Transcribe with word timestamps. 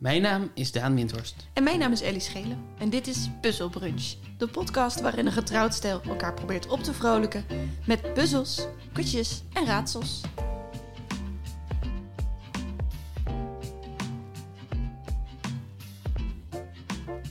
Mijn 0.00 0.22
naam 0.22 0.50
is 0.54 0.72
Daan 0.72 0.94
Windhorst. 0.94 1.48
En 1.52 1.62
mijn 1.62 1.78
naam 1.78 1.92
is 1.92 2.00
Ellie 2.00 2.20
Schelen. 2.20 2.58
En 2.78 2.90
dit 2.90 3.06
is 3.06 3.30
Puzzle 3.40 3.70
Brunch. 3.70 4.14
De 4.38 4.46
podcast 4.46 5.00
waarin 5.00 5.26
een 5.26 5.32
getrouwd 5.32 5.74
stel 5.74 6.00
elkaar 6.08 6.34
probeert 6.34 6.66
op 6.66 6.82
te 6.82 6.92
vrolijken 6.92 7.44
met 7.86 8.14
puzzels, 8.14 8.66
kutjes 8.92 9.42
en 9.52 9.66
raadsels. 9.66 10.20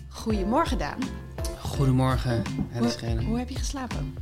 Goedemorgen 0.08 0.78
Daan. 0.78 1.00
Goedemorgen, 1.62 2.44
Ellie 2.74 2.90
Schelen. 2.90 3.24
hoe 3.24 3.38
heb 3.38 3.50
je 3.50 3.58
geslapen? 3.58 4.16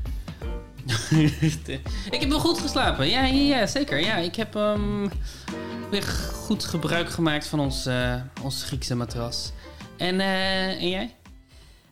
ik 2.10 2.20
heb 2.20 2.30
wel 2.30 2.40
goed 2.40 2.60
geslapen. 2.60 3.10
Ja, 3.10 3.26
ja, 3.26 3.58
ja 3.58 3.66
zeker. 3.66 4.00
Ja, 4.00 4.16
ik 4.16 4.36
heb 4.36 4.56
ehm, 4.56 5.08
weer 5.90 6.04
goed 6.04 6.64
gebruik 6.64 7.10
gemaakt 7.10 7.48
van 7.48 7.60
ons, 7.60 7.86
eh, 7.86 8.22
ons 8.44 8.64
Griekse 8.64 8.96
matras. 8.96 9.52
En, 9.98 10.20
eh, 10.20 10.82
en 10.82 10.90
jij? 10.90 11.16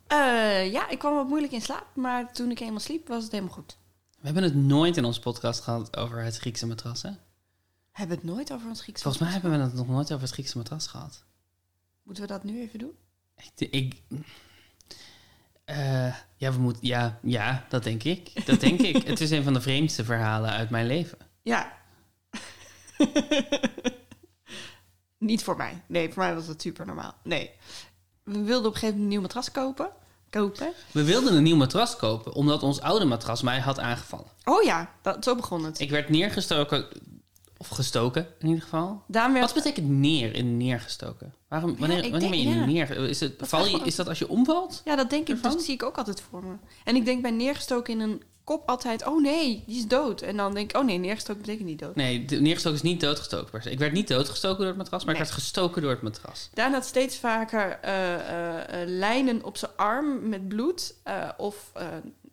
Eh, 0.07 0.71
ja, 0.71 0.89
ik 0.89 0.99
kwam 0.99 1.15
wat 1.15 1.27
moeilijk 1.27 1.53
in 1.53 1.61
slaap, 1.61 1.85
maar 1.93 2.33
toen 2.33 2.51
ik 2.51 2.59
eenmaal 2.59 2.79
sliep 2.79 3.07
was 3.07 3.23
het 3.23 3.31
helemaal 3.31 3.53
goed. 3.53 3.77
We 4.19 4.25
hebben 4.25 4.43
het 4.43 4.55
nooit 4.55 4.97
in 4.97 5.05
onze 5.05 5.19
podcast 5.19 5.61
gehad 5.61 5.97
over 5.97 6.23
het 6.23 6.37
Griekse 6.37 6.67
matras, 6.67 7.01
hè? 7.01 7.09
Hebben 7.91 8.17
we 8.17 8.23
het 8.23 8.33
nooit 8.33 8.53
over 8.53 8.67
ons 8.67 8.81
Griekse 8.81 9.03
Volgens 9.03 9.23
mij 9.23 9.33
hebben 9.33 9.51
we 9.51 9.57
het 9.57 9.73
nog 9.73 9.87
nooit 9.87 10.11
over 10.11 10.23
het 10.23 10.33
Griekse 10.33 10.57
matras 10.57 10.87
gehad. 10.87 11.23
Moeten 12.03 12.23
we 12.23 12.29
dat 12.29 12.43
nu 12.43 12.61
even 12.61 12.79
doen? 12.79 12.93
Ik... 13.55 13.69
ik 13.71 14.01
ja, 16.37 16.51
we 16.51 16.59
moeten... 16.59 16.87
Ja, 16.87 17.19
ja, 17.21 17.65
dat 17.69 17.83
denk 17.83 18.03
ik. 18.03 18.45
Dat 18.45 18.59
denk 18.59 18.81
ik. 18.81 19.03
Het 19.07 19.21
is 19.21 19.31
een 19.31 19.43
van 19.43 19.53
de 19.53 19.61
vreemdste 19.61 20.03
verhalen 20.03 20.49
uit 20.49 20.69
mijn 20.69 20.87
leven. 20.87 21.17
Ja. 21.41 21.83
Niet 25.17 25.43
voor 25.43 25.57
mij. 25.57 25.81
Nee, 25.87 26.13
voor 26.13 26.23
mij 26.23 26.35
was 26.35 26.47
het 26.47 26.61
super 26.61 26.85
normaal. 26.85 27.13
Nee. 27.23 27.51
We 28.23 28.43
wilden 28.43 28.67
op 28.67 28.73
een 28.73 28.79
gegeven 28.79 28.87
moment 28.87 29.01
een 29.01 29.07
nieuw 29.07 29.21
matras 29.21 29.51
kopen. 29.51 29.89
Kopen. 30.29 30.73
We 30.91 31.03
wilden 31.03 31.35
een 31.35 31.43
nieuw 31.43 31.55
matras 31.55 31.95
kopen, 31.95 32.33
omdat 32.33 32.63
ons 32.63 32.81
oude 32.81 33.05
matras 33.05 33.41
mij 33.41 33.59
had 33.59 33.79
aangevallen. 33.79 34.27
Oh 34.43 34.63
ja, 34.63 34.91
dat, 35.01 35.23
zo 35.23 35.35
begon 35.35 35.63
het. 35.63 35.79
Ik 35.79 35.89
werd 35.89 36.09
neergestoken, 36.09 36.87
of 37.57 37.67
gestoken 37.67 38.27
in 38.39 38.47
ieder 38.47 38.63
geval. 38.63 39.03
Daan 39.07 39.33
werd... 39.33 39.45
Wat 39.45 39.53
betekent 39.53 39.89
neer 39.89 40.35
in 40.35 40.57
neergestoken? 40.57 41.33
Waarom, 41.47 41.77
wanneer, 41.77 42.11
ben 42.11 42.39
je 42.39 42.49
ja. 42.49 42.65
neer? 42.65 42.97
Is, 42.97 43.19
het, 43.19 43.39
Dat 43.39 43.47
val 43.47 43.67
je, 43.67 43.79
is 43.83 43.95
dat 43.95 44.07
als 44.07 44.19
je 44.19 44.29
omvalt? 44.29 44.81
Ja, 44.85 44.95
dat 44.95 45.09
denk 45.09 45.27
ik. 45.27 45.43
Dat 45.43 45.61
zie 45.61 45.73
ik 45.73 45.83
ook 45.83 45.97
altijd 45.97 46.21
voor 46.21 46.43
me. 46.43 46.55
En 46.83 46.95
ik 46.95 47.05
denk 47.05 47.21
bij 47.21 47.31
neergestoken 47.31 47.93
in 47.93 47.99
een 47.99 48.23
kop 48.45 48.69
altijd... 48.69 49.05
Oh 49.05 49.21
nee, 49.21 49.63
die 49.67 49.77
is 49.77 49.87
dood. 49.87 50.21
En 50.21 50.37
dan 50.37 50.53
denk 50.53 50.69
ik... 50.69 50.77
Oh 50.77 50.85
nee, 50.85 50.97
neergestoken 50.97 51.41
betekent 51.41 51.67
niet 51.67 51.79
dood. 51.79 51.95
Nee, 51.95 52.25
neergestoken 52.29 52.79
is 52.79 52.85
niet 52.91 53.01
doodgestoken 53.01 53.51
per 53.51 53.61
se. 53.61 53.71
Ik 53.71 53.79
werd 53.79 53.93
niet 53.93 54.07
doodgestoken 54.07 54.57
door 54.57 54.67
het 54.67 54.77
matras, 54.77 55.03
maar 55.03 55.13
ik 55.13 55.19
werd 55.19 55.33
gestoken 55.33 55.81
door 55.81 55.91
het 55.91 56.01
matras. 56.01 56.49
Daan 56.53 56.73
had 56.73 56.85
steeds 56.85 57.17
vaker 57.17 57.79
eh, 57.81 58.13
eh, 58.13 58.81
eh, 58.81 58.89
lijnen 58.89 59.43
op 59.43 59.57
zijn 59.57 59.71
arm 59.75 60.29
met 60.29 60.47
bloed 60.47 60.95
of 61.37 61.71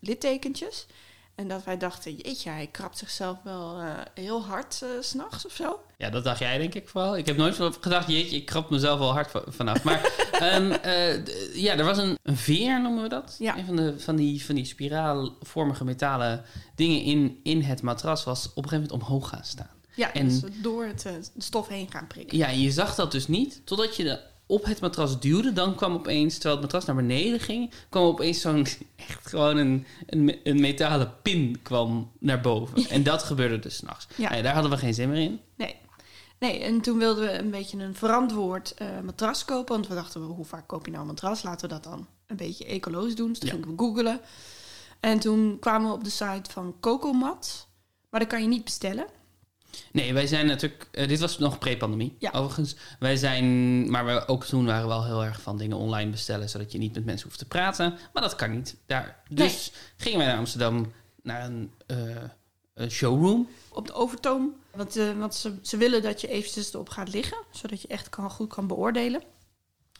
littekentjes. 0.00 0.86
En 1.34 1.48
dat 1.48 1.64
wij 1.64 1.76
dachten, 1.76 2.14
jeetje, 2.14 2.50
hij 2.50 2.66
krabt 2.66 2.98
zichzelf 2.98 3.38
wel 3.44 3.78
eh, 3.78 3.86
heel 4.14 4.42
hard 4.44 4.82
eh, 4.82 4.88
s 5.00 5.08
s'nachts 5.08 5.46
of 5.46 5.52
zo. 5.52 5.80
Ja, 5.98 6.10
dat 6.10 6.24
dacht 6.24 6.38
jij 6.38 6.58
denk 6.58 6.74
ik 6.74 6.88
vooral. 6.88 7.16
Ik 7.16 7.26
heb 7.26 7.36
nooit 7.36 7.58
gedacht, 7.80 8.08
jeetje, 8.08 8.36
ik 8.36 8.46
krap 8.46 8.70
mezelf 8.70 8.98
wel 8.98 9.12
hard 9.12 9.30
va- 9.30 9.42
vanaf. 9.48 9.82
Maar 9.82 10.00
ehm, 10.32 10.70
eh, 10.72 11.54
ja, 11.54 11.76
er 11.76 11.84
was 11.84 11.98
een, 11.98 12.18
een 12.22 12.36
veer, 12.36 12.80
noemen 12.82 13.02
we 13.02 13.08
dat. 13.08 13.36
Ja. 13.38 13.58
Een 13.58 13.64
van, 13.66 13.76
de, 13.76 14.00
van, 14.00 14.16
die, 14.16 14.44
van 14.44 14.54
die 14.54 14.64
spiraalvormige 14.64 15.84
metalen 15.84 16.44
dingen 16.74 17.02
in, 17.02 17.40
in 17.42 17.62
het 17.62 17.82
matras 17.82 18.24
was 18.24 18.46
op 18.54 18.62
een 18.64 18.68
gegeven 18.68 18.88
moment 18.90 19.08
omhoog 19.08 19.28
gaan 19.28 19.44
staan. 19.44 19.70
Ja, 19.94 20.12
En- 20.12 20.28
dus 20.28 20.40
door 20.62 20.84
het 20.84 21.30
stof 21.38 21.68
heen 21.68 21.90
gaan 21.90 22.06
prikken. 22.06 22.38
Ja, 22.38 22.48
je 22.48 22.70
zag 22.70 22.94
dat 22.94 23.12
dus 23.12 23.26
niet 23.28 23.60
totdat 23.66 23.96
je 23.96 24.02
de, 24.04 24.20
op 24.52 24.64
het 24.64 24.80
matras 24.80 25.20
duwde. 25.20 25.52
Dan 25.52 25.74
kwam 25.74 25.94
opeens, 25.94 26.32
terwijl 26.34 26.54
het 26.54 26.62
matras 26.62 26.84
naar 26.84 26.96
beneden 26.96 27.40
ging, 27.40 27.70
kwam 27.88 28.02
opeens 28.04 28.40
zo'n 28.40 28.66
echt 29.08 29.28
gewoon 29.28 29.56
een, 29.56 29.86
een, 30.06 30.40
een 30.44 30.60
metalen 30.60 31.14
pin 31.22 31.58
kwam 31.62 32.10
naar 32.18 32.40
boven. 32.40 32.88
En 32.88 33.02
dat 33.02 33.22
gebeurde 33.22 33.58
dus 33.58 33.76
s'nachts. 33.76 34.06
Ja. 34.16 34.22
Nou 34.24 34.36
ja, 34.36 34.42
daar 34.42 34.52
hadden 34.54 34.70
we 34.70 34.78
geen 34.78 34.94
zin 34.94 35.10
meer 35.10 35.22
in. 35.22 35.40
Nee. 35.56 35.76
Nee, 36.38 36.58
en 36.60 36.80
toen 36.80 36.98
wilden 36.98 37.24
we 37.24 37.38
een 37.38 37.50
beetje 37.50 37.78
een 37.78 37.94
verantwoord 37.94 38.74
eh, 38.74 38.86
matras 39.04 39.44
kopen. 39.44 39.74
Want 39.74 39.88
we 39.88 39.94
dachten, 39.94 40.20
hoe 40.20 40.44
vaak 40.44 40.66
koop 40.68 40.84
je 40.84 40.90
nou 40.90 41.02
een 41.02 41.08
matras? 41.08 41.42
Laten 41.42 41.68
we 41.68 41.74
dat 41.74 41.84
dan 41.84 42.06
een 42.26 42.36
beetje 42.36 42.64
ecologisch 42.64 43.14
doen. 43.16 43.28
Dus 43.28 43.38
toen 43.38 43.48
Ja. 43.48 43.54
gingen 43.54 43.68
we 43.76 43.82
googlen. 43.82 44.20
En 45.00 45.18
toen 45.18 45.56
kwamen 45.60 45.88
we 45.88 45.94
op 45.94 46.04
de 46.04 46.10
site 46.10 46.50
van 46.50 46.74
Cocomat. 46.80 47.66
Maar 48.10 48.20
dat 48.20 48.28
kan 48.28 48.42
je 48.42 48.48
niet 48.48 48.64
bestellen. 48.64 49.06
Nee, 49.92 50.12
wij 50.14 50.26
zijn 50.26 50.46
natuurlijk. 50.46 50.88
eh, 50.90 51.08
dit 51.08 51.20
was 51.20 51.38
nog 51.38 51.58
pre-pandemie. 51.58 52.16
Ja. 52.18 52.30
Overigens. 52.30 52.76
Wij 52.98 53.16
zijn. 53.16 53.46
Maar 53.90 54.04
we, 54.06 54.28
ook 54.28 54.44
toen 54.44 54.66
waren 54.66 54.82
we 54.82 54.88
wel 54.88 55.04
heel 55.04 55.24
erg 55.24 55.40
van 55.40 55.58
dingen 55.58 55.76
online 55.76 56.10
bestellen. 56.10 56.48
Zodat 56.48 56.72
je 56.72 56.78
niet 56.78 56.94
met 56.94 57.04
mensen 57.04 57.26
hoeft 57.26 57.38
te 57.38 57.46
praten. 57.46 57.98
Maar 58.12 58.22
dat 58.22 58.34
kan 58.34 58.50
niet. 58.50 58.76
Daar. 58.86 59.22
Dus 59.28 59.72
gingen 59.96 60.18
wij 60.18 60.26
naar 60.26 60.36
Amsterdam. 60.36 60.92
Naar 61.22 61.44
een, 61.44 61.72
eh, 61.86 61.96
een 62.74 62.90
showroom. 62.90 63.48
Op 63.68 63.86
de 63.86 63.92
overtoom. 63.92 64.54
Want, 64.74 64.96
eh, 64.96 65.18
want 65.18 65.34
ze, 65.34 65.54
ze 65.62 65.76
willen 65.76 66.02
dat 66.02 66.20
je 66.20 66.28
eventjes 66.28 66.74
erop 66.74 66.88
gaat 66.88 67.12
liggen. 67.12 67.38
Zodat 67.50 67.82
je 67.82 67.88
echt 67.88 68.08
kan, 68.08 68.30
goed 68.30 68.54
kan 68.54 68.66
beoordelen. 68.66 69.22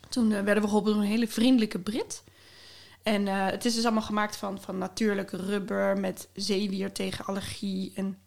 Toen 0.08 0.28
werden 0.28 0.62
we 0.62 0.68
geholpen 0.68 0.92
door 0.92 1.02
een 1.02 1.08
hele 1.08 1.28
vriendelijke 1.28 1.78
Brit. 1.78 2.22
En 3.02 3.26
het 3.26 3.64
is 3.64 3.74
dus 3.74 3.84
allemaal 3.84 4.02
gemaakt 4.02 4.36
van, 4.36 4.60
van 4.60 4.78
natuurlijk 4.78 5.30
rubber 5.30 5.98
met 5.98 6.28
zeewier 6.34 6.92
tegen 6.92 7.24
allergie. 7.24 7.92
En 7.94 8.21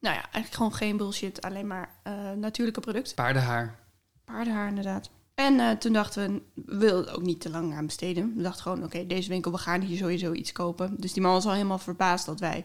nou 0.00 0.14
ja, 0.14 0.22
eigenlijk 0.22 0.54
gewoon 0.54 0.74
geen 0.74 0.96
bullshit. 0.96 1.42
Alleen 1.42 1.66
maar 1.66 1.94
eh, 2.02 2.32
natuurlijke 2.32 2.80
producten. 2.80 3.14
Paardenhaar. 3.14 3.78
Paardenhaar 4.24 4.68
inderdaad. 4.68 5.10
En 5.34 5.60
eh, 5.60 5.70
toen 5.70 5.92
dachten 5.92 6.32
we, 6.32 6.62
we 6.64 6.76
wilden 6.76 7.14
ook 7.14 7.22
niet 7.22 7.40
te 7.40 7.50
lang 7.50 7.74
aan 7.74 7.86
besteden. 7.86 8.32
We 8.36 8.42
dachten 8.42 8.62
gewoon, 8.62 8.84
oké, 8.84 9.06
deze 9.06 9.28
winkel, 9.28 9.52
we 9.52 9.58
gaan 9.58 9.80
hier 9.80 9.98
sowieso 9.98 10.32
iets 10.32 10.52
kopen. 10.52 10.94
Dus 11.00 11.12
die 11.12 11.22
man 11.22 11.32
was 11.32 11.46
al 11.46 11.52
helemaal 11.52 11.78
verbaasd 11.78 12.26
dat 12.26 12.40
wij 12.40 12.64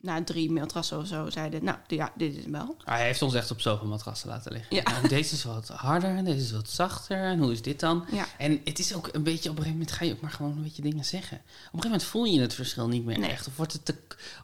na 0.00 0.24
drie 0.24 0.50
mailtrassen 0.50 0.98
of 0.98 1.06
zo 1.06 1.30
zeiden... 1.30 1.64
Nou, 1.64 1.78
ja, 1.86 2.12
dit 2.16 2.36
is 2.36 2.42
hem 2.42 2.52
wel. 2.52 2.76
Ah, 2.84 2.94
hij 2.94 3.04
heeft 3.04 3.22
ons 3.22 3.34
echt 3.34 3.50
op 3.50 3.60
zoveel 3.60 3.86
matrassen 3.86 4.28
laten 4.28 4.52
liggen. 4.52 4.76
Ja. 4.76 4.82
Nou, 4.82 5.08
deze 5.08 5.34
is 5.34 5.44
wat 5.44 5.68
harder 5.68 6.16
en 6.16 6.24
deze 6.24 6.44
is 6.44 6.52
wat 6.52 6.68
zachter. 6.68 7.22
En 7.24 7.38
hoe 7.38 7.52
is 7.52 7.62
dit 7.62 7.80
dan? 7.80 8.04
Ja. 8.12 8.26
En 8.38 8.60
het 8.64 8.78
is 8.78 8.94
ook 8.94 9.08
een 9.12 9.22
beetje, 9.22 9.50
op 9.50 9.56
een 9.56 9.62
gegeven 9.62 9.78
moment 9.78 9.92
ga 9.92 10.04
je 10.04 10.12
ook 10.12 10.20
maar 10.20 10.30
gewoon 10.30 10.56
een 10.56 10.62
beetje 10.62 10.82
dingen 10.82 11.04
zeggen. 11.04 11.36
Op 11.36 11.44
een 11.44 11.60
gegeven 11.62 11.90
moment 11.90 12.04
voel 12.04 12.24
je 12.24 12.40
het 12.40 12.54
verschil 12.54 12.88
niet 12.88 13.04
meer 13.04 13.18
Nee. 13.18 13.30
echt. 13.30 13.46
Of 13.46 13.56
wordt 13.56 13.72
het 13.72 13.84
te, 13.84 13.94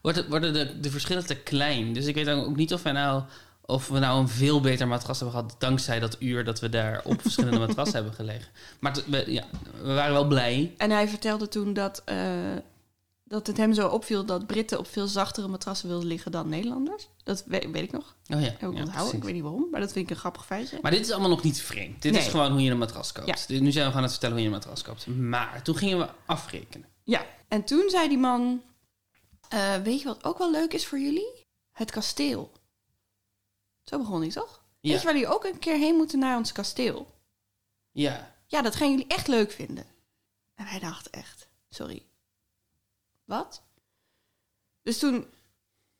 wordt 0.02 0.16
het, 0.18 0.28
worden 0.28 0.52
de, 0.52 0.80
de 0.80 0.90
verschillen 0.90 1.26
te 1.26 1.36
klein. 1.36 1.92
Dus 1.92 2.06
ik 2.06 2.14
weet 2.14 2.26
dan 2.26 2.44
ook 2.44 2.56
niet 2.56 2.72
of 2.72 2.82
wij 2.82 2.92
nou... 2.92 3.22
Of 3.68 3.88
we 3.88 3.98
nou 3.98 4.20
een 4.20 4.28
veel 4.28 4.60
beter 4.60 4.88
matras 4.88 5.20
hebben 5.20 5.38
gehad 5.38 5.56
dankzij 5.58 6.00
dat 6.00 6.16
uur 6.18 6.44
dat 6.44 6.60
we 6.60 6.68
daar 6.68 7.00
op 7.04 7.22
verschillende 7.22 7.58
matrassen 7.66 7.94
hebben 7.94 8.14
gelegen. 8.14 8.46
Maar 8.78 8.96
we, 9.06 9.32
ja, 9.32 9.44
we 9.82 9.94
waren 9.94 10.12
wel 10.12 10.26
blij. 10.26 10.74
En 10.76 10.90
hij 10.90 11.08
vertelde 11.08 11.48
toen 11.48 11.72
dat, 11.72 12.02
eh, 12.04 12.16
dat 13.28 13.46
het 13.46 13.56
hem 13.56 13.72
zo 13.74 13.88
opviel 13.88 14.24
dat 14.24 14.46
Britten 14.46 14.78
op 14.78 14.86
veel 14.88 15.06
zachtere 15.06 15.48
matrassen 15.48 15.88
wilden 15.88 16.06
liggen 16.08 16.32
dan 16.32 16.48
Nederlanders. 16.48 17.08
Dat 17.24 17.44
weet, 17.46 17.70
weet 17.70 17.82
ik 17.82 17.92
nog. 17.92 18.16
Oh 18.34 18.40
ja, 18.40 18.46
Heb 18.46 18.52
ik 18.54 18.60
ja, 18.60 18.66
onthouden. 18.66 18.90
precies. 18.92 19.12
Ik 19.12 19.22
weet 19.22 19.32
niet 19.34 19.42
waarom, 19.42 19.68
maar 19.70 19.80
dat 19.80 19.92
vind 19.92 20.04
ik 20.04 20.10
een 20.10 20.20
grappig 20.20 20.46
feitje. 20.46 20.78
Maar 20.82 20.90
dit 20.90 21.00
is 21.00 21.10
allemaal 21.10 21.30
nog 21.30 21.42
niet 21.42 21.60
vreemd. 21.62 22.02
Dit 22.02 22.16
is 22.16 22.26
gewoon 22.28 22.52
hoe 22.52 22.62
je 22.62 22.70
een 22.70 22.78
matras 22.78 23.12
koopt. 23.12 23.28
Ja. 23.28 23.36
Dit- 23.46 23.60
Nu 23.60 23.70
zijn 23.72 23.86
we 23.86 23.92
gaan 23.92 24.02
het 24.02 24.10
vertellen 24.10 24.34
hoe 24.36 24.44
je 24.44 24.50
een 24.50 24.56
matras 24.58 24.82
koopt. 24.82 25.06
Maar 25.06 25.62
toen 25.62 25.76
gingen 25.76 25.98
we 25.98 26.08
afrekenen. 26.26 26.88
Ja, 27.02 27.26
en 27.48 27.64
toen 27.64 27.90
zei 27.90 28.08
die 28.08 28.18
man... 28.18 28.62
eh, 29.48 29.74
weet 29.76 30.00
je 30.00 30.06
wat 30.06 30.24
ook 30.24 30.38
wel 30.38 30.50
leuk 30.50 30.72
is 30.72 30.86
voor 30.86 30.98
jullie? 30.98 31.44
Het 31.72 31.90
kasteel. 31.90 32.52
Zo 33.82 33.98
begon 33.98 34.20
hij, 34.20 34.30
toch? 34.30 34.62
Ja. 34.80 34.90
Weet 34.90 34.98
je 35.00 35.06
waar 35.06 35.14
jullie 35.16 35.34
ook 35.34 35.44
een 35.44 35.58
keer 35.58 35.76
heen 35.78 35.94
moeten 35.96 36.18
naar 36.18 36.36
ons 36.36 36.52
kasteel? 36.52 37.06
Ja. 37.90 38.34
Ja, 38.46 38.62
dat 38.62 38.74
gaan 38.76 38.90
jullie 38.90 39.06
echt 39.06 39.26
leuk 39.28 39.50
vinden. 39.50 39.84
En 40.54 40.64
wij 40.64 40.78
dachten 40.78 41.12
echt, 41.12 41.48
sorry. 41.68 42.02
Wat? 43.26 43.62
Dus 44.82 44.98
toen 44.98 45.26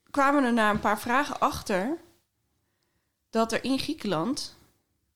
kwamen 0.09 0.41
we 0.41 0.47
er 0.47 0.53
na 0.53 0.69
een 0.69 0.79
paar 0.79 0.99
vragen 0.99 1.39
achter... 1.39 1.97
dat 3.29 3.51
er 3.51 3.63
in 3.63 3.79
Griekenland 3.79 4.57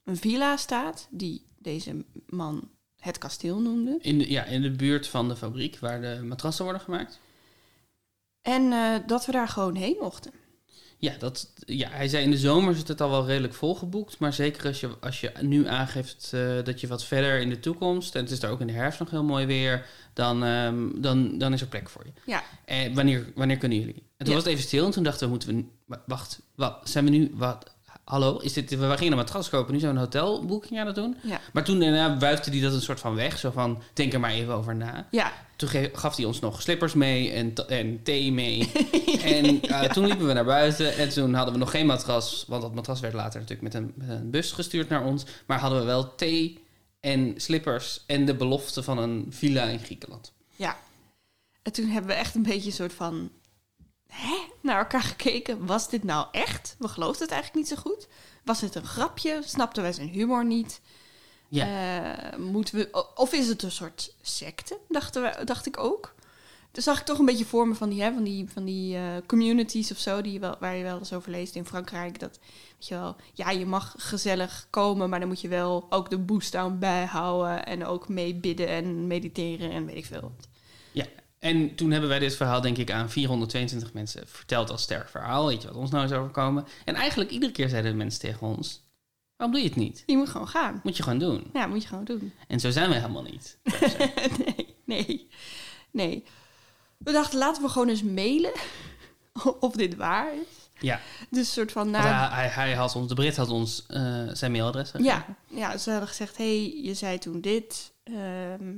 een 0.03 0.17
villa 0.17 0.57
staat... 0.57 1.07
die 1.09 1.45
deze 1.57 2.05
man 2.25 2.69
het 2.97 3.17
kasteel 3.17 3.59
noemde. 3.59 3.97
In 4.01 4.17
de, 4.17 4.29
ja, 4.29 4.43
in 4.43 4.61
de 4.61 4.71
buurt 4.71 5.07
van 5.07 5.27
de 5.27 5.35
fabriek 5.35 5.79
waar 5.79 6.01
de 6.01 6.21
matrassen 6.23 6.63
worden 6.63 6.81
gemaakt. 6.81 7.19
En 8.41 8.71
eh, 8.71 9.07
dat 9.07 9.25
we 9.25 9.31
daar 9.31 9.47
gewoon 9.47 9.75
heen 9.75 9.97
mochten. 9.99 10.40
Ja, 11.01 11.13
dat, 11.19 11.49
ja, 11.65 11.89
hij 11.89 12.07
zei 12.07 12.23
in 12.23 12.31
de 12.31 12.37
zomer 12.37 12.75
zit 12.75 12.87
het 12.87 13.01
al 13.01 13.09
wel 13.09 13.25
redelijk 13.25 13.53
volgeboekt. 13.53 14.19
Maar 14.19 14.33
zeker 14.33 14.67
als 14.67 14.79
je, 14.79 14.89
als 14.99 15.21
je 15.21 15.31
nu 15.41 15.67
aangeeft 15.67 16.29
eh, 16.33 16.63
dat 16.63 16.81
je 16.81 16.87
wat 16.87 17.03
verder 17.03 17.39
in 17.39 17.49
de 17.49 17.59
toekomst... 17.59 18.15
en 18.15 18.21
het 18.21 18.31
is 18.31 18.39
daar 18.39 18.51
ook 18.51 18.59
in 18.61 18.67
de 18.67 18.73
herfst 18.73 18.99
nog 18.99 19.09
heel 19.09 19.23
mooi 19.23 19.45
weer... 19.45 19.85
dan, 20.13 20.43
ehm, 20.43 21.01
dan, 21.01 21.37
dan 21.37 21.53
is 21.53 21.61
er 21.61 21.67
plek 21.67 21.89
voor 21.89 22.05
je. 22.05 22.11
Ja, 22.25 22.43
En 22.65 22.93
wanneer, 22.93 23.31
wanneer 23.35 23.57
kunnen 23.57 23.77
jullie? 23.79 23.95
En 23.95 24.03
toen 24.25 24.27
Ja. 24.27 24.33
was 24.33 24.43
het 24.43 24.53
even 24.53 24.63
stil 24.67 24.85
en 24.85 24.91
toen 24.91 25.03
dachten 25.03 25.23
we, 25.25 25.31
moeten 25.31 25.55
we... 25.55 25.63
wa- 25.85 26.03
Wacht, 26.05 26.41
wat, 26.55 26.77
zijn 26.83 27.05
we 27.05 27.11
nu... 27.11 27.31
Wat, 27.33 27.71
hallo, 28.11 28.37
is 28.37 28.53
dit, 28.53 28.69
we 28.69 28.97
gingen 28.97 29.11
een 29.11 29.17
matras 29.17 29.49
kopen, 29.49 29.73
nu 29.73 29.83
een 29.83 29.97
hotelboeking 29.97 30.79
aan 30.79 30.85
het 30.85 30.95
doen. 30.95 31.17
Ja. 31.23 31.39
Maar 31.53 31.63
toen 31.63 31.79
daarna 31.79 32.17
wuifde 32.17 32.51
hij 32.51 32.59
dat 32.59 32.73
een 32.73 32.81
soort 32.81 32.99
van 32.99 33.15
weg. 33.15 33.37
Zo 33.37 33.51
van, 33.51 33.81
denk 33.93 34.13
er 34.13 34.19
maar 34.19 34.31
even 34.31 34.53
over 34.53 34.75
na. 34.75 35.07
Ja, 35.11 35.33
Toen 35.55 35.69
gaf 35.93 36.15
hij 36.15 36.25
ons 36.25 36.39
nog 36.39 36.61
slippers 36.61 36.93
mee 36.93 37.31
en, 37.31 37.53
en 37.67 38.03
thee 38.03 38.31
mee. 38.31 38.71
en 39.23 39.61
eh, 39.61 39.81
toen 39.81 40.05
liepen 40.05 40.27
we 40.27 40.33
naar 40.33 40.45
buiten. 40.45 40.97
En 40.97 41.09
toen 41.09 41.33
hadden 41.33 41.53
we 41.53 41.59
nog 41.59 41.71
geen 41.71 41.85
matras. 41.85 42.45
Want 42.47 42.61
dat 42.61 42.75
matras 42.75 42.99
werd 42.99 43.13
later 43.13 43.39
natuurlijk 43.39 43.73
met 43.73 43.83
een, 43.83 43.93
met 43.95 44.09
een 44.09 44.29
bus 44.29 44.51
gestuurd 44.51 44.89
naar 44.89 45.03
ons. 45.03 45.25
Maar 45.45 45.59
hadden 45.59 45.79
we 45.79 45.85
wel 45.85 46.15
thee 46.15 46.63
en 46.99 47.33
slippers. 47.37 48.03
En 48.05 48.25
de 48.25 48.35
belofte 48.35 48.83
van 48.83 48.97
een 48.97 49.25
villa 49.29 49.63
in 49.63 49.79
Griekenland. 49.79 50.33
ja. 50.55 50.77
En 51.61 51.71
toen 51.71 51.87
hebben 51.87 52.11
we 52.11 52.17
echt 52.17 52.35
een 52.35 52.43
beetje 52.43 52.67
een 52.67 52.75
soort 52.75 52.93
van... 52.93 53.31
Hè? 54.11 54.37
Naar 54.61 54.77
elkaar 54.77 55.01
gekeken. 55.01 55.65
Was 55.65 55.89
dit 55.89 56.03
nou 56.03 56.27
echt? 56.31 56.75
We 56.79 56.87
geloofden 56.87 57.21
het 57.21 57.31
eigenlijk 57.31 57.63
niet 57.63 57.77
zo 57.77 57.83
goed. 57.83 58.07
Was 58.43 58.61
het 58.61 58.75
een 58.75 58.85
grapje? 58.85 59.41
Snapten 59.45 59.83
wij 59.83 59.93
zijn 59.93 60.09
humor 60.09 60.45
niet? 60.45 60.81
Ja. 61.47 61.65
Eh, 62.31 62.37
moeten 62.37 62.75
we, 62.75 63.11
of 63.15 63.33
is 63.33 63.47
het 63.47 63.63
een 63.63 63.71
soort 63.71 64.15
secte, 64.21 64.77
dachten 64.89 65.21
we, 65.21 65.43
dacht 65.45 65.65
ik 65.65 65.79
ook. 65.79 66.13
Toen 66.71 66.83
zag 66.83 66.99
ik 66.99 67.05
toch 67.05 67.19
een 67.19 67.25
beetje 67.25 67.45
voor 67.45 67.67
me 67.67 67.75
van 67.75 67.89
die, 67.89 68.01
hè, 68.01 68.13
van 68.13 68.23
die, 68.23 68.49
van 68.49 68.65
die 68.65 68.95
eh, 68.95 69.03
communities 69.25 69.91
of 69.91 69.97
zo, 69.97 70.21
die 70.21 70.33
je 70.33 70.39
wel, 70.39 70.55
waar 70.59 70.75
je 70.75 70.83
wel 70.83 70.97
eens 70.97 71.13
over 71.13 71.31
leest 71.31 71.55
in 71.55 71.65
Frankrijk. 71.65 72.19
Dat, 72.19 72.39
weet 72.73 72.87
je 72.87 72.95
wel, 72.95 73.15
ja, 73.33 73.49
je 73.49 73.65
mag 73.65 73.95
gezellig 73.97 74.67
komen, 74.69 75.09
maar 75.09 75.19
dan 75.19 75.27
moet 75.27 75.41
je 75.41 75.47
wel 75.47 75.85
ook 75.89 76.09
de 76.09 76.17
boost 76.17 76.51
down 76.51 76.77
bijhouden. 76.79 77.65
En 77.65 77.85
ook 77.85 78.09
mee 78.09 78.35
bidden 78.35 78.67
en 78.67 79.07
mediteren 79.07 79.71
en 79.71 79.85
weet 79.85 79.95
ik 79.95 80.05
veel. 80.05 80.31
Ja, 80.39 80.50
en 81.41 81.75
toen 81.75 81.91
hebben 81.91 82.09
wij 82.09 82.19
dit 82.19 82.35
verhaal 82.35 82.61
denk 82.61 82.77
ik 82.77 82.91
aan 82.91 83.09
422 83.09 83.93
mensen 83.93 84.27
verteld 84.27 84.69
als 84.69 84.81
sterk 84.81 85.09
verhaal. 85.09 85.47
Weet 85.47 85.61
je 85.61 85.67
wat 85.67 85.77
ons 85.77 85.91
nou 85.91 86.05
is 86.05 86.11
overkomen? 86.11 86.65
En 86.85 86.95
eigenlijk 86.95 87.29
iedere 87.31 87.51
keer 87.51 87.69
zeiden 87.69 87.91
de 87.91 87.97
mensen 87.97 88.19
tegen 88.19 88.47
ons... 88.47 88.89
Waarom 89.35 89.55
doe 89.59 89.65
je 89.65 89.71
het 89.73 89.83
niet? 89.83 90.03
Je 90.05 90.17
moet 90.17 90.29
gewoon 90.29 90.47
gaan. 90.47 90.79
Moet 90.83 90.97
je 90.97 91.03
gewoon 91.03 91.17
doen. 91.19 91.49
Ja, 91.53 91.67
moet 91.67 91.81
je 91.81 91.87
gewoon 91.87 92.03
doen. 92.03 92.33
En 92.47 92.59
zo 92.59 92.69
zijn 92.69 92.89
we 92.89 92.95
helemaal 92.95 93.23
niet. 93.23 93.57
nee, 94.37 94.75
nee, 94.85 95.27
nee. 95.91 96.23
We 96.97 97.11
dachten, 97.11 97.39
laten 97.39 97.63
we 97.63 97.69
gewoon 97.69 97.89
eens 97.89 98.03
mailen 98.03 98.51
of 99.59 99.73
dit 99.75 99.95
waar 99.95 100.33
is. 100.33 100.69
Ja, 100.79 100.99
Dus 101.29 101.39
een 101.39 101.45
soort 101.45 101.71
van 101.71 101.89
naar... 101.89 102.33
hij, 102.35 102.47
hij 102.47 102.73
had 102.73 102.95
ons, 102.95 103.07
de 103.07 103.13
Brit 103.13 103.35
had 103.35 103.49
ons 103.49 103.85
eh, 103.87 104.27
zijn 104.31 104.51
mailadres 104.51 104.89
gegeven. 104.89 105.13
Ja, 105.13 105.25
ja, 105.57 105.77
ze 105.77 105.89
hadden 105.89 106.07
gezegd, 106.09 106.37
hey, 106.37 106.81
je 106.81 106.93
zei 106.93 107.17
toen 107.17 107.41
dit. 107.41 107.93
ehm, 108.03 108.73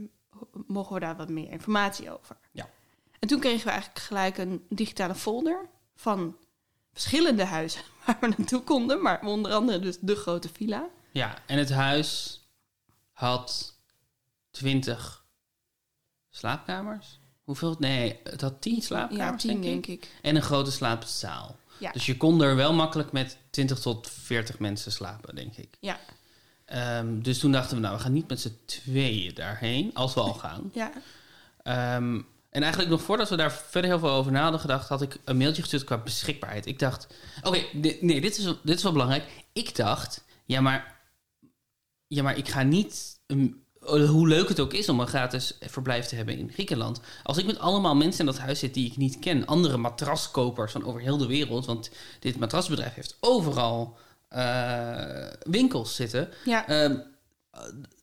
mogen 0.67 0.93
we 0.93 0.99
daar 0.99 1.15
wat 1.15 1.29
meer 1.29 1.51
informatie 1.51 2.11
over? 2.19 2.37
Ja. 2.51 2.69
En 3.19 3.27
toen 3.27 3.39
kregen 3.39 3.65
we 3.65 3.71
eigenlijk 3.71 4.05
gelijk 4.05 4.37
een 4.37 4.65
digitale 4.69 5.15
folder 5.15 5.69
van 5.95 6.35
verschillende 6.93 7.43
huizen 7.45 7.81
waar 8.05 8.17
we 8.21 8.27
naartoe 8.37 8.61
konden. 8.61 9.01
Maar 9.01 9.21
onder 9.25 9.51
andere 9.53 9.79
dus 9.79 9.97
de 9.99 10.15
grote 10.15 10.49
villa. 10.49 10.89
Ja, 11.11 11.37
en 11.45 11.57
het 11.57 11.69
huis 11.71 12.41
had 13.11 13.77
20 14.51 15.25
slaapkamers. 16.29 17.19
Hoeveel? 17.43 17.75
Nee, 17.79 18.19
het 18.23 18.41
had 18.41 18.61
10 18.61 18.75
Ja, 18.75 18.81
slaapkamers, 18.81 19.41
tien 19.41 19.51
denk, 19.61 19.63
denk 19.63 19.85
ik. 19.87 20.03
ik. 20.05 20.11
En 20.21 20.35
een 20.35 20.41
grote 20.41 20.71
slaapzaal. 20.71 21.55
Ja. 21.77 21.91
Dus 21.91 22.05
je 22.05 22.17
kon 22.17 22.41
er 22.41 22.55
wel 22.55 22.73
makkelijk 22.73 23.11
met 23.11 23.37
20 23.49 23.79
tot 23.79 24.09
40 24.09 24.59
mensen 24.59 24.91
slapen, 24.91 25.35
denk 25.35 25.55
ik. 25.57 25.77
Ja, 25.79 25.99
Ehm, 26.65 27.19
dus 27.21 27.39
toen 27.39 27.51
dachten 27.51 27.75
we, 27.75 27.81
nou, 27.81 27.95
we 27.95 28.01
gaan 28.01 28.13
niet 28.13 28.27
met 28.29 28.41
z'n 28.41 28.57
tweeën 28.65 29.33
daarheen, 29.33 29.91
als 29.93 30.13
we 30.13 30.19
al 30.19 30.33
gaan. 30.33 30.69
ja, 30.73 30.91
Ehm, 31.63 32.21
en 32.49 32.61
eigenlijk 32.61 32.91
nog 32.91 33.01
voordat 33.01 33.29
we 33.29 33.35
daar 33.35 33.51
verder 33.51 33.89
heel 33.89 33.99
veel 33.99 34.09
over 34.09 34.31
na 34.31 34.41
hadden 34.41 34.59
gedacht, 34.59 34.89
had 34.89 35.01
ik 35.01 35.17
een 35.25 35.37
mailtje 35.37 35.61
gestuurd 35.61 35.83
qua 35.83 35.97
beschikbaarheid. 35.97 36.65
Ik 36.65 36.79
dacht, 36.79 37.07
oké, 37.43 37.63
nee, 38.01 38.21
dit 38.21 38.37
is, 38.37 38.43
dit 38.63 38.77
is 38.77 38.83
wel 38.83 38.91
belangrijk. 38.91 39.23
Ik 39.53 39.75
dacht, 39.75 40.23
ja, 40.45 40.61
maar, 40.61 40.99
ja, 42.07 42.23
maar 42.23 42.37
ik 42.37 42.49
ga 42.49 42.61
niet, 42.61 43.19
een- 43.27 43.61
hoe 44.07 44.27
leuk 44.27 44.47
het 44.49 44.59
ook 44.59 44.73
is 44.73 44.89
om 44.89 44.99
een 44.99 45.07
gratis 45.07 45.57
verblijf 45.61 46.05
te 46.05 46.15
hebben 46.15 46.37
in 46.37 46.51
Griekenland. 46.51 46.99
Als 47.23 47.37
ik 47.37 47.45
met 47.45 47.59
allemaal 47.59 47.95
mensen 47.95 48.19
in 48.19 48.25
dat 48.25 48.37
huis 48.39 48.59
zit 48.59 48.73
die 48.73 48.85
ik 48.91 48.97
niet 48.97 49.19
ken, 49.19 49.45
andere 49.45 49.77
matraskopers 49.77 50.71
van 50.71 50.85
over 50.85 51.01
heel 51.01 51.17
de 51.17 51.27
wereld, 51.27 51.65
want 51.65 51.91
dit 52.19 52.37
matrasbedrijf 52.39 52.93
heeft 52.93 53.17
overal 53.19 53.97
eh, 53.97 54.03
winkels 55.43 55.95
zitten. 55.95 56.29
ja. 56.45 56.67
Ehm, 56.67 56.97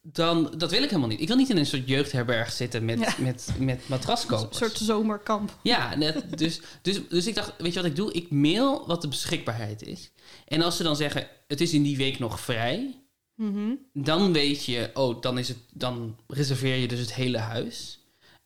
dan, 0.02 0.54
dat 0.56 0.70
wil 0.70 0.82
ik 0.82 0.88
helemaal 0.88 1.08
niet. 1.08 1.20
Ik 1.20 1.28
wil 1.28 1.36
niet 1.36 1.50
in 1.50 1.56
een 1.56 1.66
soort 1.66 1.88
jeugdherberg 1.88 2.52
zitten 2.52 2.84
met, 2.84 2.98
Ja. 2.98 3.14
met, 3.18 3.48
met 3.58 3.76
Een 3.76 3.82
matraskopers. 3.86 4.58
soort 4.58 4.76
zomerkamp. 4.76 5.58
Ja, 5.62 5.94
net, 5.96 6.38
dus, 6.38 6.60
dus, 6.82 7.00
dus 7.08 7.26
ik 7.26 7.34
dacht, 7.34 7.52
weet 7.58 7.72
je 7.72 7.80
wat 7.80 7.90
ik 7.90 7.96
doe? 7.96 8.12
Ik 8.12 8.30
mail 8.30 8.86
wat 8.86 9.02
de 9.02 9.08
beschikbaarheid 9.08 9.82
is. 9.82 10.10
En 10.46 10.62
als 10.62 10.76
ze 10.76 10.82
dan 10.82 10.96
zeggen, 10.96 11.26
het 11.48 11.60
is 11.60 11.72
in 11.72 11.82
die 11.82 11.96
week 11.96 12.18
nog 12.18 12.40
vrij... 12.40 12.94
Mhm. 13.34 13.70
dan 13.92 14.32
weet 14.32 14.64
je, 14.64 14.90
oh, 14.94 15.20
dan, 15.22 15.38
is 15.38 15.48
het, 15.48 15.58
dan 15.72 16.16
reserveer 16.26 16.76
je 16.76 16.88
dus 16.88 17.00
het 17.00 17.14
hele 17.14 17.38
huis. 17.38 17.98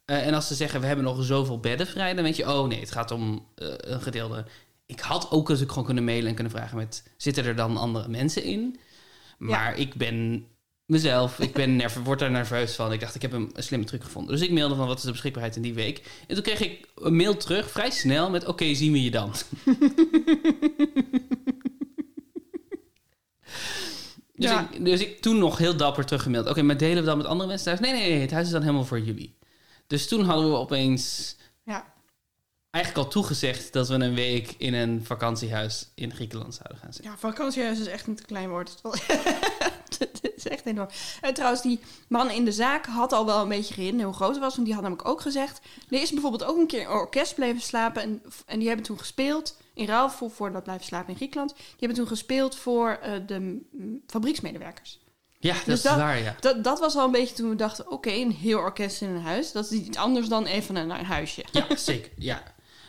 Eh, 0.04 0.26
en 0.26 0.34
als 0.34 0.46
ze 0.46 0.54
zeggen, 0.54 0.80
we 0.80 0.86
hebben 0.86 1.04
nog 1.04 1.24
zoveel 1.24 1.60
bedden 1.60 1.86
vrij... 1.86 2.14
dan 2.14 2.24
weet 2.24 2.36
je, 2.36 2.48
oh 2.52 2.66
nee, 2.68 2.80
het 2.80 2.90
gaat 2.90 3.10
om 3.10 3.46
eh, 3.54 3.68
een 3.76 4.00
gedeelde... 4.00 4.44
Ik 4.86 5.00
had 5.00 5.30
ook 5.30 5.42
natuurlijk 5.42 5.70
gewoon 5.70 5.84
kunnen 5.84 6.04
mailen 6.04 6.28
en 6.28 6.34
kunnen 6.34 6.52
vragen 6.52 6.76
met... 6.76 7.02
zitten 7.16 7.44
er 7.44 7.56
dan 7.56 7.76
andere 7.76 8.08
mensen 8.08 8.42
in? 8.42 8.78
Maar 9.38 9.78
ik 9.78 9.94
ben 9.94 10.46
mezelf, 10.86 11.38
ik 11.38 11.52
ben 11.52 11.82
word 12.04 12.18
daar 12.18 12.30
nerveus 12.30 12.74
van. 12.74 12.92
Ik 12.92 13.00
dacht, 13.00 13.14
ik 13.14 13.22
heb 13.22 13.32
een, 13.32 13.50
een 13.52 13.62
slimme 13.62 13.86
truc 13.86 14.04
gevonden. 14.04 14.32
Dus 14.36 14.46
ik 14.46 14.52
mailde 14.52 14.74
van, 14.74 14.86
wat 14.86 14.98
is 14.98 15.04
de 15.04 15.10
beschikbaarheid 15.10 15.56
in 15.56 15.62
die 15.62 15.74
week? 15.74 16.02
En 16.26 16.34
toen 16.34 16.44
kreeg 16.44 16.60
ik 16.60 16.88
een 16.94 17.16
mail 17.16 17.36
terug, 17.36 17.70
vrij 17.70 17.90
snel, 17.90 18.30
met... 18.30 18.46
oké, 18.46 18.74
zien 18.74 18.92
we 18.92 19.02
je 19.02 19.10
dan. 19.10 19.32
Dus, 24.36 24.50
Ja. 24.50 24.70
ik, 24.70 24.84
dus 24.84 25.00
ik 25.00 25.20
toen 25.20 25.38
nog 25.38 25.58
heel 25.58 25.76
dapper 25.76 26.04
teruggemaild. 26.04 26.48
Oké, 26.48 26.62
maar 26.62 26.76
delen 26.76 27.02
we 27.02 27.08
dan 27.08 27.16
met 27.16 27.26
andere 27.26 27.48
mensen 27.48 27.66
thuis? 27.66 27.80
Nee, 27.80 28.00
nee, 28.00 28.10
nee, 28.10 28.20
het 28.20 28.30
huis 28.30 28.46
is 28.46 28.52
dan 28.52 28.62
helemaal 28.62 28.84
voor 28.84 29.00
jullie. 29.00 29.36
Dus 29.86 30.08
toen 30.08 30.24
hadden 30.24 30.50
we 30.50 30.56
opeens 30.56 31.36
Ja, 31.64 31.93
eigenlijk 32.74 33.04
al 33.04 33.08
toegezegd... 33.12 33.72
dat 33.72 33.88
we 33.88 33.94
een 33.94 34.14
week 34.14 34.54
in 34.58 34.74
een 34.74 35.04
vakantiehuis 35.04 35.88
in 35.94 36.14
Griekenland 36.14 36.54
zouden 36.54 36.78
gaan 36.78 36.92
zitten. 36.92 37.10
ja 37.12 37.18
vakantiehuis 37.18 37.78
is 37.78 37.86
echt 37.86 38.06
een 38.06 38.14
te 38.16 38.22
klein 38.24 38.48
woord. 38.48 38.74
Het 39.98 40.20
is 40.36 40.48
echt 40.48 40.66
enorm. 40.66 40.88
En 41.20 41.34
trouwens, 41.34 41.62
die 41.62 41.80
man 42.08 42.30
in 42.30 42.44
de 42.44 42.52
zaak 42.52 42.86
had 42.86 43.12
al 43.12 43.26
wel 43.26 43.42
een 43.42 43.48
beetje 43.48 43.74
gehinderd 43.74 44.04
hoe 44.04 44.14
groot 44.14 44.30
het 44.30 44.38
was. 44.38 44.54
Want 44.54 44.64
die 44.66 44.74
had 44.74 44.82
namelijk 44.82 45.08
ook 45.08 45.20
gezegd... 45.20 45.60
Er 45.90 46.00
is 46.02 46.10
bijvoorbeeld 46.10 46.44
ook 46.44 46.56
een 46.58 46.66
keer 46.66 46.80
een 46.80 46.88
orkest 46.88 47.34
blijven 47.34 47.62
slapen. 47.62 48.02
En, 48.02 48.22
en 48.46 48.58
die 48.58 48.66
hebben 48.68 48.86
toen 48.86 48.98
gespeeld... 48.98 49.56
In 49.74 49.86
ruil 49.86 50.10
voor, 50.10 50.30
voor 50.30 50.52
dat 50.52 50.62
blijven 50.62 50.84
slapen 50.86 51.08
in 51.10 51.16
Griekenland. 51.16 51.54
Die 51.56 51.64
hebben 51.78 51.98
toen 51.98 52.06
gespeeld 52.06 52.56
voor 52.56 52.98
eh, 53.02 53.12
de 53.26 53.38
mm, 53.38 54.02
fabrieksmedewerkers. 54.06 55.00
Ja, 55.38 55.54
dat 55.54 55.64
Dus 55.64 55.74
is 55.74 55.82
dat- 55.82 55.96
waar, 55.96 56.18
ja. 56.22 56.36
Dat, 56.40 56.64
dat 56.64 56.80
was 56.80 56.96
al 56.96 57.04
een 57.04 57.10
beetje 57.10 57.34
toen 57.34 57.48
we 57.48 57.56
dachten... 57.56 57.90
Oké, 57.90 58.10
een 58.10 58.32
heel 58.32 58.58
orkest 58.58 59.02
in 59.02 59.08
een 59.08 59.22
huis. 59.22 59.52
Dat 59.52 59.64
is 59.64 59.70
iets 59.70 59.98
anders 59.98 60.28
dan 60.28 60.46
even 60.46 60.76
een, 60.76 60.90
een 60.90 61.04
huisje. 61.04 61.44
Ja, 61.52 61.76
zeker. 61.76 62.12
Ja. 62.16 62.42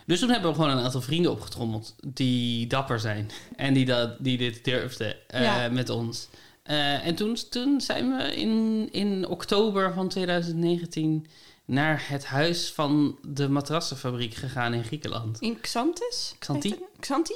Dus 0.06 0.20
toen 0.20 0.30
hebben 0.30 0.50
we 0.50 0.56
gewoon 0.56 0.72
een 0.72 0.84
aantal 0.84 1.02
vrienden 1.02 1.32
opgetrommeld 1.32 1.96
die 2.08 2.68
dapper 2.68 3.00
zijn. 3.00 3.30
En 3.56 3.74
die, 3.74 3.86
dat, 3.86 4.24
die 4.24 4.38
dit 4.38 4.64
durfden 4.64 5.30
eh, 5.30 5.42
Ja. 5.42 5.70
met 5.70 5.90
ons. 5.90 6.28
Eh, 6.64 7.08
en 7.08 7.16
toen, 7.16 7.38
toen 7.50 7.82
zijn 7.82 8.18
we 8.18 8.36
in, 8.36 8.88
in 8.92 9.28
oktober 9.28 9.94
van 9.94 10.08
2019 10.10 11.28
naar 11.66 12.04
het 12.08 12.26
huis 12.26 12.72
van 12.72 13.18
de 13.28 13.50
matrassenfabriek 13.50 14.34
gegaan 14.34 14.74
in 14.74 14.84
Griekenland. 14.84 15.40
In? 15.40 15.60
Heet 16.70 16.80
het? 16.80 16.96
Xanthi? 17.00 17.34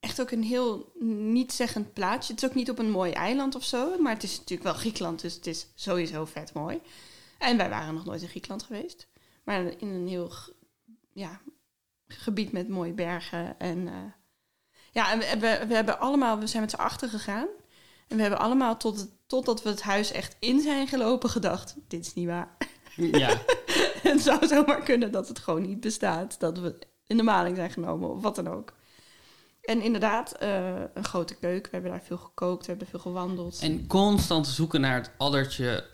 Echt 0.00 0.20
ook 0.20 0.30
een 0.30 0.42
heel 0.42 0.92
niet-zeggend 1.00 1.92
plaatsje. 1.92 2.32
Het 2.32 2.42
is 2.42 2.48
ook 2.48 2.54
niet 2.54 2.70
op 2.70 2.78
een 2.78 2.90
mooi 2.90 3.12
eiland 3.12 3.54
of 3.54 3.64
zo. 3.64 3.98
Maar 3.98 4.12
het 4.12 4.22
is 4.22 4.38
natuurlijk 4.38 4.62
wel 4.62 4.78
Griekenland, 4.78 5.20
dus 5.20 5.34
het 5.34 5.46
is 5.46 5.66
sowieso 5.74 6.24
vet 6.24 6.52
mooi. 6.52 6.80
En 7.38 7.56
wij 7.56 7.68
waren 7.68 7.94
nog 7.94 8.04
nooit 8.04 8.22
in 8.22 8.28
Griekenland 8.28 8.62
geweest. 8.62 9.06
Maar 9.44 9.62
in 9.78 9.88
een 9.88 10.08
heel 10.08 10.32
ja, 11.12 11.40
gebied 12.08 12.52
met 12.52 12.68
mooie 12.68 12.92
bergen. 12.92 13.58
En, 13.58 13.88
eh, 13.88 13.94
ja, 14.92 15.12
en 15.12 15.18
we, 15.18 15.26
we, 15.38 15.66
we 15.66 15.74
hebben 15.74 15.98
allemaal, 15.98 16.38
we 16.38 16.46
zijn 16.46 16.62
met 16.62 16.70
z'n 16.70 16.76
achter 16.76 17.08
gegaan. 17.08 17.46
En 18.08 18.16
we 18.16 18.22
hebben 18.22 18.40
allemaal 18.40 18.76
tot 18.76 19.08
totdat 19.26 19.62
we 19.62 19.68
het 19.68 19.82
huis 19.82 20.12
echt 20.12 20.36
in 20.38 20.60
zijn 20.60 20.88
gelopen 20.88 21.30
gedacht... 21.30 21.74
dit 21.88 22.06
is 22.06 22.14
niet 22.14 22.26
waar. 22.26 22.56
Ja, 22.96 23.40
Het 24.08 24.20
zou 24.20 24.46
zomaar 24.46 24.82
kunnen 24.82 25.12
dat 25.12 25.28
het 25.28 25.38
gewoon 25.38 25.62
niet 25.62 25.80
bestaat. 25.80 26.40
Dat 26.40 26.58
we 26.58 26.78
in 27.06 27.16
de 27.16 27.22
maling 27.22 27.56
zijn 27.56 27.70
genomen 27.70 28.10
of 28.10 28.22
wat 28.22 28.34
dan 28.34 28.48
ook. 28.48 28.72
En 29.62 29.82
inderdaad, 29.82 30.32
eh, 30.32 30.80
een 30.94 31.04
grote 31.04 31.34
keuken. 31.34 31.70
We 31.70 31.76
hebben 31.76 31.90
daar 31.90 32.02
veel 32.02 32.16
gekookt, 32.16 32.62
we 32.62 32.70
hebben 32.70 32.88
veel 32.88 33.00
gewandeld. 33.00 33.58
en 33.60 33.86
constant 33.86 34.46
zoeken 34.46 34.80
naar 34.80 34.94
het 34.94 35.10
addertje 35.16 35.84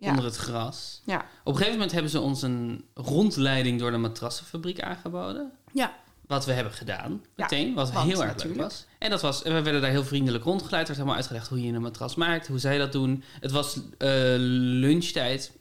ja. 0.00 0.10
onder 0.10 0.24
het 0.24 0.36
gras. 0.36 1.02
Ja. 1.04 1.16
Op 1.18 1.24
een 1.44 1.52
gegeven 1.52 1.72
moment 1.72 1.92
hebben 1.92 2.10
ze 2.10 2.20
ons 2.20 2.42
een 2.42 2.84
rondleiding 2.94 3.78
door 3.78 3.90
de 3.90 3.96
matrassenfabriek 3.96 4.80
aangeboden. 4.80 5.52
ja, 5.72 5.94
Wat 6.26 6.44
we 6.44 6.52
hebben 6.52 6.72
gedaan, 6.72 7.24
meteen. 7.36 7.74
wat 7.74 7.92
want 7.92 8.08
heel 8.08 8.24
erg 8.24 8.44
leuk 8.44 8.56
was. 8.56 8.86
En 8.98 9.10
dat 9.10 9.20
was, 9.20 9.42
we 9.42 9.62
werden 9.62 9.80
daar 9.80 9.90
heel 9.90 10.04
vriendelijk 10.04 10.44
rondgeleid. 10.44 10.80
Er 10.80 10.86
werd 10.86 10.98
helemaal 10.98 11.16
uitgelegd 11.16 11.48
hoe 11.48 11.62
je 11.62 11.72
een 11.72 11.82
matras 11.82 12.14
maakt, 12.14 12.46
hoe 12.46 12.58
zij 12.58 12.78
dat 12.78 12.92
doen. 12.92 13.24
Het 13.40 13.50
was 13.50 13.80
eh, 13.98 14.10
lunchtijd. 14.36 15.58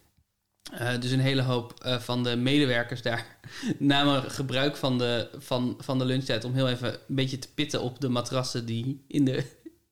Eh, 0.73 0.99
dus 0.99 1.11
een 1.11 1.19
hele 1.19 1.41
hoop 1.41 1.73
eh, 1.79 1.99
van 1.99 2.23
de 2.23 2.35
medewerkers 2.35 3.01
daar 3.01 3.37
namen 3.77 4.31
gebruik 4.31 4.75
van 4.75 4.97
de, 4.97 5.29
van, 5.37 5.77
van 5.79 5.99
de 5.99 6.05
lunchtijd 6.05 6.43
om 6.43 6.53
heel 6.53 6.69
even 6.69 6.93
een 6.93 7.15
beetje 7.15 7.39
te 7.39 7.53
pitten 7.53 7.81
op 7.81 8.01
de 8.01 8.09
matrassen 8.09 8.65
die 8.65 9.03
in 9.07 9.25
de, 9.25 9.43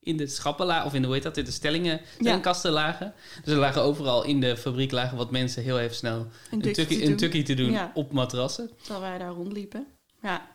in 0.08 0.18
de 0.18 0.28
schappen 0.28 0.84
of 0.86 0.94
in 0.94 1.00
de, 1.02 1.06
hoe 1.08 1.16
heet 1.16 1.24
dat, 1.24 1.38
in 1.38 1.46
de 1.46 1.52
stellingen, 1.52 2.02
stellingkasten 2.20 2.72
lagen. 2.72 3.14
Dus 3.44 3.54
er 3.54 3.60
lagen 3.60 3.82
overal 3.82 4.24
in 4.24 4.40
de 4.40 4.58
fabriek 4.58 4.92
lagen 4.92 5.18
wat 5.18 5.32
mensen 5.32 5.64
heel 5.64 5.80
even 5.80 5.96
snel 5.96 6.28
Een 6.52 6.62
tukkie, 6.62 6.86
te 6.98 7.02
een 7.02 7.08
doen. 7.08 7.18
tukkie 7.18 7.44
te 7.44 7.54
doen 7.54 7.72
Ja. 7.72 7.92
op 7.94 8.12
matrassen. 8.12 8.72
Terwijl 8.82 9.02
wij 9.02 9.18
daar 9.18 9.32
rondliepen. 9.32 9.86
Ja, 10.22 10.48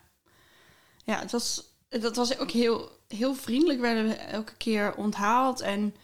ja 1.05 1.19
het 1.19 1.33
was, 1.33 1.63
dat 1.89 2.17
was 2.17 2.39
ook 2.39 2.51
heel, 2.51 2.91
heel 3.09 3.35
vriendelijk. 3.35 3.81
Werden 3.81 4.07
we 4.09 4.15
elke 4.15 4.53
keer 4.57 4.95
onthaald. 4.95 5.61
En 5.61 5.95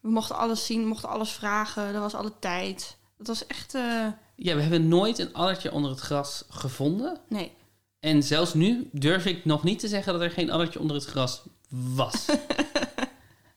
we 0.00 0.08
mochten 0.10 0.36
alles 0.36 0.66
zien, 0.66 0.86
mochten 0.86 1.08
alles 1.08 1.30
vragen. 1.30 1.82
Er 1.82 2.00
was 2.00 2.14
alle 2.14 2.32
tijd. 2.40 2.96
Het 3.18 3.26
was 3.26 3.46
echt... 3.46 3.74
eh, 3.74 4.06
Ja, 4.36 4.54
we 4.54 4.60
hebben 4.62 4.88
nooit 4.88 5.18
een 5.18 5.32
addertje 5.34 5.72
onder 5.72 5.90
het 5.90 6.00
gras 6.00 6.44
gevonden. 6.48 7.20
nee, 7.28 7.52
En 8.00 8.22
zelfs 8.22 8.54
nu 8.54 8.88
durf 8.92 9.26
ik 9.26 9.44
nog 9.44 9.62
niet 9.62 9.78
te 9.78 9.88
zeggen 9.88 10.12
dat 10.12 10.22
er 10.22 10.30
geen 10.30 10.50
addertje 10.50 10.80
onder 10.80 10.96
het 10.96 11.04
gras 11.04 11.42
was. 11.68 12.24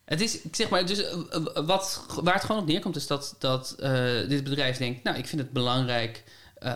het 0.07 0.21
is, 0.21 0.41
ik 0.41 0.55
zeg 0.55 0.69
maar, 0.69 0.85
dus 0.85 1.03
eh, 1.03 1.13
eh, 1.31 1.65
wat, 1.65 2.05
waar 2.23 2.33
het 2.33 2.43
gewoon 2.43 2.61
op 2.61 2.67
neerkomt, 2.67 2.95
is 2.95 3.07
dat, 3.07 3.35
dat 3.39 3.75
eh, 3.79 4.27
dit 4.27 4.43
bedrijf 4.43 4.77
denkt: 4.77 5.03
Nou, 5.03 5.17
ik 5.17 5.27
vind 5.27 5.41
het 5.41 5.51
belangrijk 5.51 6.23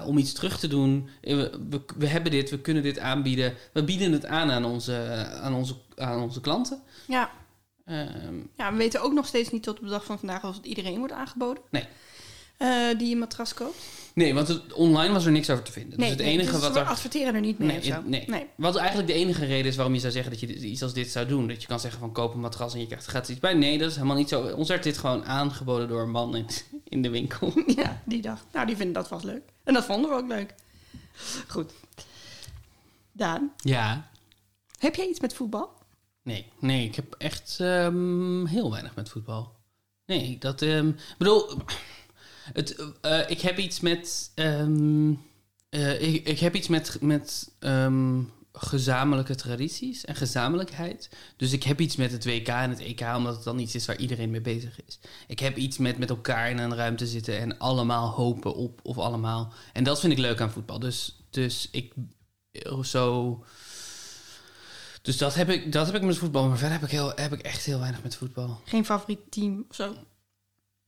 om 0.06 0.18
iets 0.18 0.34
terug 0.34 0.60
te 0.60 0.68
doen. 0.68 1.10
We, 1.22 1.52
we, 1.70 1.82
we 1.98 2.08
hebben 2.08 2.32
dit, 2.32 2.50
we 2.50 2.60
kunnen 2.60 2.84
dit 2.84 3.00
aanbieden. 3.00 3.56
We 3.74 3.84
bieden 3.84 4.12
het 4.12 4.26
aan 4.26 4.52
aan 4.52 4.66
onze, 4.66 5.26
aan 5.42 5.54
onze, 5.54 5.76
aan 5.96 6.22
onze 6.22 6.42
klanten. 6.42 6.82
ja. 7.08 7.32
Ehm, 7.86 8.36
ja, 8.58 8.72
we 8.72 8.78
weten 8.78 9.02
ook 9.02 9.14
nog 9.14 9.26
steeds 9.26 9.50
niet 9.50 9.64
tot 9.64 9.78
op 9.78 9.84
de 9.84 9.90
dag 9.90 10.06
van 10.06 10.20
vandaag 10.20 10.44
of 10.46 10.56
het 10.56 10.66
iedereen 10.66 10.98
wordt 10.98 11.14
aangeboden. 11.14 11.64
Nee. 11.70 11.88
Die 12.98 13.14
een 13.14 13.20
matras 13.20 13.54
koopt. 13.54 13.78
Nee, 14.14 14.34
want 14.34 14.48
het, 14.48 14.74
online 14.74 15.14
was 15.14 15.26
er 15.26 15.32
niks 15.32 15.50
over 15.50 15.64
te 15.64 15.72
vinden. 15.72 16.00
dus 16.00 16.10
het 16.10 16.20
enige 16.20 16.52
dus 16.52 16.62
wat 16.62 16.74
we 16.74 16.80
er. 16.80 16.86
adverteren 16.86 17.36
er 17.36 17.42
niet 17.42 17.60
mee 17.60 17.68
Nee, 17.68 17.78
of 17.78 17.84
zo. 17.84 18.02
nee. 18.06 18.24
nee. 18.28 18.46
Wat 18.56 18.76
eigenlijk 18.76 19.08
de 19.08 19.14
enige 19.14 19.46
reden 19.46 19.66
is 19.72 19.76
waarom 19.76 19.94
je 19.94 20.00
zou 20.00 20.12
zeggen 20.12 20.32
dat 20.32 20.40
je 20.40 20.48
iets 20.60 20.84
als 20.84 20.94
dit 20.94 21.12
zou 21.12 21.26
doen. 21.28 21.48
Dat 21.48 21.62
je 21.62 21.68
kan 21.68 21.80
zeggen 21.80 22.00
van 22.00 22.12
koop 22.12 22.34
een 22.34 22.40
matras 22.40 22.74
en 22.74 22.80
je 22.80 22.86
krijgt 22.86 23.04
er 23.06 23.12
gratis 23.12 23.30
iets 23.30 23.40
bij. 23.40 23.54
Nee, 23.54 23.78
dat 23.78 23.90
is 23.90 23.96
helemaal 23.96 24.16
niet 24.18 24.30
zo. 24.30 24.42
Ons 24.48 24.68
werd 24.68 24.84
dit 24.84 24.98
gewoon 24.98 25.26
aangeboden 25.26 25.88
door 25.88 26.02
een 26.02 26.10
man 26.12 26.36
in, 26.36 26.46
in 26.84 27.02
de 27.02 27.10
winkel. 27.10 27.54
Ja, 27.76 28.02
die 28.06 28.22
dacht, 28.22 28.46
nou, 28.54 28.66
die 28.68 28.76
vinden 28.76 28.94
dat 28.94 29.08
vast 29.08 29.24
leuk. 29.24 29.44
En 29.64 29.74
dat 29.74 29.86
vonden 29.86 30.10
we 30.10 30.16
ook 30.16 30.28
leuk. 30.28 30.54
Goed. 31.48 31.72
Daan, 33.12 33.52
Ja. 33.58 34.10
heb 34.80 34.96
jij 34.96 35.08
iets 35.08 35.20
met 35.20 35.34
voetbal? 35.34 35.70
Nee, 36.24 36.46
nee, 36.60 36.86
ik 36.86 36.96
heb 36.96 37.16
echt 37.18 37.58
ehm, 37.60 38.46
heel 38.46 38.72
weinig 38.72 38.96
met 38.96 39.10
voetbal. 39.10 39.56
Nee, 40.06 40.38
dat... 40.40 40.62
ehm, 40.62 40.88
Ik 40.88 41.16
bedoel, 41.18 41.50
het, 42.54 42.76
eh, 43.02 43.30
ik 43.30 43.42
heb 43.42 43.58
iets 43.58 43.80
met... 43.80 44.32
ehm, 44.36 45.14
eh, 45.70 46.02
ik, 46.26 46.40
heb 46.40 46.56
iets 46.56 46.68
met, 46.68 46.98
met 47.02 47.52
ehm, 47.60 48.22
gezamenlijke 48.54 49.36
tradities 49.36 50.06
en 50.06 50.16
gezamenlijkheid. 50.16 51.10
Dus 51.38 51.52
ik 51.52 51.64
heb 51.64 51.80
iets 51.80 51.96
met 51.96 52.12
het 52.12 52.26
WK 52.26 52.48
en 52.48 52.70
het 52.70 52.80
EK, 52.80 53.02
omdat 53.16 53.36
het 53.36 53.44
dan 53.44 53.60
iets 53.60 53.76
is 53.76 53.86
waar 53.86 53.98
iedereen 53.98 54.30
mee 54.30 54.42
bezig 54.42 54.80
is. 54.86 55.00
Ik 55.28 55.40
heb 55.40 55.58
iets 55.58 55.78
met 55.78 55.98
met 55.98 56.10
elkaar 56.10 56.50
in 56.50 56.58
een 56.58 56.76
ruimte 56.76 57.08
zitten 57.08 57.40
en 57.40 57.58
allemaal 57.58 58.10
hopen 58.10 58.56
op 58.56 58.80
of 58.84 58.98
allemaal. 58.98 59.54
En 59.74 59.84
dat 59.84 60.00
vind 60.00 60.14
ik 60.14 60.20
leuk 60.20 60.42
aan 60.42 60.52
voetbal. 60.52 60.80
Dus, 60.80 61.16
dus 61.30 61.68
ik 61.72 61.94
zo... 62.84 63.44
Dus 65.02 65.18
dat 65.18 65.36
heb, 65.36 65.50
ik, 65.50 65.72
dat 65.72 65.86
heb 65.86 65.96
ik 65.96 66.02
met 66.02 66.18
voetbal. 66.18 66.48
Maar 66.48 66.58
verder 66.58 66.80
heb 66.80 66.90
ik, 66.90 66.92
heel, 66.92 67.12
heb 67.16 67.34
ik 67.34 67.42
echt 67.42 67.66
heel 67.66 67.80
weinig 67.80 68.04
met 68.04 68.16
voetbal. 68.16 68.62
Geen 68.66 68.86
favoriet 68.86 69.20
team 69.30 69.66
of 69.70 69.76
zo? 69.76 69.94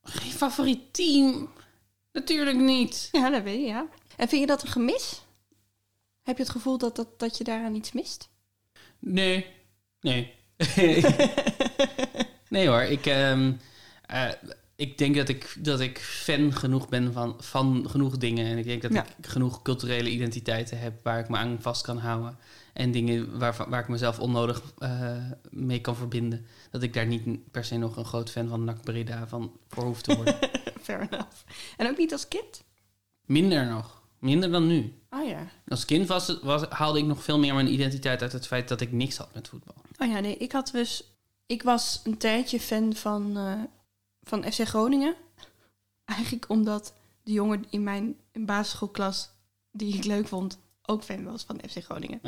Geen 0.04 0.32
favoriet 0.32 0.94
team? 0.94 1.50
Natuurlijk 2.12 2.58
niet. 2.58 3.10
Ja, 3.12 3.30
dat 3.30 3.44
weet 3.44 3.60
je, 3.60 3.66
ja. 3.66 3.86
En 4.18 4.28
vind 4.28 4.42
je 4.42 4.48
dat 4.48 4.62
een 4.62 4.68
gemis? 4.68 5.22
Heb 6.22 6.38
je 6.38 6.44
het 6.44 6.52
gevoel 6.52 6.78
dat, 6.78 6.96
dat, 6.96 7.20
dat 7.20 7.38
je 7.38 7.44
daaraan 7.44 7.76
iets 7.76 7.92
mist? 7.92 8.30
Nee. 9.00 9.46
Nee. 10.02 10.34
nee 12.50 12.68
hoor. 12.68 12.82
Ik, 12.82 13.06
ehm, 13.06 13.54
eh, 14.06 14.30
ik 14.76 14.98
denk 14.98 15.16
dat 15.16 15.30
ik, 15.30 15.56
dat 15.60 15.80
ik 15.80 16.00
fan 16.00 16.54
genoeg 16.54 16.90
ben 16.90 17.14
van, 17.14 17.36
van 17.40 17.90
genoeg 17.90 18.18
dingen. 18.18 18.46
En 18.46 18.58
ik 18.58 18.64
denk 18.66 18.82
dat 18.82 18.94
Ja. 18.94 19.06
ik 19.18 19.28
genoeg 19.28 19.62
culturele 19.62 20.10
identiteiten 20.10 20.80
heb 20.80 21.04
waar 21.04 21.20
ik 21.20 21.30
me 21.30 21.38
aan 21.38 21.58
vast 21.62 21.82
kan 21.82 21.98
houden. 21.98 22.38
En 22.74 22.92
dingen 22.92 23.40
waar, 23.40 23.66
waar 23.70 23.82
ik 23.82 23.88
mezelf 23.88 24.20
onnodig 24.20 24.62
eh, 24.78 25.18
mee 25.50 25.82
kan 25.82 25.96
verbinden. 25.96 26.46
Dat 26.72 26.84
ik 26.84 26.94
daar 26.94 27.06
niet 27.06 27.52
per 27.52 27.66
se 27.66 27.78
nog 27.78 27.98
een 27.98 28.06
groot 28.06 28.30
fan 28.32 28.48
van 28.48 28.64
NAC 28.64 28.82
Breda 28.82 29.28
van 29.28 29.52
voor 29.68 29.84
hoef 29.84 30.02
te 30.02 30.16
worden. 30.16 30.36
Fair 30.82 31.00
enough. 31.00 31.44
En 31.78 31.90
ook 31.90 31.98
niet 31.98 32.12
als 32.12 32.28
kind? 32.28 32.64
Minder 33.26 33.66
nog. 33.66 34.02
Minder 34.20 34.52
dan 34.52 34.68
nu. 34.68 34.94
Oh 35.10 35.28
ja. 35.28 35.48
Als 35.68 35.86
kind 35.86 36.08
was, 36.08 36.40
was, 36.42 36.66
haalde 36.70 37.00
ik 37.00 37.06
nog 37.06 37.24
veel 37.24 37.40
meer 37.40 37.54
mijn 37.54 37.74
identiteit 37.74 38.22
uit 38.22 38.32
het 38.32 38.48
feit 38.48 38.68
dat 38.68 38.82
ik 38.82 38.92
niks 38.92 39.18
had 39.18 39.34
met 39.34 39.48
voetbal. 39.48 39.76
Oh 39.98 40.08
ja, 40.08 40.20
nee, 40.20 40.38
ik 40.38 40.52
had 40.52 40.70
dus... 40.72 41.04
Ik 41.46 41.64
was 41.64 42.02
een 42.04 42.18
tijdje 42.18 42.60
fan 42.60 42.94
van, 42.94 43.38
eh, 43.38 43.54
van 44.22 44.52
FC 44.52 44.68
Groningen. 44.68 45.16
Eigenlijk 46.06 46.50
omdat 46.50 46.94
de 47.24 47.32
jongen 47.32 47.66
in 47.70 47.84
mijn 47.84 48.16
basisschoolklas, 48.34 49.30
die 49.72 49.96
ik 49.96 50.04
leuk 50.04 50.28
vond, 50.28 50.60
ook 50.86 51.04
fan 51.04 51.24
was 51.24 51.44
van 51.44 51.60
FC 51.70 51.84
Groningen. 51.84 52.20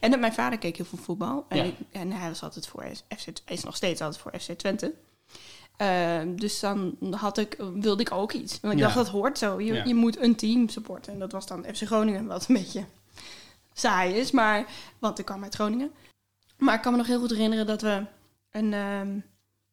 En 0.00 0.10
dat 0.10 0.20
mijn 0.20 0.32
vader 0.32 0.58
keek 0.58 0.76
heel 0.76 0.86
veel 0.86 0.98
voetbal. 0.98 1.44
En, 1.48 1.56
Ja. 1.56 1.62
ik- 1.62 1.76
en 1.90 2.12
hij 2.12 2.28
was 2.28 2.42
altijd 2.42 2.66
voor 2.66 2.84
FC, 3.16 3.26
is 3.46 3.64
nog 3.64 3.76
steeds 3.76 4.00
altijd 4.00 4.22
voor 4.22 4.40
FC 4.40 4.52
Twente. 4.58 4.94
Ehm, 5.76 6.36
dus 6.36 6.60
dan 6.60 6.96
had 7.10 7.38
ik, 7.38 7.56
wilde 7.74 8.02
ik 8.02 8.12
ook 8.12 8.32
iets. 8.32 8.60
Want 8.60 8.72
ik 8.74 8.78
Ja. 8.78 8.84
dacht, 8.84 8.96
dat 8.96 9.08
hoort 9.08 9.38
zo. 9.38 9.60
Je, 9.60 9.72
Ja. 9.72 9.84
je 9.84 9.94
moet 9.94 10.18
een 10.18 10.36
team 10.36 10.68
supporten. 10.68 11.12
En 11.12 11.18
dat 11.18 11.32
was 11.32 11.46
dan 11.46 11.64
FC 11.74 11.82
Groningen, 11.86 12.26
wat 12.26 12.48
een 12.48 12.54
beetje 12.54 12.84
saai 13.72 14.14
is. 14.14 14.30
Maar, 14.30 14.66
want 14.98 15.18
ik 15.18 15.24
kwam 15.24 15.42
uit 15.42 15.54
Groningen. 15.54 15.90
Maar 16.58 16.74
ik 16.74 16.80
kan 16.82 16.92
me 16.92 16.98
nog 16.98 17.06
heel 17.06 17.20
goed 17.20 17.30
herinneren 17.30 17.66
dat 17.66 17.82
we 17.82 18.04
een 18.50 18.72
ehm 18.72 19.18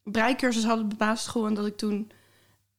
breikursus 0.03 0.63
hadden 0.63 0.84
op 0.84 0.89
de 0.91 0.96
basisschool. 0.98 1.46
En 1.46 1.53
dat 1.53 1.65
ik 1.65 1.77
toen 1.77 2.12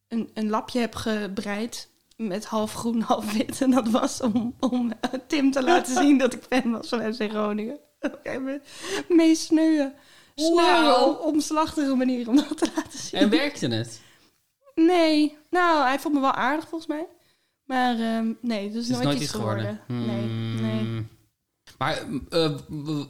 een, 0.09 0.31
een 0.35 0.49
lapje 0.49 0.81
heb 0.81 0.95
gebreid 0.95 1.89
met 2.17 2.45
half 2.45 2.73
groen, 2.73 3.01
half 3.13 3.33
wit. 3.33 3.63
En 3.63 3.71
dat 3.71 3.89
was 3.89 4.21
om, 4.21 4.55
om 4.61 4.93
eh, 5.01 5.11
Tim 5.27 5.51
te 5.51 5.63
laten 5.63 5.95
zien 6.03 6.19
dat 6.19 6.33
ik 6.35 6.43
fan 6.49 6.71
was 6.73 6.89
van 6.89 7.15
FC 7.15 7.23
Groningen. 7.31 7.79
Oké, 8.01 8.39
me 8.39 8.61
meest 9.09 9.43
sneuwe, 9.43 9.95
sneuwe, 10.35 10.63
Wauw. 10.63 11.05
om- 11.13 11.17
omslachtige 11.35 11.95
manier 11.95 12.29
om 12.29 12.37
dat 12.37 12.59
te 12.59 12.71
laten 12.77 12.99
zien. 12.99 13.21
En 13.21 13.31
werkte 13.31 13.69
het? 13.69 14.01
Nee, 14.75 15.37
nou, 15.51 15.87
hij 15.87 15.99
vond 15.99 16.15
me 16.15 16.21
wel 16.21 16.33
aardig 16.33 16.69
volgens 16.69 16.91
mij. 16.91 17.07
Maar 17.65 17.99
ehm, 18.01 18.33
nee, 18.41 18.71
dus 18.71 18.89
Het 18.89 18.97
is 18.99 19.05
nooit, 19.05 19.21
iets 19.21 19.31
geworden. 19.31 19.81
Nee, 19.87 20.07
nee. 20.61 20.79
Hmm. 20.81 21.09
Maar 21.79 22.03
eh, 22.31 22.51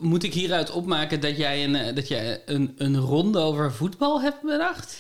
moet 0.01 0.23
ik 0.23 0.35
hieruit 0.35 0.71
opmaken 0.71 1.21
dat 1.21 1.37
jij 1.37 1.65
een, 1.65 1.75
eh, 1.75 1.95
dat 1.95 2.09
jij 2.09 2.43
een, 2.47 2.75
een 2.79 2.97
ronde 2.99 3.39
over 3.39 3.73
voetbal 3.73 4.21
hebt 4.21 4.43
bedacht? 4.43 4.99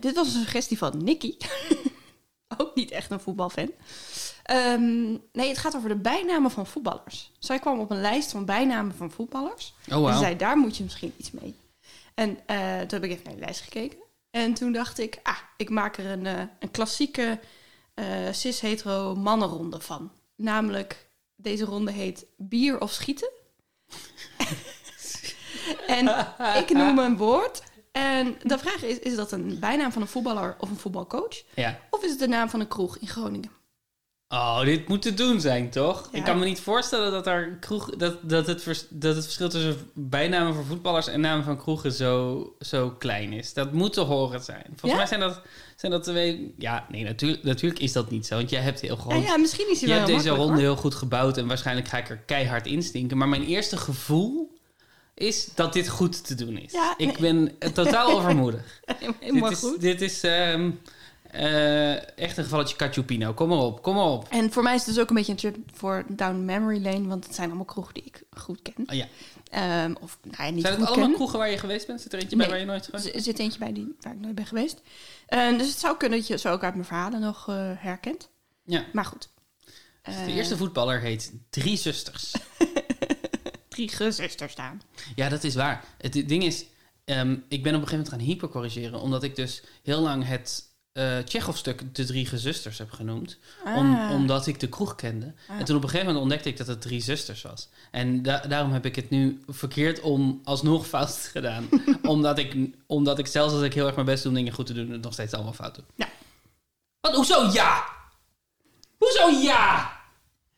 Dit 0.00 0.14
was 0.14 0.34
een 0.34 0.40
suggestie 0.40 0.78
van 0.78 1.04
Nicky. 1.04 1.36
Ook 2.62 2.74
niet 2.74 2.90
echt 2.90 3.10
een 3.10 3.20
voetbalfan. 3.20 3.70
Ehm, 4.42 5.10
nee, 5.32 5.48
het 5.48 5.58
gaat 5.58 5.76
over 5.76 5.88
de 5.88 5.96
bijnamen 5.96 6.50
van 6.50 6.66
voetballers. 6.66 7.32
Zij 7.38 7.58
kwam 7.58 7.78
op 7.78 7.90
een 7.90 8.00
lijst 8.00 8.30
van 8.30 8.44
bijnamen 8.44 8.94
van 8.94 9.10
voetballers. 9.10 9.74
Oh, 9.92 10.08
En 10.08 10.12
ze 10.12 10.18
zei, 10.18 10.36
daar 10.36 10.56
moet 10.56 10.76
je 10.76 10.82
misschien 10.82 11.14
iets 11.16 11.30
mee. 11.30 11.54
En 12.14 12.38
eh, 12.46 12.80
toen 12.80 13.00
heb 13.00 13.04
ik 13.04 13.10
even 13.10 13.24
naar 13.24 13.34
die 13.34 13.44
lijst 13.44 13.60
gekeken. 13.60 13.98
En 14.30 14.54
toen 14.54 14.72
dacht 14.72 14.98
ik, 14.98 15.20
ah, 15.22 15.38
ik 15.56 15.70
maak 15.70 15.96
er 15.96 16.06
een, 16.06 16.26
eh, 16.26 16.42
een 16.58 16.70
klassieke 16.70 17.40
eh 17.94 18.06
cis-hetero 18.32 19.14
mannenronde 19.14 19.80
van. 19.80 20.12
Namelijk, 20.36 21.10
deze 21.36 21.64
ronde 21.64 21.90
heet 21.90 22.26
bier 22.36 22.80
of 22.80 22.92
schieten. 22.92 23.30
en 25.86 26.08
ik 26.58 26.70
noem 26.70 26.98
een 26.98 27.16
woord. 27.16 27.62
En 28.00 28.36
de 28.42 28.58
vraag 28.58 28.82
is, 28.82 28.98
is 28.98 29.16
dat 29.16 29.32
een 29.32 29.56
bijnaam 29.60 29.92
van 29.92 30.02
een 30.02 30.08
voetballer 30.08 30.56
of 30.58 30.70
een 30.70 30.76
voetbalcoach? 30.76 31.42
Ja. 31.54 31.78
Of 31.90 32.04
is 32.04 32.10
het 32.10 32.18
de 32.18 32.28
naam 32.28 32.48
van 32.48 32.60
een 32.60 32.68
kroeg 32.68 32.98
in 32.98 33.08
Groningen? 33.08 33.50
Oh, 34.28 34.60
dit 34.64 34.88
moet 34.88 35.02
te 35.02 35.14
doen 35.14 35.40
zijn, 35.40 35.70
toch? 35.70 36.08
Ja. 36.12 36.18
Ik 36.18 36.24
kan 36.24 36.38
me 36.38 36.44
niet 36.44 36.60
voorstellen 36.60 37.12
dat, 37.12 37.26
er 37.26 37.56
kroeg, 37.60 37.96
dat, 37.96 38.16
dat, 38.22 38.46
het 38.46 38.62
vers- 38.62 38.86
dat 38.88 39.14
het 39.14 39.24
verschil 39.24 39.48
tussen 39.48 39.90
bijnamen 39.94 40.54
voor 40.54 40.64
voetballers 40.64 41.06
en 41.06 41.20
namen 41.20 41.44
van 41.44 41.56
kroegen 41.58 41.92
zo, 41.92 42.54
zo 42.60 42.90
klein 42.90 43.32
is. 43.32 43.52
Dat 43.54 43.72
moet 43.72 43.92
te 43.92 44.00
horen 44.00 44.40
zijn. 44.42 44.64
Volgens 44.66 44.90
Ja? 44.90 44.96
mij 44.96 45.06
zijn 45.06 45.20
dat, 45.20 45.40
zijn 45.76 45.92
dat 45.92 46.02
twee... 46.02 46.54
Ja, 46.58 46.86
nee, 46.88 47.04
natuurlijk, 47.04 47.42
natuurlijk 47.42 47.80
is 47.80 47.92
dat 47.92 48.10
niet 48.10 48.26
zo. 48.26 48.36
Want 48.36 48.50
jij 48.50 48.60
hebt 48.60 48.80
heel 48.80 48.96
gewoon... 48.96 49.22
ja, 49.22 49.36
misschien 49.36 49.70
is 49.70 49.80
hij 49.80 49.88
je 49.88 49.94
wel 49.94 49.96
hebt 50.06 50.08
heel 50.22 50.32
deze 50.34 50.42
ronde 50.42 50.60
heel 50.60 50.76
goed 50.76 50.94
gebouwd 50.94 51.36
en 51.36 51.46
waarschijnlijk 51.46 51.88
ga 51.88 51.98
ik 51.98 52.08
er 52.08 52.18
keihard 52.18 52.66
instinken. 52.66 53.16
Maar 53.16 53.28
mijn 53.28 53.44
eerste 53.44 53.76
gevoel 53.76 54.58
is 55.14 55.48
dat 55.54 55.72
dit 55.72 55.88
goed 55.88 56.26
te 56.26 56.34
doen 56.34 56.56
is. 56.58 56.72
Ja, 56.72 56.94
ik 56.96 57.18
ben 57.18 57.54
eh, 57.58 57.70
totaal 57.70 58.10
overmoedig. 58.18 58.80
Helemaal 59.20 59.48
dit 59.48 59.58
is, 59.58 59.64
goed. 59.64 59.80
Dit 59.80 60.00
is 60.00 60.22
ehm, 60.22 60.70
eh, 61.30 62.18
echt 62.18 62.36
een 62.36 62.44
gevalletje 62.44 62.76
Cacciupino. 62.76 63.32
Kom 63.34 63.48
maar 63.48 63.58
op, 63.58 63.82
kom 63.82 63.94
maar 63.94 64.04
op. 64.04 64.26
En 64.30 64.52
voor 64.52 64.62
mij 64.62 64.74
is 64.74 64.84
het 64.86 64.94
dus 64.94 65.02
ook 65.02 65.08
een 65.08 65.14
beetje 65.16 65.32
een 65.32 65.38
trip 65.38 65.56
voor 65.72 66.04
down 66.08 66.44
memory 66.44 66.82
lane, 66.82 67.06
want 67.06 67.24
het 67.24 67.34
zijn 67.34 67.46
allemaal 67.48 67.64
kroegen 67.64 67.94
die 67.94 68.02
ik 68.04 68.22
goed 68.30 68.62
ken. 68.62 68.74
Oh, 68.86 68.94
ja. 68.94 69.06
Ehm, 69.50 69.94
of 70.00 70.18
nou 70.22 70.44
ja, 70.44 70.50
niet 70.50 70.62
Zijn 70.64 70.78
het 70.80 70.86
allemaal 70.88 71.06
ken. 71.06 71.14
kroegen 71.14 71.38
waar 71.38 71.50
je 71.50 71.58
geweest 71.58 71.86
bent? 71.86 72.00
Zit 72.00 72.12
er 72.12 72.18
eentje 72.18 72.36
Nee. 72.36 72.46
bij 72.46 72.56
waar 72.56 72.64
je 72.66 72.70
nooit 72.72 72.84
geweest 72.84 73.14
Er 73.14 73.20
zit 73.20 73.38
eentje 73.38 73.58
bij 73.58 73.72
die, 73.72 73.94
waar 74.00 74.12
ik 74.12 74.20
nooit 74.20 74.34
ben 74.34 74.46
geweest. 74.46 74.80
Eh, 75.26 75.58
dus 75.58 75.68
het 75.68 75.78
zou 75.78 75.96
kunnen 75.96 76.18
dat 76.18 76.26
je 76.26 76.38
zo 76.38 76.52
ook 76.52 76.62
uit 76.64 76.74
mijn 76.74 76.86
verhalen 76.86 77.20
nog 77.20 77.48
eh, 77.48 77.70
herkent. 77.76 78.28
Ja. 78.64 78.84
Maar 78.92 79.04
goed. 79.04 79.28
De 80.02 80.10
Eh, 80.10 80.36
eerste 80.36 80.56
voetballer 80.56 81.00
heet 81.00 81.32
Drie 81.50 81.76
Zusters. 81.76 82.32
drie 83.86 83.96
gezusters 83.96 84.52
staan. 84.52 84.82
Ja, 85.14 85.28
dat 85.28 85.44
is 85.44 85.54
waar. 85.54 85.84
Het 85.98 86.12
ding 86.12 86.42
is, 86.44 86.64
ehm, 87.04 87.36
ik 87.48 87.62
ben 87.62 87.74
op 87.74 87.80
een 87.80 87.88
gegeven 87.88 87.90
moment 87.90 88.08
gaan 88.08 88.18
hypercorrigeren, 88.20 89.00
omdat 89.00 89.22
ik 89.22 89.36
dus 89.36 89.62
heel 89.82 90.00
lang 90.00 90.26
het 90.26 90.68
eh 90.92 91.18
Tsjechov-stuk 91.18 91.94
De 91.94 92.04
Drie 92.04 92.26
Gezusters 92.26 92.78
heb 92.78 92.90
genoemd. 92.90 93.38
Om, 93.76 93.94
Ah. 93.94 94.10
omdat 94.14 94.46
ik 94.46 94.60
de 94.60 94.68
kroeg 94.68 94.94
kende. 94.94 95.34
Ah. 95.48 95.58
En 95.58 95.64
toen 95.64 95.76
op 95.76 95.82
een 95.82 95.88
gegeven 95.88 96.06
moment 96.06 96.22
ontdekte 96.24 96.48
ik 96.48 96.56
dat 96.56 96.66
het 96.66 96.80
Drie 96.82 97.00
Zusters 97.00 97.42
was. 97.42 97.68
En 97.90 98.22
da- 98.22 98.40
daarom 98.40 98.72
heb 98.72 98.84
ik 98.86 98.96
het 98.96 99.10
nu 99.10 99.40
verkeerd 99.48 100.00
om 100.00 100.40
alsnog 100.44 100.86
fout 100.86 101.28
gedaan. 101.32 101.68
omdat, 102.02 102.38
ik, 102.38 102.56
omdat 102.86 103.18
ik 103.18 103.26
zelfs 103.26 103.54
als 103.54 103.62
ik 103.62 103.74
heel 103.74 103.86
erg 103.86 103.94
mijn 103.94 104.06
best 104.06 104.22
doe 104.22 104.32
om 104.32 104.38
dingen 104.38 104.52
goed 104.52 104.66
te 104.66 104.72
doen, 104.72 104.90
het 104.90 105.02
nog 105.02 105.12
steeds 105.12 105.32
allemaal 105.32 105.52
fout 105.52 105.74
doe. 105.74 105.84
Ja. 105.94 106.08
Wat? 107.00 107.14
Hoezo 107.14 107.50
ja? 107.52 107.84
Hoezo 108.98 109.28
ja? 109.42 109.92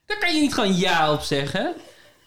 Daar 0.07 0.19
kan 0.19 0.35
je 0.35 0.41
niet 0.41 0.55
gewoon 0.55 0.77
ja 0.77 1.13
op 1.13 1.21
zeggen. 1.21 1.75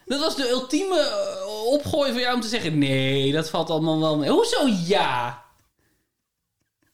Dat 0.05 0.19
was 0.19 0.35
de 0.35 0.49
ultieme 0.49 0.99
eh, 0.99 1.65
opgooi 1.65 2.11
voor 2.11 2.21
jou 2.21 2.35
om 2.35 2.41
te 2.41 2.47
zeggen: 2.47 2.77
nee, 2.77 3.31
dat 3.31 3.49
valt 3.49 3.69
allemaal 3.69 3.99
wel 3.99 4.17
mee. 4.17 4.29
Hoezo 4.29 4.67
ja? 4.67 5.43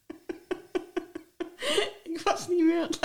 Ik 2.03 2.21
was 2.23 2.47
niet 2.47 2.63
meer 2.63 2.81
aan 2.81 2.87
het 2.89 2.99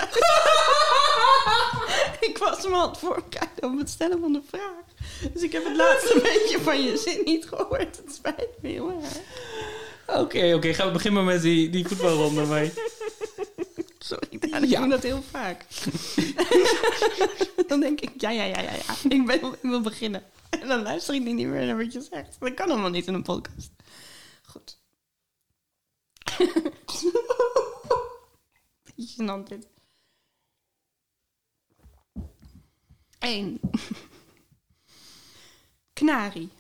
ik 2.21 2.39
was 2.39 2.63
hem 2.63 2.75
aan 2.75 2.89
het 2.89 2.99
voorkijken 2.99 3.69
op 3.69 3.79
het 3.79 3.91
stellen 3.91 4.21
van 4.21 4.33
de 4.33 4.43
vraag. 4.49 4.85
Dus 5.33 5.43
ik 5.43 5.53
heb 5.53 5.65
het 5.65 5.77
laatste 5.77 6.21
beetje 6.33 6.59
van 6.61 6.83
je 6.83 6.97
zin 6.97 7.21
niet 7.25 7.47
gehoord. 7.47 7.97
Het 7.97 8.15
spijt 8.15 8.49
me 8.61 8.69
heel 8.69 8.91
erg. 9.03 9.19
Oké, 10.21 10.55
oké, 10.55 10.75
gaan 10.75 10.87
we 10.87 10.93
beginnen 10.93 11.25
met 11.25 11.43
die, 11.43 11.71
die 11.71 11.89
voetbalronde 11.89 12.45
mee. 12.45 12.73
Sorry, 14.09 14.39
Daan, 14.39 14.63
ik 14.63 14.69
Ja. 14.71 14.81
doe 14.81 14.89
dat 14.89 15.03
heel 15.03 15.23
vaak. 15.23 15.65
dan 17.69 17.81
denk 17.81 18.01
ik, 18.01 18.21
ja, 18.21 18.31
ja, 18.31 18.45
ja, 18.45 18.61
ja, 18.61 18.73
ja. 18.73 18.95
Ik, 19.09 19.27
ben, 19.27 19.45
ik 19.45 19.59
wil 19.63 19.81
beginnen. 19.81 20.25
En 20.51 20.69
dan 20.69 20.83
luister 20.83 21.15
ik 21.15 21.23
niet 21.23 21.47
meer 21.47 21.67
naar 21.67 21.77
wat 21.77 21.93
je 21.93 22.01
zegt. 22.01 22.37
Dat 22.41 22.55
kan 22.55 22.71
allemaal 22.71 22.91
niet 22.91 23.07
in 23.07 23.15
een 23.15 23.23
podcast. 23.23 23.71
Goed. 24.43 24.79
Beetje 28.97 29.15
gênant 29.23 29.49
dit. 29.49 29.69
Eén. 33.19 33.61
Knari. 35.93 36.51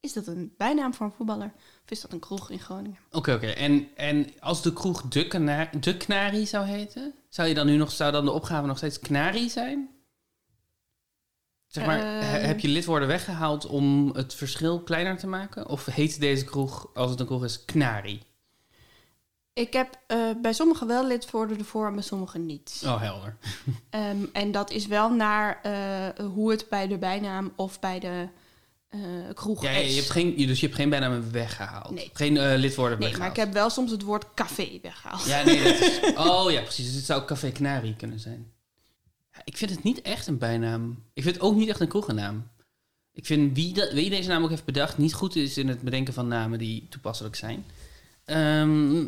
Is 0.00 0.12
dat 0.12 0.26
een 0.26 0.54
bijnaam 0.56 0.94
voor 0.94 1.06
een 1.06 1.12
voetballer? 1.12 1.52
Of 1.86 1.92
is 1.92 2.00
dat 2.00 2.12
een 2.12 2.18
kroeg 2.18 2.50
in 2.50 2.58
Groningen? 2.58 2.98
Oké, 3.12 3.32
oké. 3.34 3.46
En, 3.46 3.88
en 3.96 4.26
als 4.40 4.62
de 4.62 4.72
kroeg 4.72 5.02
de, 5.02 5.26
kana- 5.28 5.70
de 5.80 5.96
Knari 5.96 6.46
zou 6.46 6.66
heten, 6.66 7.14
zou, 7.28 7.48
je 7.48 7.54
dan 7.54 7.66
nu 7.66 7.76
nog, 7.76 7.90
zou 7.92 8.12
dan 8.12 8.24
de 8.24 8.30
opgave 8.30 8.66
nog 8.66 8.76
steeds 8.76 8.98
Knari 9.00 9.48
zijn? 9.50 9.90
Zeg 11.66 11.86
maar, 11.86 11.98
Ehm. 11.98 12.06
he- 12.24 12.38
heb 12.38 12.60
je 12.60 12.68
lidwoorden 12.68 13.08
weggehaald 13.08 13.66
om 13.66 14.10
het 14.14 14.34
verschil 14.34 14.80
kleiner 14.80 15.18
te 15.18 15.26
maken? 15.26 15.68
Of 15.68 15.84
heet 15.84 16.20
deze 16.20 16.44
kroeg, 16.44 16.90
als 16.94 17.10
het 17.10 17.20
een 17.20 17.26
kroeg 17.26 17.44
is, 17.44 17.64
Knari? 17.64 18.22
Ik 19.52 19.72
heb 19.72 19.98
eh, 20.06 20.18
bij 20.42 20.52
sommigen 20.52 20.86
wel 20.86 21.06
lidwoorden 21.06 21.58
ervoor 21.58 21.86
en 21.86 21.94
bij 21.94 22.02
sommigen 22.02 22.46
niet. 22.46 22.82
Oh, 22.84 23.00
helder. 23.00 23.36
Ehm, 23.90 24.24
en 24.32 24.52
dat 24.52 24.70
is 24.70 24.86
wel 24.86 25.10
naar 25.10 25.60
eh, 25.62 26.24
hoe 26.26 26.50
het 26.50 26.66
bij 26.68 26.86
de 26.88 26.98
bijnaam 26.98 27.52
of 27.56 27.80
bij 27.80 27.98
de 28.00 28.28
kroeg 29.34 29.62
Ja, 29.62 29.70
je 29.70 29.94
hebt 29.94 30.10
geen, 30.10 30.36
dus 30.36 30.60
je 30.60 30.66
hebt 30.66 30.78
geen 30.78 30.90
bijnamen 30.90 31.32
weggehaald. 31.32 31.90
Nee. 31.90 32.10
Geen 32.12 32.36
eh, 32.36 32.58
lidwoorden 32.58 32.98
nee, 32.98 33.08
maar 33.08 33.18
weggehaald. 33.18 33.36
ik 33.36 33.44
heb 33.44 33.52
wel 33.52 33.70
soms 33.70 33.90
het 33.90 34.02
woord 34.02 34.34
café 34.34 34.78
weggehaald. 34.82 35.24
Ja, 35.24 35.42
nee, 35.44 35.62
dat 35.62 35.80
is... 35.80 36.00
Oh 36.28 36.50
ja, 36.50 36.60
precies. 36.60 36.86
Dus 36.86 36.94
het 36.94 37.04
zou 37.04 37.24
Café 37.24 37.50
Knari 37.50 37.96
kunnen 37.96 38.20
zijn. 38.20 38.52
Ja, 39.32 39.40
ik 39.44 39.56
vind 39.56 39.70
het 39.70 39.82
niet 39.82 40.02
echt 40.02 40.26
een 40.26 40.38
bijnaam. 40.38 41.02
Ik 41.12 41.22
vind 41.22 41.34
het 41.34 41.44
ook 41.44 41.54
niet 41.54 41.68
echt 41.68 41.80
een 41.80 41.88
kroegennaam. 41.88 42.48
Ik 43.12 43.26
vind 43.26 43.56
wie, 43.56 43.74
dat, 43.74 43.92
wie 43.92 44.10
deze 44.10 44.28
naam 44.28 44.42
ook 44.42 44.50
heeft 44.50 44.64
bedacht... 44.64 44.98
niet 44.98 45.14
goed 45.14 45.36
is 45.36 45.58
in 45.58 45.68
het 45.68 45.80
bedenken 45.80 46.14
van 46.14 46.28
namen 46.28 46.58
die 46.58 46.86
toepasselijk 46.88 47.36
zijn. 47.36 47.64
Ehm, 48.24 49.04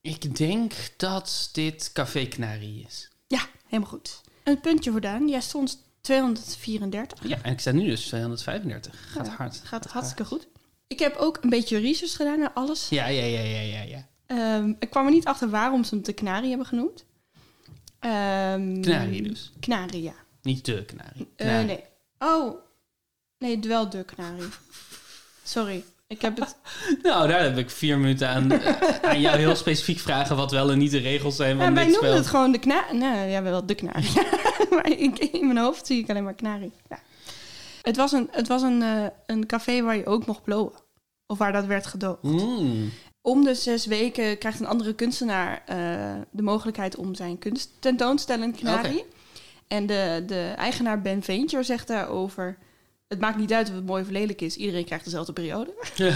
ik 0.00 0.36
denk 0.36 0.72
dat 0.96 1.48
dit 1.52 1.90
Café 1.92 2.26
Knari 2.26 2.84
is. 2.86 3.08
Ja, 3.26 3.46
helemaal 3.66 3.90
goed. 3.90 4.20
Een 4.44 4.60
puntje 4.60 4.90
voor 4.90 5.00
Daan. 5.00 5.28
Jij 5.28 5.40
stond 5.40 5.83
234. 6.04 7.28
Ja, 7.28 7.38
en 7.42 7.52
ik 7.52 7.60
sta 7.60 7.72
nu 7.72 7.86
dus 7.86 8.06
235. 8.06 9.12
Gaat 9.12 9.26
Ja, 9.26 9.32
hard. 9.32 9.60
Gaat 9.64 9.86
hartstikke 9.86 10.24
goed. 10.24 10.48
Ik 10.86 10.98
heb 10.98 11.16
ook 11.16 11.38
een 11.40 11.50
beetje 11.50 11.78
research 11.78 12.16
gedaan 12.16 12.38
naar 12.38 12.52
alles. 12.52 12.88
Ja, 12.88 13.06
ja, 13.06 13.24
ja, 13.24 13.40
ja, 13.40 13.60
ja, 13.60 13.82
ja. 13.82 14.08
Ehm, 14.26 14.72
ik 14.78 14.90
kwam 14.90 15.06
er 15.06 15.12
niet 15.12 15.24
achter 15.24 15.50
waarom 15.50 15.84
ze 15.84 15.94
hem 15.94 16.04
de 16.04 16.12
Knari 16.12 16.48
hebben 16.48 16.66
genoemd. 16.66 17.04
Ehm, 17.98 18.80
Knari 18.80 19.22
dus. 19.22 19.52
Knari, 19.60 20.02
ja. 20.02 20.14
Niet 20.42 20.64
de 20.64 20.84
Knari. 20.84 21.28
Eh, 21.36 21.64
nee. 21.64 21.84
Oh, 22.18 22.58
nee, 23.38 23.60
wel 23.60 23.88
de 23.90 24.04
Knari. 24.04 24.48
Sorry, 25.42 25.84
ik 26.06 26.22
heb 26.22 26.40
het... 26.40 26.56
Nou, 27.02 27.28
daar 27.28 27.42
heb 27.42 27.58
ik 27.58 27.70
vier 27.70 27.98
minuten 27.98 28.28
aan, 28.28 28.52
eh, 28.52 29.00
aan 29.10 29.20
jou 29.20 29.36
heel 29.36 29.56
specifiek 29.56 29.98
vragen... 29.98 30.36
wat 30.36 30.50
wel 30.50 30.70
en 30.70 30.78
niet 30.78 30.90
de 30.90 30.98
regels 30.98 31.36
zijn 31.36 31.56
van 31.56 31.66
Ja, 31.66 31.72
wij 31.72 31.84
dit 31.84 31.92
noemen 31.92 32.10
spel. 32.10 32.22
het 32.22 32.30
gewoon 32.30 32.52
de 32.52 32.58
Knari. 32.58 32.96
Nee, 32.98 33.30
ja, 33.30 33.42
wel 33.42 33.66
de 33.66 33.74
Knari. 33.74 34.08
maar 34.70 34.90
in, 34.90 35.32
in 35.32 35.46
mijn 35.46 35.58
hoofd 35.58 35.86
zie 35.86 35.98
ik 35.98 36.10
alleen 36.10 36.24
maar 36.24 36.34
Knari. 36.34 36.72
Ja. 36.88 36.98
Het 37.82 37.96
was, 37.96 38.12
een, 38.12 38.28
het 38.30 38.48
was 38.48 38.62
een, 38.62 38.82
eh, 38.82 39.06
een 39.26 39.46
café 39.46 39.82
waar 39.82 39.96
je 39.96 40.06
ook 40.06 40.26
mocht 40.26 40.42
blowen. 40.42 40.72
Of 41.26 41.38
waar 41.38 41.52
dat 41.52 41.66
werd 41.66 41.86
gedoogd. 41.86 42.22
Mm. 42.22 42.90
Om 43.20 43.44
de 43.44 43.54
zes 43.54 43.86
weken 43.86 44.38
krijgt 44.38 44.60
een 44.60 44.66
andere 44.66 44.94
kunstenaar 44.94 45.62
eh, 45.66 45.76
de 46.30 46.42
mogelijkheid 46.42 46.96
om 46.96 47.14
zijn 47.14 47.38
kunst 47.38 47.70
tentoon 47.80 48.16
te 48.16 48.22
stellen 48.22 48.54
in. 48.58 49.04
En 49.68 49.86
de, 49.86 50.22
de 50.26 50.52
eigenaar 50.56 51.00
Ben 51.02 51.22
Veentjer 51.22 51.64
zegt 51.64 51.86
daarover... 51.86 52.58
Het 53.08 53.20
maakt 53.20 53.38
niet 53.38 53.52
uit 53.52 53.68
of 53.68 53.74
het 53.74 53.86
mooi 53.86 54.02
of 54.02 54.10
lelijk 54.10 54.40
is. 54.40 54.56
Iedereen 54.56 54.84
krijgt 54.84 55.04
dezelfde 55.04 55.32
periode. 55.32 55.74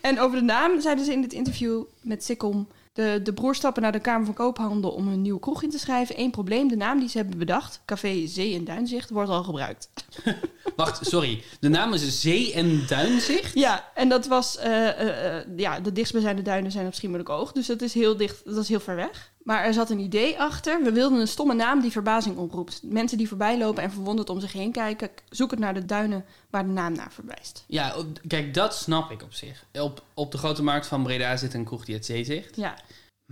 En 0.00 0.20
over 0.20 0.38
de 0.38 0.44
naam 0.44 0.80
zeiden 0.80 1.04
ze 1.04 1.12
in 1.12 1.20
dit 1.20 1.32
interview 1.32 1.82
met 2.00 2.24
Sikkom... 2.24 2.68
De, 2.92 3.20
de 3.22 3.32
broers 3.32 3.58
stappen 3.58 3.82
naar 3.82 3.92
de 3.92 4.00
Kamer 4.00 4.24
van 4.26 4.34
Koophandel 4.34 4.90
om 4.90 5.08
een 5.08 5.22
nieuwe 5.22 5.40
kroeg 5.40 5.62
in 5.62 5.70
te 5.70 5.78
schrijven. 5.78 6.20
Eén 6.20 6.30
probleem, 6.30 6.68
de 6.68 6.76
naam 6.76 6.98
die 6.98 7.08
ze 7.08 7.16
hebben 7.18 7.38
bedacht, 7.38 7.80
Café 7.84 8.26
Zee 8.26 8.54
en 8.54 8.64
Duinzicht, 8.64 9.10
wordt 9.10 9.30
al 9.30 9.42
gebruikt. 9.44 9.90
Wacht, 10.76 11.06
sorry. 11.06 11.42
De 11.60 11.68
naam 11.68 11.92
is 11.92 12.20
Zee- 12.20 12.52
en 12.52 12.86
Duinzicht? 12.86 13.54
Ja, 13.54 13.90
en 13.94 14.08
dat 14.08 14.26
was... 14.26 14.56
eh, 14.56 14.88
eh, 14.88 15.36
eh, 15.38 15.44
ja, 15.56 15.80
de 15.80 15.92
dichtstbijzijnde 15.92 16.42
duinen 16.42 16.70
zijn 16.70 16.86
op 16.86 16.94
Schiermonnikoog. 16.94 17.52
Dus 17.52 17.66
dat 17.66 17.82
is 17.82 17.94
heel 17.94 18.16
dicht, 18.16 18.44
dat 18.44 18.56
is 18.56 18.68
heel 18.68 18.80
ver 18.80 18.96
weg. 18.96 19.32
Maar 19.46 19.64
er 19.64 19.72
zat 19.74 19.90
een 19.90 19.98
idee 19.98 20.38
achter. 20.38 20.82
We 20.82 20.92
wilden 20.92 21.20
een 21.20 21.28
stomme 21.28 21.54
naam 21.54 21.80
die 21.80 21.90
verbazing 21.90 22.36
oproept. 22.36 22.80
Mensen 22.82 23.18
die 23.18 23.28
voorbij 23.28 23.58
lopen 23.58 23.82
en 23.82 23.90
verwonderd 23.90 24.30
om 24.30 24.40
zich 24.40 24.52
heen 24.52 24.72
kijken... 24.72 25.10
zoeken 25.28 25.60
naar 25.60 25.74
de 25.74 25.84
duinen 25.84 26.24
waar 26.50 26.64
de 26.66 26.72
naam 26.72 26.92
naar 26.92 27.12
verwijst. 27.12 27.64
Ja, 27.66 27.94
kijk, 28.26 28.54
dat 28.54 28.74
snap 28.74 29.10
ik 29.10 29.22
op 29.22 29.32
zich. 29.32 29.64
Op, 29.72 30.02
op 30.14 30.32
de 30.32 30.38
grote 30.38 30.62
markt 30.62 30.86
van 30.86 31.02
Breda 31.02 31.36
zit 31.36 31.54
een 31.54 31.64
kroeg 31.64 31.84
die 31.84 31.94
het 31.94 32.06
zeezicht. 32.06 32.56
Ja, 32.56 32.78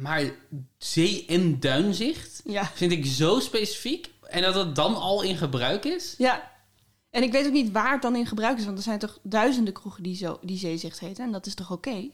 Maar 0.00 0.22
zee- 0.79 1.24
en 1.27 1.61
duinzicht 1.61 2.42
ja, 2.44 2.64
vind 2.74 2.92
ik 2.92 3.07
zo 3.07 3.40
specifiek. 3.40 4.11
En 4.22 4.42
dat 4.42 4.55
het 4.55 4.74
dan 4.77 4.96
al 4.96 5.22
in 5.22 5.37
gebruik 5.37 5.85
is. 5.85 6.14
ja. 6.18 6.53
En 7.11 7.22
ik 7.22 7.33
weet 7.33 7.46
ook 7.46 7.53
niet 7.53 7.72
waar 7.72 7.92
het 7.92 8.03
dan 8.03 8.16
in 8.16 8.27
gebruik 8.27 8.59
is... 8.59 8.64
want 8.64 8.77
er 8.79 8.85
zijn 8.85 8.98
toch 8.98 9.18
duizenden 9.22 9.72
kroegen 9.74 10.03
die, 10.03 10.16
zo, 10.16 10.38
die 10.42 10.59
zeezicht 10.59 11.00
heten... 11.00 11.24
en 11.24 11.33
dat 11.33 11.46
is 11.46 11.55
toch 11.55 11.70
oké? 11.70 12.09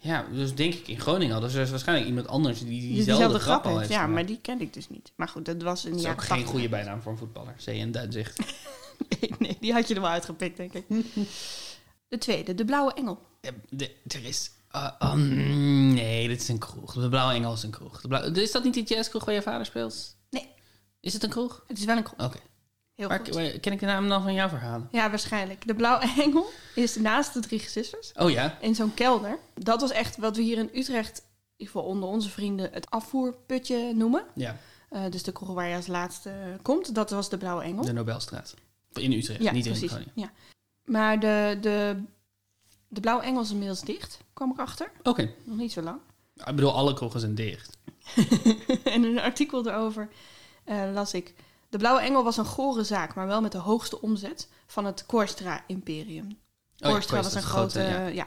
Ja, 0.00 0.26
dus 0.32 0.54
denk 0.54 0.74
ik 0.74 0.88
in 0.88 1.00
Groningen 1.00 1.42
er 1.42 1.58
is 1.60 1.70
waarschijnlijk 1.70 2.08
iemand 2.08 2.28
anders 2.28 2.58
die 2.58 2.68
Die 2.80 2.92
diezelfde, 2.94 3.38
grap 3.38 3.64
al 3.66 3.78
heeft 3.78 3.90
Ja, 3.90 3.94
gemaakt. 3.96 4.14
maar 4.14 4.26
die 4.26 4.38
ken 4.42 4.60
ik 4.60 4.72
dus 4.74 4.88
niet. 4.88 5.12
Maar 5.16 5.28
goed, 5.28 5.44
dat 5.44 5.62
was 5.62 5.84
een 5.84 5.90
Dat 5.90 6.00
is 6.00 6.06
ook 6.06 6.22
geen 6.24 6.44
goede 6.44 6.68
bijnaam 6.68 7.02
voor 7.02 7.12
een 7.12 7.18
voetballer. 7.18 7.54
Zee- 7.56 7.80
en 7.80 7.90
duinzicht. 7.92 8.38
Nee, 9.20 9.30
nee, 9.38 9.56
die 9.60 9.72
had 9.72 9.88
je 9.88 9.94
er 9.94 10.00
wel 10.00 10.10
uitgepikt, 10.10 10.56
denk 10.56 10.72
ik. 10.72 10.84
De 12.08 12.18
tweede, 12.18 12.54
de 12.54 12.64
Blauwe 12.64 12.92
Engel. 12.94 13.18
Ja, 13.40 13.50
de- 13.70 13.94
er 14.06 14.24
is... 14.24 14.50
uh, 14.76 14.90
oh, 14.98 15.12
mm, 15.14 15.94
nee, 15.94 16.28
dit 16.28 16.40
is 16.40 16.48
een 16.48 16.58
kroeg. 16.58 16.92
De 16.92 17.08
Blauwe 17.08 17.32
Engel 17.34 17.52
is 17.52 17.62
een 17.62 17.70
kroeg. 17.70 18.00
De 18.00 18.08
blauwe, 18.08 18.42
is 18.42 18.52
dat 18.52 18.64
niet 18.64 18.74
die 18.74 18.84
jazzkroeg 18.84 19.24
waar 19.24 19.34
je 19.34 19.42
vader 19.42 19.66
speelt? 19.66 20.16
Nee. 20.30 20.48
Is 21.00 21.12
het 21.12 21.22
een 21.22 21.30
kroeg? 21.30 21.64
Het 21.66 21.78
is 21.78 21.84
wel 21.84 21.96
een 21.96 22.02
kroeg. 22.02 22.24
Oké. 22.26 22.38
Heel 22.98 23.08
goed. 23.10 23.34
waar- 23.34 23.50
ken 23.58 23.72
ik 23.72 23.80
de 23.80 23.86
naam 23.86 24.08
dan 24.08 24.22
van 24.22 24.32
jouw 24.34 24.48
verhalen? 24.48 24.88
Ja, 24.92 25.08
waarschijnlijk. 25.10 25.66
De 25.66 25.74
Blauwe 25.74 26.12
Engel 26.22 26.46
is 26.74 26.96
naast 26.96 27.32
de 27.34 27.40
Drie 27.40 27.58
Gezusters 27.58 28.12
Oh 28.16 28.30
ja? 28.30 28.58
in 28.60 28.74
zo'n 28.74 28.94
kelder. 28.94 29.38
Dat 29.54 29.80
was 29.80 29.90
echt 29.90 30.16
wat 30.16 30.36
we 30.36 30.42
hier 30.42 30.58
in 30.58 30.70
Utrecht, 30.74 31.18
in 31.18 31.24
ieder 31.56 31.74
geval 31.74 31.88
onder 31.90 32.08
onze 32.08 32.28
vrienden, 32.30 32.70
het 32.72 32.90
afvoerputje 32.90 33.92
noemen. 33.94 34.24
Ja, 34.34 34.56
Eh, 34.88 35.02
dus 35.10 35.22
de 35.22 35.32
kroeg 35.32 35.48
waar 35.54 35.68
je 35.68 35.76
als 35.76 35.86
laatste 35.86 36.32
komt. 36.62 36.94
Dat 36.94 37.10
was 37.10 37.28
de 37.28 37.38
Blauwe 37.38 37.62
Engel. 37.62 37.84
de 37.84 37.92
Nobelstraat. 37.92 38.54
In 38.92 39.12
Utrecht, 39.12 39.42
ja, 39.42 39.52
niet 39.52 39.64
in 39.66 39.70
precies. 39.72 39.90
Groningen. 39.90 40.12
Ja. 40.14 40.32
Maar 40.84 41.20
de, 41.20 41.58
de, 41.60 42.02
de 42.88 43.00
Blauwe 43.00 43.22
Engel 43.24 43.42
is 43.42 43.50
inmiddels 43.50 43.80
dicht, 43.80 44.18
kwam 44.32 44.50
ik 44.50 44.58
achter. 44.58 44.90
Oké. 45.02 45.30
Nog 45.44 45.56
niet 45.56 45.72
zo 45.72 45.82
lang. 45.82 45.98
Ik 46.34 46.44
bedoel, 46.54 46.72
alle 46.74 46.94
kroegen 46.94 47.20
zijn 47.20 47.34
dicht. 47.34 47.76
en 48.84 48.92
in 48.92 49.04
een 49.04 49.20
artikel 49.20 49.66
erover 49.68 50.08
eh, 50.64 50.82
las 50.92 51.14
ik... 51.14 51.34
De 51.68 51.78
Blauwe 51.78 52.00
Engel 52.00 52.24
was 52.24 52.36
een 52.36 52.44
gore 52.44 52.84
zaak, 52.84 53.14
maar 53.14 53.26
wel 53.26 53.40
met 53.40 53.52
de 53.52 53.58
hoogste 53.58 54.00
omzet 54.00 54.48
van 54.66 54.84
het 54.84 55.06
Korstra-imperium. 55.06 56.26
Oh 56.26 56.36
ja, 56.76 56.90
Korstra 56.90 57.22
was 57.22 57.34
een 57.34 57.42
grote... 57.42 57.80
ja. 57.80 58.06
ja. 58.06 58.26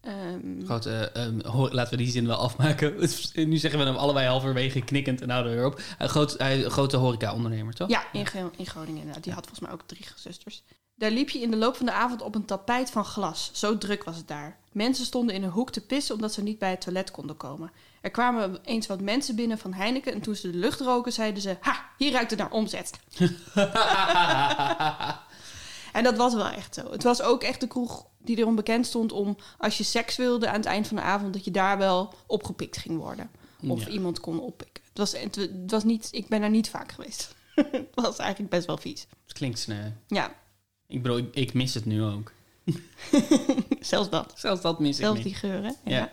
Ehm, 0.00 0.64
Grote, 0.64 1.10
ehm, 1.12 1.38
laten 1.74 1.90
we 1.90 2.04
die 2.04 2.12
zin 2.12 2.26
wel 2.26 2.36
afmaken. 2.36 2.94
nu 3.34 3.56
zeggen 3.56 3.80
we 3.80 3.86
hem 3.86 3.96
allebei 3.96 4.26
halverwege 4.26 4.80
knikkend 4.80 5.20
en 5.20 5.30
houden 5.30 5.52
we 5.52 5.58
weer 5.58 5.66
op. 5.66 5.80
Een 5.98 6.08
groot, 6.08 6.38
hij- 6.38 6.62
grote 6.62 6.96
horeca-ondernemer, 6.96 7.74
toch? 7.74 7.88
ja, 7.88 8.12
in, 8.12 8.26
in 8.56 8.66
Groningen 8.66 9.00
inderdaad. 9.00 9.24
Die 9.24 9.32
had 9.32 9.46
volgens 9.46 9.66
mij 9.66 9.72
ook 9.72 9.82
drie 9.86 10.06
zusters. 10.14 10.64
Daar 10.94 11.10
liep 11.10 11.30
je 11.30 11.38
in 11.40 11.50
de 11.50 11.56
loop 11.56 11.76
van 11.76 11.86
de 11.86 11.92
avond 11.92 12.22
op 12.22 12.34
een 12.34 12.44
tapijt 12.44 12.90
van 12.90 13.04
glas. 13.04 13.50
Zo 13.52 13.78
druk 13.78 14.04
was 14.04 14.16
het 14.16 14.28
daar. 14.28 14.58
Mensen 14.72 15.04
stonden 15.04 15.34
in 15.34 15.42
een 15.42 15.50
hoek 15.50 15.70
te 15.70 15.80
pissen 15.80 16.14
omdat 16.14 16.32
ze 16.32 16.42
niet 16.42 16.58
bij 16.58 16.70
het 16.70 16.80
toilet 16.80 17.10
konden 17.10 17.36
komen. 17.36 17.70
Er 18.04 18.10
kwamen 18.10 18.58
eens 18.64 18.86
wat 18.86 19.00
mensen 19.00 19.36
binnen 19.36 19.58
van 19.58 19.72
Heineken 19.72 20.12
en 20.12 20.20
toen 20.20 20.34
ze 20.34 20.50
de 20.50 20.58
lucht 20.58 20.80
roken, 20.80 21.12
zeiden 21.12 21.42
ze: 21.42 21.56
Ha, 21.60 21.84
hier 21.98 22.12
ruikt 22.12 22.30
het 22.30 22.38
naar 22.38 22.50
omzet. 22.50 22.90
En 25.92 26.02
dat 26.04 26.16
was 26.16 26.34
wel 26.34 26.48
echt 26.48 26.74
zo. 26.74 26.90
Het 26.90 27.02
was 27.02 27.22
ook 27.22 27.42
echt 27.42 27.60
de 27.60 27.66
kroeg 27.66 28.06
die 28.18 28.36
erom 28.38 28.54
bekend 28.54 28.86
stond 28.86 29.12
om 29.12 29.36
als 29.58 29.78
je 29.78 29.84
seks 29.84 30.16
wilde 30.16 30.48
aan 30.48 30.54
het 30.54 30.64
eind 30.64 30.86
van 30.86 30.96
de 30.96 31.02
avond, 31.02 31.32
dat 31.32 31.44
je 31.44 31.50
daar 31.50 31.78
wel 31.78 32.14
opgepikt 32.26 32.76
ging 32.76 32.98
worden. 32.98 33.30
Of 33.68 33.84
Ja. 33.84 33.88
iemand 33.88 34.20
kon 34.20 34.40
oppikken. 34.40 34.82
Het 34.88 34.98
was, 34.98 35.12
het, 35.20 35.48
was 35.66 35.84
niet, 35.84 36.08
ik 36.10 36.28
ben 36.28 36.42
er 36.42 36.50
niet 36.50 36.70
vaak 36.70 36.92
geweest. 36.92 37.34
het 37.54 37.86
was 37.94 38.16
eigenlijk 38.18 38.50
best 38.50 38.66
wel 38.66 38.76
vies. 38.76 39.06
Het 39.24 39.32
klinkt 39.32 39.58
sneu. 39.58 39.88
Ja, 40.06 40.34
Ik 40.86 41.02
bedoel, 41.02 41.18
ik, 41.18 41.34
ik 41.34 41.52
mis 41.54 41.74
het 41.74 41.84
nu 41.84 42.02
ook. 42.02 42.32
zelfs 43.80 44.10
dat. 44.10 44.32
Zelfs 44.36 44.60
dat 44.62 44.78
mis 44.80 44.96
Zelfs 44.96 45.16
ik 45.18 45.22
die 45.24 45.32
niet. 45.32 45.40
geuren. 45.40 45.76
Ja. 45.84 45.96
Ja. 45.96 46.12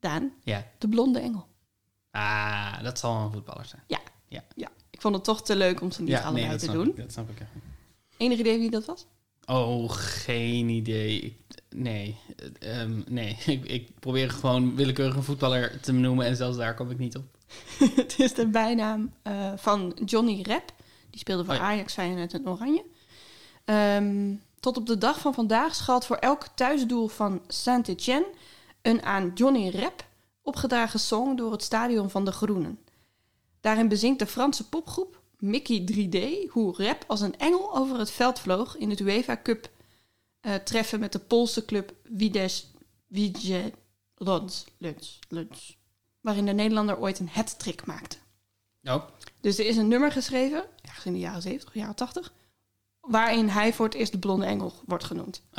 Daan, 0.00 0.32
Ja. 0.42 0.66
de 0.78 0.88
blonde 0.88 1.18
engel. 1.18 1.46
Ah, 2.10 2.82
dat 2.82 2.98
zal 2.98 3.16
een 3.16 3.32
voetballer 3.32 3.64
zijn. 3.64 3.82
Ja. 3.86 3.98
Ik 4.90 5.00
vond 5.06 5.14
het 5.14 5.24
toch 5.24 5.42
te 5.42 5.56
leuk 5.56 5.80
om 5.80 5.90
ze 5.90 6.02
niet 6.02 6.14
allebei 6.14 6.48
dat 6.48 6.58
te 6.58 6.70
doen. 6.72 6.88
Ik, 6.88 6.96
dat 6.96 7.12
snap 7.12 7.30
ik. 7.30 7.46
Enig 8.16 8.38
idee 8.38 8.58
wie 8.58 8.70
dat 8.70 8.84
was? 8.84 9.06
Oh, 9.46 9.90
geen 9.90 10.68
idee. 10.68 11.20
Ik- 11.20 11.38
nee, 11.70 12.18
Eh, 12.60 12.80
ehm, 12.82 13.02
nee. 13.08 13.36
Ik, 13.46 13.64
ik 13.64 13.98
probeer 14.00 14.30
gewoon 14.30 14.76
willekeurig 14.76 15.16
een 15.16 15.22
voetballer 15.22 15.80
te 15.80 15.92
noemen 15.92 16.26
en 16.26 16.36
zelfs 16.36 16.56
daar 16.56 16.74
kom 16.74 16.90
ik 16.90 16.98
niet 16.98 17.16
op. 17.16 17.24
het 17.96 18.18
is 18.18 18.34
de 18.34 18.46
bijnaam 18.46 19.12
eh, 19.22 19.52
van 19.56 19.96
Johnny 20.04 20.40
Rep. 20.42 20.72
Die 21.10 21.20
speelde 21.20 21.44
voor 21.44 21.54
Oh 21.54 21.60
ja. 21.60 21.66
Ajax, 21.66 21.92
Feyenoord 21.92 22.34
en 22.34 22.48
Oranje. 22.48 22.84
Ehm, 23.64 24.34
tot 24.60 24.76
op 24.76 24.86
de 24.86 24.98
dag 24.98 25.20
van 25.20 25.34
vandaag 25.34 25.74
schalt 25.74 26.04
voor 26.06 26.16
elk 26.16 26.46
thuisdoel 26.54 27.08
van 27.08 27.42
Saint-Étienne... 27.48 28.26
een 28.82 29.02
aan 29.02 29.30
Johnny 29.34 29.68
Rep 29.68 30.08
opgedragen 30.42 31.00
song 31.00 31.36
door 31.36 31.52
het 31.52 31.62
stadion 31.62 32.10
van 32.10 32.24
de 32.24 32.32
Groenen. 32.32 32.78
Daarin 33.60 33.88
bezingt 33.88 34.18
de 34.18 34.26
Franse 34.26 34.68
popgroep 34.68 35.20
Mickey 35.38 35.88
3D... 35.92 36.50
hoe 36.50 36.76
Rep 36.76 37.04
als 37.06 37.20
een 37.20 37.38
engel 37.38 37.76
over 37.76 37.98
het 37.98 38.10
veld 38.10 38.40
vloog 38.40 38.76
in 38.76 38.90
het 38.90 39.00
UEFA 39.00 39.40
Cup... 39.42 39.70
eh, 40.40 40.54
treffen 40.54 41.00
met 41.00 41.12
de 41.12 41.18
Poolse 41.18 41.64
club 41.64 41.94
Widesz 42.02 42.64
Lunds, 44.18 45.78
waarin 46.20 46.46
de 46.46 46.52
Nederlander 46.52 46.98
ooit 46.98 47.18
een 47.18 47.28
hat-trick 47.28 47.86
maakte. 47.86 48.16
Oh, 48.84 49.02
Dus 49.40 49.58
er 49.58 49.66
is 49.66 49.76
een 49.76 49.88
nummer 49.88 50.12
geschreven, 50.12 50.64
ergens 50.82 51.04
in 51.04 51.12
de 51.12 51.18
jaren 51.18 51.42
70 51.42 51.68
of 51.68 51.74
jaren 51.74 51.94
80, 51.94 52.32
waarin 53.10 53.48
hij 53.48 53.72
voor 53.72 53.84
het 53.86 53.94
eerst 53.94 54.12
de 54.12 54.18
blonde 54.18 54.46
engel 54.46 54.72
wordt 54.86 55.04
genoemd. 55.04 55.42
oh 55.50 55.54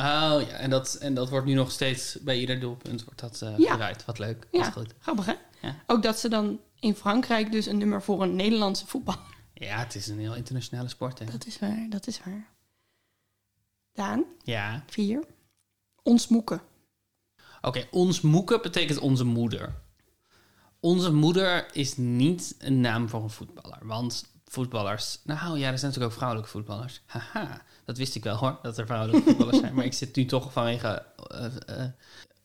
ja, 0.47 0.47
en 0.47 0.69
dat, 0.69 0.93
en 0.95 1.13
dat 1.13 1.29
wordt 1.29 1.45
nu 1.45 1.53
nog 1.53 1.71
steeds 1.71 2.17
bij 2.21 2.39
ieder 2.39 2.59
doelpunt 2.59 3.03
wordt 3.03 3.19
dat 3.19 3.41
eh 3.41 3.57
Ja. 3.57 3.71
gedraaid. 3.71 4.05
Wat 4.05 4.19
leuk. 4.19 4.47
Ja. 4.51 4.59
Wat 4.59 4.71
goed. 4.73 4.93
Grappig 4.99 5.25
hè? 5.25 5.33
Ja. 5.61 5.75
Ook 5.87 6.03
dat 6.03 6.19
ze 6.19 6.29
dan 6.29 6.59
in 6.79 6.95
Frankrijk 6.95 7.51
dus 7.51 7.65
een 7.65 7.77
nummer 7.77 8.01
voor 8.01 8.21
een 8.21 8.35
Nederlandse 8.35 8.87
voetbal. 8.87 9.15
Ja, 9.53 9.77
het 9.77 9.95
is 9.95 10.07
een 10.07 10.19
heel 10.19 10.35
internationale 10.35 10.89
sport. 10.89 11.19
Hè. 11.19 11.25
Dat 11.25 11.45
is 11.45 11.59
waar, 11.59 11.85
dat 11.89 12.07
is 12.07 12.19
waar. 12.25 12.47
Daan, 13.93 14.23
Ja. 14.43 14.83
vier. 14.87 15.23
Ons 16.03 16.27
moeken. 16.27 16.61
Oké, 17.61 17.87
ons 17.91 18.21
moeke 18.21 18.59
betekent 18.59 18.99
onze 18.99 19.23
moeder. 19.23 19.75
Onze 20.79 21.11
moeder 21.13 21.75
is 21.75 21.97
niet 21.97 22.55
een 22.59 22.81
naam 22.81 23.09
voor 23.09 23.23
een 23.23 23.29
voetballer. 23.29 23.77
Want 23.81 24.25
voetballers... 24.51 25.19
Nou 25.23 25.59
ja, 25.59 25.71
er 25.71 25.77
zijn 25.77 25.91
natuurlijk 25.91 26.05
ook 26.11 26.17
vrouwelijke 26.17 26.49
voetballers. 26.49 27.01
Haha, 27.05 27.61
dat 27.85 27.97
wist 27.97 28.15
ik 28.15 28.23
wel 28.23 28.35
hoor, 28.35 28.59
dat 28.61 28.77
er 28.77 28.85
vrouwelijke 28.85 29.29
voetballers 29.29 29.59
zijn. 29.59 29.73
Maar 29.73 29.85
ik 29.85 29.93
zit 29.93 30.15
nu 30.15 30.25
toch 30.25 30.51
vanwege 30.51 31.05
eh, 31.65 31.85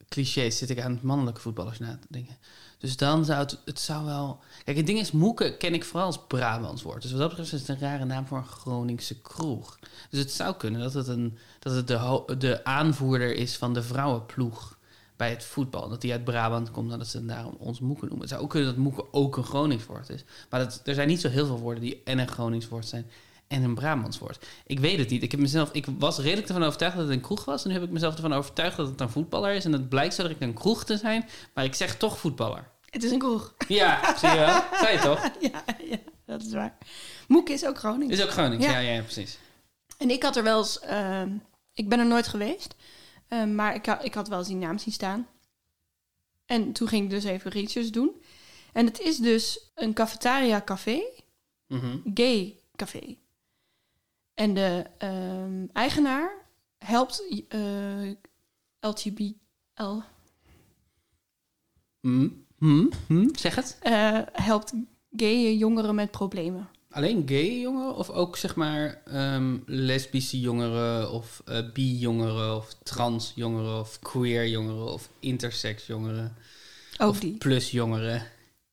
clichés 0.09 0.59
zit 0.59 0.71
ik 0.71 0.81
aan 0.81 0.99
mannelijke 1.03 1.41
voetballers 1.41 1.79
na 1.79 1.99
te 2.01 2.07
denken. 2.11 2.37
Dus 2.79 2.97
dan 2.97 3.25
zou 3.25 3.39
het, 3.39 3.59
het 3.65 3.81
zou 3.81 4.05
wel... 4.05 4.41
Kijk, 4.65 4.77
het 4.77 4.87
ding 4.87 4.99
is, 4.99 5.11
moeke 5.11 5.57
ken 5.57 5.75
ik 5.75 5.85
vooral 5.85 6.07
als 6.07 6.27
Brabants 6.27 6.83
woord. 6.83 7.03
Dus 7.03 7.11
wat 7.11 7.21
dat 7.21 7.29
betreft 7.29 7.53
is 7.53 7.61
het 7.61 7.69
een 7.69 7.89
rare 7.89 8.05
naam 8.05 8.27
voor 8.27 8.39
een 8.39 8.47
Groningse 8.47 9.21
kroeg. 9.21 9.79
Dus 10.11 10.21
het 10.21 10.33
zou 10.33 10.57
kunnen 10.57 10.81
dat 10.81 10.95
het, 10.95 11.09
een, 11.09 11.39
dat 11.59 11.75
het 11.75 11.87
de, 11.89 12.35
de 12.39 12.65
aanvoerder 12.65 13.35
is 13.35 13.57
van 13.57 13.75
de 13.75 13.83
vrouwenploeg 13.83 14.76
bij 15.17 15.31
het 15.31 15.45
voetbal. 15.45 15.89
Dat 15.89 16.01
die 16.01 16.13
uit 16.13 16.25
Brabant 16.25 16.71
komt 16.71 16.93
en 16.93 16.99
dat 16.99 17.07
ze 17.07 17.25
daarom 17.25 17.57
ons 17.59 17.81
moeken 17.81 18.07
noemen. 18.09 18.21
Het 18.21 18.31
zou 18.31 18.43
ook 18.43 18.51
kunnen 18.51 18.69
dat 18.69 18.79
moeken 18.79 19.05
ook 19.11 19.37
een 19.37 19.45
Gronings 19.45 19.87
woord 19.87 20.11
is. 20.11 20.25
Maar 20.51 20.61
dat, 20.61 20.81
er 20.85 20.95
zijn 20.95 21.09
niet 21.09 21.21
zo 21.21 21.29
heel 21.29 21.47
veel 21.47 21.59
woorden 21.59 21.83
die 21.83 22.01
en 22.05 22.19
een 22.19 22.29
Gronings 22.29 22.69
woord 22.69 22.87
zijn 22.87 23.11
en 23.49 23.63
een 23.63 23.75
Brabants 23.75 24.19
woord. 24.19 24.47
Ik 24.67 24.79
weet 24.79 24.99
het 24.99 25.09
niet. 25.09 25.23
Ik, 25.23 25.31
heb 25.31 25.41
mezelf, 25.41 25.71
ik 25.73 25.87
was 25.99 26.19
redelijk 26.19 26.49
ervan 26.49 26.65
overtuigd 26.65 26.97
dat 26.97 27.05
het 27.05 27.15
een 27.15 27.23
kroeg 27.23 27.45
was. 27.45 27.63
En 27.63 27.69
nu 27.69 27.75
heb 27.75 27.85
ik 27.85 27.91
mezelf 27.91 28.15
ervan 28.15 28.33
overtuigd 28.33 28.77
dat 28.77 28.87
het 28.89 29.01
een 29.01 29.11
voetballer 29.11 29.55
is. 29.55 29.65
En 29.65 29.73
het 29.73 29.89
blijkt 29.89 30.15
zo 30.15 30.23
dat 30.23 30.31
ik 30.31 30.41
een 30.41 30.55
kroeg 30.55 30.85
te 30.85 30.97
zijn. 30.97 31.29
Maar 31.55 31.65
ik 31.65 31.75
zeg 31.75 31.97
toch 31.97 32.19
voetballer. 32.19 32.69
Het 32.91 33.03
is 33.03 33.11
een 33.11 33.19
kroeg. 33.19 33.55
Ja, 33.69 34.17
zie 34.19 34.29
je 34.29 34.37
wel? 34.37 34.63
Zei 34.81 34.93
je 34.93 34.99
toch? 34.99 35.31
ja, 35.41 35.65
ja, 35.91 35.97
dat 36.27 36.43
is 36.43 36.53
waar. 36.53 36.77
Moek 37.29 37.49
is 37.49 37.67
ook 37.67 37.79
Groningen. 37.79 38.15
Is 38.15 38.23
ook 38.23 38.31
Gronings. 38.31 38.65
Ja. 38.65 38.71
Ja, 38.71 38.79
ja, 38.79 38.93
ja, 38.93 39.03
precies. 39.03 39.39
En 39.99 40.11
ik 40.11 40.23
had 40.23 40.37
er 40.37 40.43
wel 40.43 40.59
eens... 40.59 40.81
ehm, 40.81 41.31
ik 41.75 41.89
ben 41.89 41.99
er 41.99 42.07
nooit 42.07 42.29
geweest. 42.29 42.75
Ehm, 43.29 43.55
maar 43.55 43.75
ik, 43.75 43.87
ik 43.87 44.15
had 44.15 44.29
wel 44.29 44.39
eens 44.39 44.49
die 44.49 44.57
naam 44.57 44.79
zien 44.79 44.93
staan. 44.93 45.29
En 46.47 46.73
toen 46.73 46.89
ging 46.89 47.05
ik 47.05 47.11
dus 47.11 47.25
even 47.25 47.51
research 47.51 47.91
doen. 47.91 48.23
En 48.73 48.87
het 48.87 49.01
is 49.01 49.17
dus 49.17 49.71
een 49.75 49.95
cafetaria 49.95 50.63
café. 50.65 51.03
Mhm. 51.67 51.99
Gay 52.15 52.61
café. 52.77 53.17
En 54.35 54.55
de 54.55 54.85
ehm, 54.99 55.67
eigenaar 55.73 56.47
helpt. 56.79 57.25
L, 59.75 60.01
Hm? 62.01 62.29
Hm? 62.59 62.87
Hm? 63.07 63.29
Zeg 63.35 63.55
het. 63.55 63.79
eh, 63.81 64.21
helpt 64.33 64.73
gay 65.17 65.55
jongeren 65.57 65.95
met 65.95 66.11
problemen. 66.11 66.69
Alleen 66.97 67.23
gay 67.29 67.61
jongeren 67.61 67.95
of 67.97 68.11
ook 68.11 68.37
zeg 68.37 68.55
maar 68.57 69.01
ehm, 69.05 69.57
lesbische 69.67 70.41
jongeren 70.41 71.11
of 71.11 71.43
eh 71.45 71.73
bi-jongeren 71.73 72.57
of 72.57 72.75
trans 72.83 73.33
jongeren 73.35 73.81
of 73.81 73.99
queer 73.99 74.49
jongeren 74.49 74.93
of 74.93 75.09
intersex 75.21 75.87
jongeren 75.87 76.37
Ook 76.99 77.11
of 77.11 77.21
die. 77.21 77.37
plus 77.37 77.71
jongeren 77.71 78.23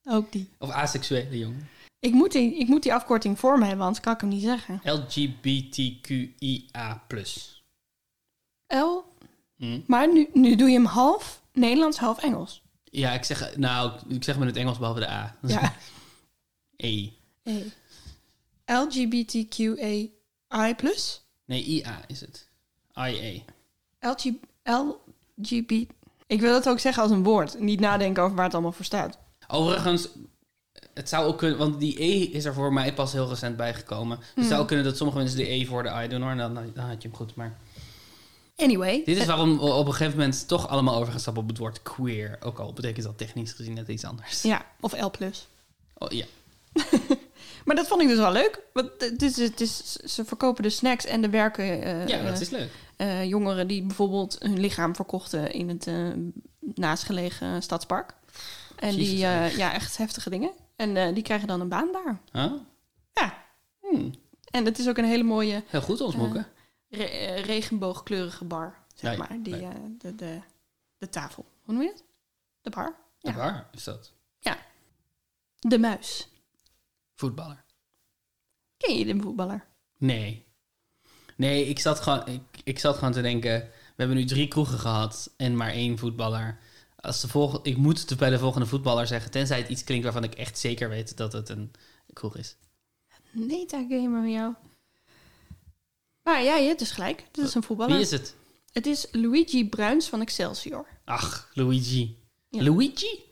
Ook 0.03 0.31
die. 0.31 0.49
of 0.59 0.69
asexuele 0.69 1.38
jongeren. 1.38 1.69
Ik 1.99 2.13
moet, 2.13 2.31
die. 2.31 2.55
ik 2.57 2.67
moet 2.67 2.83
die 2.83 2.93
afkorting 2.93 3.39
voor 3.39 3.57
me 3.59 3.65
hebben, 3.65 3.86
anders 3.86 4.03
kan 4.03 4.13
ik 4.13 4.19
hem 4.21 4.29
niet 4.29 4.41
zeggen. 4.43 4.81
LGBTQIA+. 5.83 7.03
L, 8.67 9.03
Hm? 9.57 9.79
maar 9.88 10.13
nu, 10.13 10.29
nu 10.33 10.55
doe 10.55 10.67
je 10.67 10.73
hem 10.73 10.86
half 10.86 11.41
Nederlands, 11.53 11.97
half 11.97 12.23
Engels. 12.23 12.62
Ja, 12.83 13.12
ik 13.13 13.23
zeg, 13.23 13.57
nou, 13.57 13.91
ik 14.07 14.23
zeg 14.23 14.36
maar 14.36 14.43
in 14.47 14.53
het 14.53 14.62
Engels 14.62 14.77
behalve 14.77 14.99
de 14.99 15.09
A. 15.09 15.36
Ja. 15.41 15.73
E. 16.75 17.09
E. 17.43 17.62
LGBTQAI+. 18.65 20.12
Nee, 21.45 21.63
IA 21.63 22.02
is 22.08 22.21
het. 22.21 22.47
IA. 22.95 23.41
LG, 23.99 24.23
LGB... 24.63 25.84
Ik 26.28 26.41
wil 26.41 26.54
het 26.54 26.69
ook 26.69 26.80
zeggen 26.80 27.04
als 27.04 27.12
een 27.12 27.23
woord. 27.23 27.60
Niet 27.60 27.80
nadenken 27.80 28.23
over 28.23 28.36
waar 28.36 28.45
het 28.45 28.54
allemaal 28.54 28.71
voor 28.71 28.86
staat. 28.86 29.17
Overigens, 29.47 30.08
het 30.93 31.10
zou 31.10 31.26
ook 31.28 31.38
kunnen, 31.38 31.58
want 31.58 31.80
die 31.80 32.04
E 32.04 32.21
is 32.23 32.45
er 32.45 32.54
voor 32.54 32.73
mij 32.73 32.93
pas 32.93 33.12
heel 33.12 33.30
recent 33.30 33.58
bijgekomen. 33.58 34.17
Dus 34.17 34.28
Hmm. 34.34 34.41
het 34.41 34.47
zou 34.47 34.62
ook 34.62 34.67
kunnen 34.67 34.86
dat 34.86 34.97
sommige 34.97 35.19
mensen 35.19 35.38
de 35.38 35.49
E 35.52 35.65
voor 35.65 35.84
de 35.84 35.89
I 36.04 36.08
doen 36.08 36.21
hoor. 36.21 36.32
En 36.32 36.38
dan, 36.38 36.54
dan 36.54 36.86
had 36.86 37.02
je 37.02 37.08
hem 37.08 37.17
goed. 37.17 37.36
Maar 37.36 37.58
Anyway. 38.56 39.02
dit 39.06 39.17
is 39.17 39.26
waarom 39.26 39.58
we 39.58 39.63
op 39.63 39.86
een 39.86 39.93
gegeven 39.93 40.17
moment 40.19 40.47
toch 40.47 40.67
allemaal 40.67 40.95
over 40.95 41.12
gaan 41.12 41.19
stappen 41.19 41.43
op 41.43 41.49
het 41.49 41.58
woord 41.58 41.82
queer. 41.82 42.38
Ook 42.41 42.60
al 42.60 42.73
betekent 42.73 43.06
dat 43.06 43.17
technisch 43.17 43.52
gezien 43.52 43.73
net 43.73 43.88
iets 43.88 44.04
anders. 44.06 44.41
Ja, 44.41 44.65
of 44.80 44.99
L+. 45.02 45.10
Oh, 45.97 46.12
ja. 46.12 46.26
Maar 47.65 47.76
dat 47.76 47.88
vond 47.88 48.02
ik 48.02 48.08
dus 48.08 48.17
wel 48.17 48.32
leuk. 48.32 48.62
Want 48.73 48.89
het 48.97 49.21
is, 49.21 49.38
het 49.38 49.62
is, 49.62 49.93
ze 49.93 50.26
verkopen 50.26 50.63
de 50.63 50.69
snacks 50.69 51.06
en 51.06 51.21
de 51.21 51.30
werken 51.30 51.82
eh, 51.84 52.08
ja, 52.08 52.23
dat 52.23 52.39
is 52.41 52.49
leuk. 52.49 52.69
eh, 52.97 53.23
jongeren 53.26 53.67
die 53.67 53.84
bijvoorbeeld 53.84 54.36
hun 54.39 54.60
lichaam 54.60 54.95
verkochten 54.95 55.52
in 55.52 55.69
het 55.69 55.88
eh, 55.88 56.08
naastgelegen 56.60 57.62
stadspark. 57.63 58.13
En 58.76 58.95
Jezus, 58.95 59.10
die, 59.10 59.26
eh, 59.26 59.58
ja, 59.58 59.73
echt 59.73 59.97
heftige 59.97 60.30
dingen. 60.30 60.52
En 60.76 60.97
eh, 60.97 61.13
die 61.13 61.23
krijgen 61.23 61.47
dan 61.47 61.62
een 61.62 61.69
baan 61.69 61.89
daar. 61.91 62.19
Huh? 62.32 62.54
Ja. 63.13 63.43
Hmm, 63.82 64.13
En 64.52 64.65
het 64.65 64.80
is 64.80 64.88
ook 64.89 64.97
een 64.97 65.06
hele 65.06 65.23
mooie 65.23 65.63
Heel 65.67 65.82
goed 65.82 66.02
ons 66.02 66.15
re- 66.89 67.04
eh, 67.04 67.43
regenboogkleurige 67.43 68.45
bar, 68.45 68.76
zeg 68.95 69.12
Ja, 69.12 69.17
maar. 69.17 69.38
Die, 69.41 69.56
eh, 69.62 69.69
de, 69.97 70.15
de, 70.15 70.39
de 70.97 71.10
tafel. 71.10 71.45
Hoe 71.63 71.73
noem 71.73 71.84
je 71.84 71.89
het? 71.89 72.04
De 72.62 72.69
bar? 72.69 72.95
Ja. 73.19 73.34
Waar 73.34 73.67
is 73.71 73.84
dat? 73.84 74.12
De 75.60 75.80
muis. 75.80 76.28
Voetballer. 77.23 77.63
Ken 78.77 78.97
je 78.97 79.05
de 79.05 79.21
voetballer? 79.21 79.65
Nee. 79.97 80.45
Nee, 81.36 81.65
ik 81.65 81.79
zat, 81.79 81.99
gewoon, 81.99 82.27
ik, 82.27 82.41
ik 82.63 82.79
zat 82.79 82.97
gewoon 82.97 83.13
te 83.13 83.21
denken... 83.21 83.59
We 83.62 83.93
hebben 83.95 84.17
nu 84.17 84.25
drie 84.25 84.47
kroegen 84.47 84.79
gehad 84.79 85.33
en 85.38 85.55
maar 85.55 85.71
één 85.71 85.97
voetballer. 85.97 86.59
Als 86.95 87.21
de 87.21 87.27
volgende, 87.27 87.69
ik 87.69 87.77
moet 87.77 88.09
het 88.09 88.17
bij 88.19 88.29
de 88.29 88.39
volgende 88.39 88.67
voetballer 88.67 89.07
zeggen... 89.07 89.31
tenzij 89.31 89.57
het 89.57 89.69
iets 89.69 89.83
klinkt 89.83 90.03
waarvan 90.03 90.23
ik 90.23 90.33
echt 90.33 90.59
zeker 90.59 90.89
weet 90.89 91.17
dat 91.17 91.33
het 91.33 91.49
een 91.49 91.71
kroeg 92.13 92.38
is. 92.38 92.55
Metagamer 93.31 94.29
jou. 94.29 94.53
Maar 96.23 96.43
ja, 96.43 96.55
je 96.55 96.67
hebt 96.67 96.79
dus 96.79 96.91
gelijk. 96.91 97.23
Het 97.31 97.38
is 97.38 97.55
een 97.55 97.63
voetballer. 97.63 97.93
Wie 97.93 98.03
is 98.03 98.12
het? 98.12 98.36
Het 98.71 98.86
is 98.86 99.07
Luigi 99.12 99.69
Bruins 99.69 100.07
van 100.07 100.21
Excelsior. 100.21 100.88
Ach, 101.05 101.51
Luigi. 101.53 102.17
Ja. 102.49 102.63
Luigi? 102.63 103.23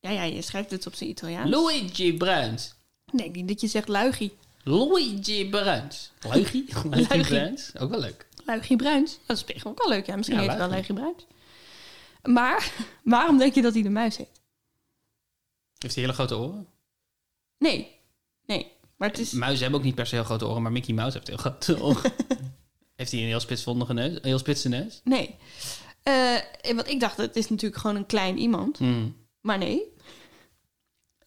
Ja, 0.00 0.10
ja, 0.10 0.22
je 0.22 0.42
schrijft 0.42 0.70
het 0.70 0.86
op 0.86 0.94
zijn 0.94 1.10
Italiaans. 1.10 1.50
Luigi 1.50 2.16
Bruins. 2.16 2.76
Nee, 3.12 3.30
niet 3.30 3.48
dat 3.48 3.60
je 3.60 3.66
zegt 3.66 3.88
Luigi. 3.88 4.32
Luigi 4.62 5.48
Bruins. 5.48 6.12
Luigi? 6.28 6.64
Luigi. 6.90 7.20
Bruins? 7.20 7.78
Ook 7.78 7.90
wel 7.90 8.00
leuk. 8.00 8.26
Luigi 8.44 8.76
Bruins. 8.76 9.18
Dat 9.26 9.36
is 9.36 9.54
zich 9.54 9.66
ook 9.66 9.78
wel 9.78 9.88
leuk. 9.88 10.06
Ja, 10.06 10.16
misschien 10.16 10.36
Ja, 10.36 10.42
heet 10.42 10.50
hij 10.50 10.60
wel 10.60 10.68
Luigi. 10.68 10.92
Bruins. 10.92 11.26
Maar 12.22 12.72
waarom 13.02 13.38
denk 13.38 13.54
je 13.54 13.62
dat 13.62 13.74
hij 13.74 13.82
de 13.82 13.90
muis 13.90 14.16
heet? 14.16 14.40
Heeft 15.78 15.94
hij 15.94 16.04
hele 16.04 16.16
grote 16.16 16.36
oren? 16.36 16.66
Nee. 17.58 17.96
Nee. 18.46 18.72
Maar 18.96 19.08
het 19.08 19.18
is... 19.18 19.32
Muizen 19.32 19.62
hebben 19.62 19.78
ook 19.78 19.86
niet 19.86 19.94
per 19.94 20.06
se 20.06 20.14
heel 20.14 20.24
grote 20.24 20.46
oren, 20.46 20.62
maar 20.62 20.72
Mickey 20.72 20.94
Mouse 20.94 21.16
heeft 21.16 21.28
heel 21.28 21.36
grote 21.36 21.82
oren. 21.82 22.12
heeft 22.96 23.12
hij 23.12 23.20
een 23.20 23.26
heel 23.26 23.40
spitsvondige 23.40 23.92
neus? 23.92 24.14
Een 24.14 24.20
heel 24.22 24.38
spitse 24.38 24.68
neus? 24.68 25.00
Nee. 25.04 25.34
Eh, 26.02 26.34
en 26.66 26.76
wat 26.76 26.88
ik 26.88 27.00
dacht, 27.00 27.16
het 27.16 27.36
is 27.36 27.48
natuurlijk 27.48 27.80
gewoon 27.80 27.96
een 27.96 28.06
klein 28.06 28.38
iemand. 28.38 28.78
Hmm. 28.78 29.16
Maar 29.40 29.58
nee. 29.58 29.82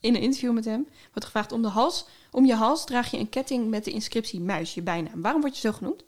In 0.02 0.16
een 0.16 0.22
interview 0.22 0.54
met 0.54 0.66
hem 0.66 0.88
wordt 1.04 1.26
gevraagd 1.26 1.52
om 1.52 1.62
de 1.62 1.68
hals. 1.68 2.06
Om 2.32 2.46
je 2.46 2.56
hals 2.56 2.86
draag 2.86 3.12
je 3.12 3.18
een 3.18 3.30
ketting 3.30 3.70
met 3.70 3.84
de 3.84 3.92
inscriptie 3.92 4.40
muis, 4.40 4.74
je 4.74 4.82
bijnaam. 4.82 5.22
Waarom 5.22 5.42
word 5.42 5.56
je 5.56 5.62
zo 5.62 5.72
genoemd? 5.72 6.04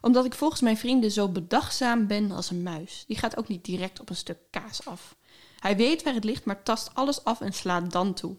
Omdat 0.00 0.24
ik 0.24 0.34
volgens 0.34 0.60
mijn 0.60 0.76
vrienden 0.76 1.10
zo 1.10 1.28
bedachtzaam 1.28 2.06
ben 2.06 2.30
als 2.30 2.50
een 2.50 2.62
muis. 2.62 3.04
Die 3.06 3.18
gaat 3.18 3.36
ook 3.36 3.48
niet 3.48 3.64
direct 3.64 4.00
op 4.00 4.10
een 4.10 4.16
stuk 4.16 4.38
kaas 4.50 4.86
af. 4.86 5.16
Hij 5.58 5.76
weet 5.76 6.02
waar 6.02 6.14
het 6.14 6.24
ligt, 6.24 6.44
maar 6.44 6.62
tast 6.62 6.94
alles 6.94 7.24
af 7.24 7.40
en 7.40 7.52
slaat 7.52 7.92
dan 7.92 8.14
toe. 8.14 8.36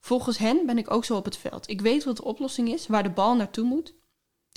Volgens 0.00 0.38
hen 0.38 0.66
ben 0.66 0.78
ik 0.78 0.90
ook 0.90 1.04
zo 1.04 1.16
op 1.16 1.24
het 1.24 1.36
veld. 1.36 1.68
Ik 1.68 1.80
weet 1.80 2.04
wat 2.04 2.16
de 2.16 2.24
oplossing 2.24 2.68
is, 2.68 2.86
waar 2.86 3.02
de 3.02 3.10
bal 3.10 3.34
naartoe 3.36 3.64
moet. 3.64 3.94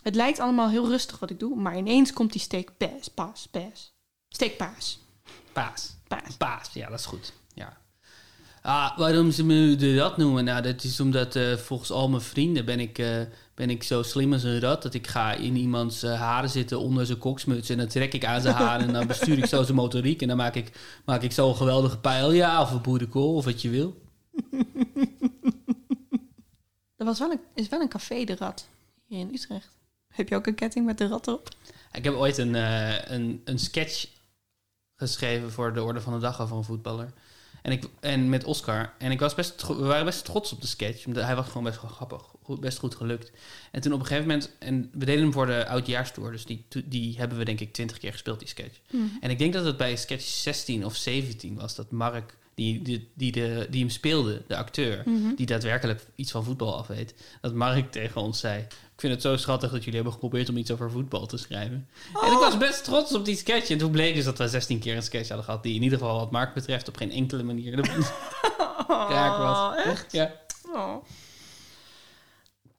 Het 0.04 0.16
lijkt 0.16 0.40
allemaal 0.40 0.70
heel 0.70 0.88
rustig 0.88 1.20
wat 1.20 1.30
ik 1.30 1.40
doe, 1.40 1.56
maar 1.56 1.78
ineens 1.78 2.14
komt 2.14 2.32
die 2.32 2.42
steek 2.42 2.78
paas, 2.78 3.08
paas, 3.08 3.48
paas. 3.48 3.94
Steekpaas, 4.30 5.00
Paas. 5.54 5.96
paas. 6.08 6.38
Paas, 6.38 6.70
ja, 6.74 6.90
dat 6.90 7.00
is 7.00 7.06
goed. 7.06 7.34
Ah, 8.62 8.98
waarom 8.98 9.32
ze 9.32 9.44
me 9.44 9.76
de 9.76 9.98
rat 9.98 10.18
noemen? 10.18 10.44
Nou, 10.44 10.62
dat 10.62 10.84
is 10.84 11.00
omdat 11.00 11.36
eh, 11.36 11.56
volgens 11.56 11.92
al 11.92 12.10
mijn 12.10 12.22
vrienden 12.22 12.66
ben 12.66 12.80
ik, 12.80 12.98
eh, 12.98 13.22
ben 13.56 13.70
ik 13.70 13.84
zo 13.84 14.04
slim 14.04 14.34
als 14.34 14.44
een 14.44 14.60
rat... 14.60 14.82
dat 14.82 14.94
ik 14.94 15.08
ga 15.08 15.34
in 15.34 15.56
iemands 15.56 16.04
eh, 16.04 16.20
haren 16.20 16.50
zitten 16.50 16.80
onder 16.80 17.06
zijn 17.06 17.18
koksmuts... 17.18 17.70
en 17.70 17.78
dan 17.78 17.88
trek 17.88 18.14
ik 18.14 18.26
aan 18.26 18.42
zijn 18.42 18.56
haren 18.56 18.88
en 18.88 18.94
dan 18.94 19.08
bestuur 19.08 19.38
ik 19.38 19.46
zo 19.46 19.64
zijn 19.64 19.76
motoriek... 19.76 20.22
en 20.22 20.28
dan 20.28 20.38
maak 20.38 20.56
ik, 20.56 20.72
maak 21.06 21.22
ik 21.22 21.32
zo 21.32 21.50
een 21.50 21.56
geweldige 21.56 21.98
pijl. 21.98 22.32
Ja, 22.32 22.62
of 22.62 22.72
een 22.72 22.82
boerenkool, 22.82 23.36
of 23.36 23.46
wat 23.46 23.62
je 23.62 23.70
wil. 23.70 24.02
Er 26.96 27.06
was 27.06 27.20
wel 27.20 27.32
een, 27.32 27.40
is 27.54 27.70
wel 27.70 27.82
een 27.82 27.90
café 27.90 28.24
de 28.24 28.36
rat 28.36 28.68
hier 29.06 29.20
in 29.20 29.30
Utrecht. 29.34 29.70
Heb 30.08 30.30
je 30.30 30.36
ook 30.36 30.48
een 30.48 30.56
ketting 30.56 30.86
met 30.86 30.98
de 30.98 31.08
rat 31.08 31.28
erop? 31.28 31.50
Ik 31.92 32.04
heb 32.04 32.14
ooit 32.14 32.38
een, 32.38 32.54
een, 33.14 33.42
een 33.44 33.60
sketch 33.60 34.08
geschreven 34.96 35.52
voor 35.52 35.74
de 35.74 35.84
Orde 35.84 36.02
van 36.02 36.14
de 36.14 36.20
Dag 36.20 36.42
over 36.42 36.58
een 36.58 36.64
voetballer. 36.64 37.14
En, 37.62 37.72
ik, 37.72 37.86
en 38.00 38.30
met 38.30 38.44
Oscar. 38.44 38.94
En 38.98 39.12
ik 39.12 39.20
was 39.20 39.36
best, 39.36 39.68
we 39.68 39.74
waren 39.74 40.06
best 40.06 40.26
trots 40.26 40.52
op 40.52 40.62
de 40.62 40.68
sketch. 40.68 41.06
Omdat 41.06 41.24
hij 41.24 41.36
was 41.36 41.48
gewoon 41.48 41.64
best 41.64 41.82
wel 41.82 41.92
grappig. 41.92 42.24
Goed, 42.44 42.60
best 42.60 42.78
goed 42.78 42.96
gelukt. 42.96 43.32
En 43.72 43.82
toen 43.82 43.94
op 43.94 44.00
een 44.00 44.06
gegeven 44.06 44.28
moment... 44.28 44.52
En 44.60 44.90
we 44.94 45.06
deden 45.06 45.22
hem 45.24 45.34
voor 45.34 45.46
de 45.46 45.68
Oudjaarstour. 45.68 46.32
Dus 46.32 46.46
die, 46.46 46.66
die 46.86 47.18
hebben 47.18 47.38
we 47.38 47.46
denk 47.46 47.60
ik 47.60 47.74
twintig 47.74 47.98
keer 47.98 48.12
gespeeld, 48.12 48.40
die 48.40 48.48
sketch. 48.48 48.80
En 49.22 49.30
ik 49.30 49.38
denk 49.38 49.54
dat 49.54 49.66
het 49.66 49.78
bij 49.78 49.96
sketch 49.96 50.24
16 50.24 50.86
of 50.86 50.96
17 50.96 51.56
was. 51.56 51.76
Dat 51.76 51.92
Mark, 51.92 52.38
die, 52.56 52.82
die, 52.82 53.10
die, 53.14 53.32
de, 53.32 53.68
die 53.70 53.82
hem 53.82 53.90
speelde, 53.90 54.42
de 54.48 54.58
acteur... 54.58 55.04
die 55.36 55.46
daadwerkelijk 55.46 56.06
iets 56.16 56.32
van 56.32 56.44
voetbal 56.44 56.78
af 56.78 56.88
weet... 56.88 57.14
dat 57.42 57.54
Mark 57.54 57.92
tegen 57.92 58.22
ons 58.22 58.40
zei... 58.40 58.68
Ik 59.02 59.08
vind 59.08 59.22
het 59.24 59.32
zo 59.32 59.38
schattig 59.38 59.72
dat 59.72 59.80
jullie 59.80 59.96
hebben 59.96 60.14
geprobeerd 60.14 60.50
om 60.50 60.58
iets 60.58 60.72
over 60.72 60.92
voetbal 60.92 61.26
te 61.26 61.38
schrijven. 61.38 61.90
En 62.22 62.32
ik 62.32 62.38
was 62.38 62.58
best 62.58 62.84
trots 62.84 63.14
op 63.14 63.26
die 63.26 63.36
sketch. 63.36 63.70
En 63.70 63.78
toen 63.78 63.92
bleek 63.92 64.16
dus 64.16 64.26
dat 64.26 64.38
we 64.38 64.48
16 64.48 64.80
keer 64.80 64.96
een 64.96 65.04
sketch 65.04 65.28
hadden 65.28 65.46
gehad... 65.46 65.64
die 65.64 65.76
in 65.76 65.84
ieder 65.84 65.98
geval 65.98 66.18
wat 66.20 66.32
Mark 66.32 66.54
betreft 66.54 66.88
op 66.88 66.96
geen 66.98 67.12
enkele 67.12 67.44
manier 67.44 67.76
de 67.76 67.82
kraak 68.88 69.38
was. 69.48 69.58
Oh, 69.58 69.86
echt? 69.86 70.12
Ja. 70.12 70.34
Oh. 70.68 70.96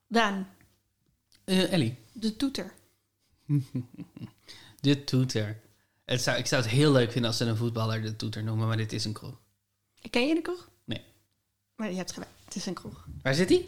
Daan, 0.06 0.48
Eh, 1.44 1.72
Ellie, 1.72 1.98
de 2.12 2.36
toeter. 2.36 2.72
de 4.80 5.04
toeter. 5.04 5.60
Het 6.04 6.22
zou, 6.22 6.38
ik 6.38 6.46
zou 6.46 6.62
het 6.62 6.70
heel 6.70 6.92
leuk 6.92 7.10
vinden 7.12 7.30
als 7.30 7.38
ze 7.38 7.44
een 7.44 7.56
voetballer 7.56 8.02
de 8.02 8.16
toeter 8.16 8.42
noemen... 8.42 8.66
maar 8.66 8.76
dit 8.76 8.92
is 8.92 9.04
een 9.04 9.12
kroeg. 9.12 9.40
Ken 10.10 10.26
je 10.26 10.34
de 10.34 10.42
kroeg? 10.42 10.68
Nee. 10.84 11.04
Maar 11.76 11.90
je 11.90 11.96
hebt 11.96 12.12
gelijk, 12.12 12.30
het 12.44 12.56
is 12.56 12.66
een 12.66 12.74
kroeg. 12.74 13.06
Waar 13.22 13.34
zit 13.34 13.48
hij? 13.48 13.66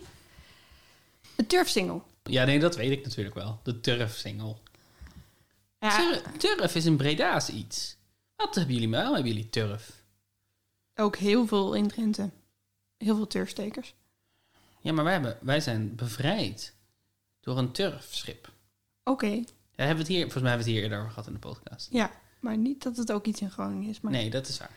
Een 1.36 1.46
turfsingel. 1.46 2.04
Ja, 2.30 2.44
nee, 2.44 2.58
dat 2.58 2.76
weet 2.76 2.90
ik 2.90 3.04
natuurlijk 3.04 3.34
wel. 3.34 3.60
De 3.62 3.80
turfsingel. 3.80 4.60
Ja, 5.78 5.96
Turf, 5.96 6.22
turf 6.38 6.74
is 6.74 6.84
een 6.84 6.96
Breda's 6.96 7.48
iets. 7.48 7.96
Wat 8.36 8.54
hebben 8.54 8.74
jullie 8.74 8.88
wel? 8.90 9.12
Hebben 9.14 9.32
jullie 9.32 9.50
turf? 9.50 10.02
ook 10.96 11.16
heel 11.16 11.46
veel 11.46 11.74
in 11.74 11.88
Drenthe. 11.88 12.30
Heel 12.96 13.16
veel 13.16 13.26
turfstekers. 13.26 13.94
Ja, 14.80 14.92
maar 14.92 15.04
wij, 15.04 15.12
hebben, 15.12 15.38
wij 15.40 15.60
zijn 15.60 15.94
bevrijd 15.94 16.74
door 17.40 17.58
een 17.58 17.72
turfschip. 17.72 18.52
Oké, 19.04 19.26
Ja, 19.26 19.44
hebben 19.84 19.96
we 19.96 20.02
het 20.02 20.08
hier, 20.08 20.20
volgens 20.22 20.42
mij 20.42 20.50
hebben 20.50 20.66
we 20.66 20.72
het 20.72 20.80
hier 20.80 20.82
eerder 20.82 20.98
over 20.98 21.10
gehad 21.10 21.26
in 21.26 21.32
de 21.32 21.38
podcast. 21.38 21.88
ja. 21.90 22.10
Maar 22.40 22.56
niet 22.56 22.82
dat 22.82 22.96
het 22.96 23.12
ook 23.12 23.26
iets 23.26 23.40
in 23.40 23.50
Groningen 23.50 23.88
is. 23.90 24.00
Maar 24.00 24.12
Nee, 24.12 24.30
dat 24.30 24.48
is 24.48 24.58
waar. 24.58 24.70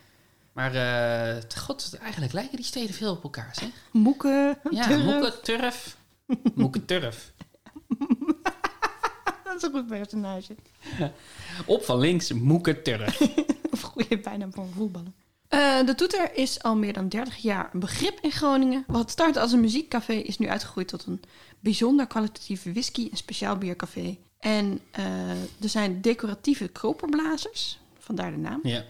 Maar 0.53 0.73
eh, 0.75 1.43
god, 1.57 1.97
eigenlijk 2.01 2.33
lijken 2.33 2.55
die 2.55 2.65
steden 2.65 2.95
veel 2.95 3.11
op 3.11 3.23
elkaar, 3.23 3.55
zeg. 3.55 3.69
Moeken, 3.91 4.59
Ja, 4.71 4.87
turf. 4.87 5.03
Moeke 5.03 5.39
Turf. 5.41 5.97
Moeke 6.55 6.85
Turf. 6.85 7.33
Dat 9.43 9.55
is 9.55 9.61
een 9.63 9.71
goed 9.71 9.87
personage. 9.87 10.55
Op 11.65 11.83
van 11.83 11.99
links, 11.99 12.31
Moeke 12.31 12.81
Turf. 12.81 13.21
Of 13.71 13.81
goede 13.81 14.19
bijnaam 14.19 14.53
van 14.53 14.63
een 14.63 14.73
voetballer. 14.73 15.11
Eh, 15.47 15.85
de 15.85 15.95
toeter 15.95 16.35
is 16.35 16.63
al 16.63 16.75
meer 16.75 16.93
dan 16.93 17.09
30 17.09 17.35
jaar 17.37 17.69
een 17.73 17.79
begrip 17.79 18.19
in 18.21 18.31
Groningen. 18.31 18.83
Wat 18.87 19.11
startte 19.11 19.39
als 19.39 19.51
een 19.51 19.59
muziekcafé 19.59 20.13
is 20.13 20.37
nu 20.37 20.49
uitgegroeid 20.49 20.87
tot 20.87 21.05
een 21.05 21.21
bijzonder 21.59 22.07
kwalitatieve 22.07 22.71
whisky- 22.71 23.07
en 23.11 23.17
speciaal 23.17 23.57
biercafé. 23.57 24.17
En 24.39 24.79
eh, 24.91 25.29
er 25.31 25.69
zijn 25.69 26.01
decoratieve 26.01 26.67
koperblazers, 26.67 27.79
vandaar 27.99 28.31
de 28.31 28.37
naam. 28.37 28.59
Ja. 28.63 28.83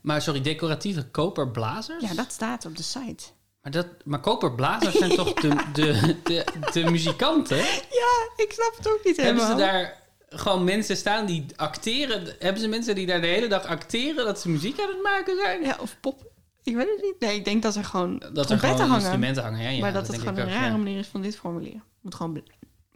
Maar 0.00 0.22
sorry, 0.22 0.40
decoratieve 0.40 1.06
koperblazers? 1.10 2.08
Ja, 2.08 2.14
dat 2.14 2.32
staat 2.32 2.64
op 2.64 2.76
de 2.76 2.82
site. 2.82 3.24
Maar, 3.62 3.72
dat, 3.72 3.86
maar 4.04 4.20
koperblazers 4.20 4.94
zijn 4.98 5.10
toch 5.14 5.32
de, 5.32 5.48
de, 5.72 6.16
de, 6.24 6.44
de 6.72 6.90
muzikanten? 6.90 7.56
Ja, 7.56 8.28
ik 8.36 8.52
snap 8.52 8.74
het 8.76 8.88
ook 8.88 9.00
niet 9.04 9.16
Hebben 9.16 9.34
helemaal. 9.46 9.58
ze 9.58 9.64
daar 9.64 9.98
gewoon 10.28 10.64
mensen 10.64 10.96
staan 10.96 11.26
die 11.26 11.46
acteren? 11.56 12.34
Hebben 12.38 12.62
ze 12.62 12.68
mensen 12.68 12.94
die 12.94 13.06
daar 13.06 13.20
de 13.20 13.26
hele 13.26 13.48
dag 13.48 13.64
acteren 13.64 14.24
dat 14.24 14.40
ze 14.40 14.48
muziek 14.48 14.80
aan 14.80 14.88
het 14.88 15.02
maken 15.02 15.36
zijn? 15.36 15.62
Ja, 15.62 15.76
of 15.80 15.96
pop. 16.00 16.28
Ik 16.62 16.74
weet 16.76 16.88
het 16.88 17.02
niet. 17.02 17.14
Nee, 17.18 17.36
ik 17.36 17.44
denk 17.44 17.62
dat 17.62 17.74
er 17.74 17.84
gewoon 17.84 18.22
Dat 18.32 18.50
er 18.50 18.58
gewoon 18.58 18.76
hangen. 18.80 18.94
instrumenten 18.94 19.42
hangen. 19.42 19.62
Ja, 19.62 19.68
ja, 19.68 19.80
maar 19.80 19.92
dat, 19.92 20.02
het 20.06 20.10
denk 20.10 20.28
gewoon 20.28 20.48
een 20.48 20.54
rare 20.54 20.70
ja. 20.70 20.76
manier 20.76 20.98
is 20.98 21.06
van 21.06 21.22
dit 21.22 21.36
formuleren. 21.36 21.82
moet 22.00 22.14
gewoon 22.14 22.42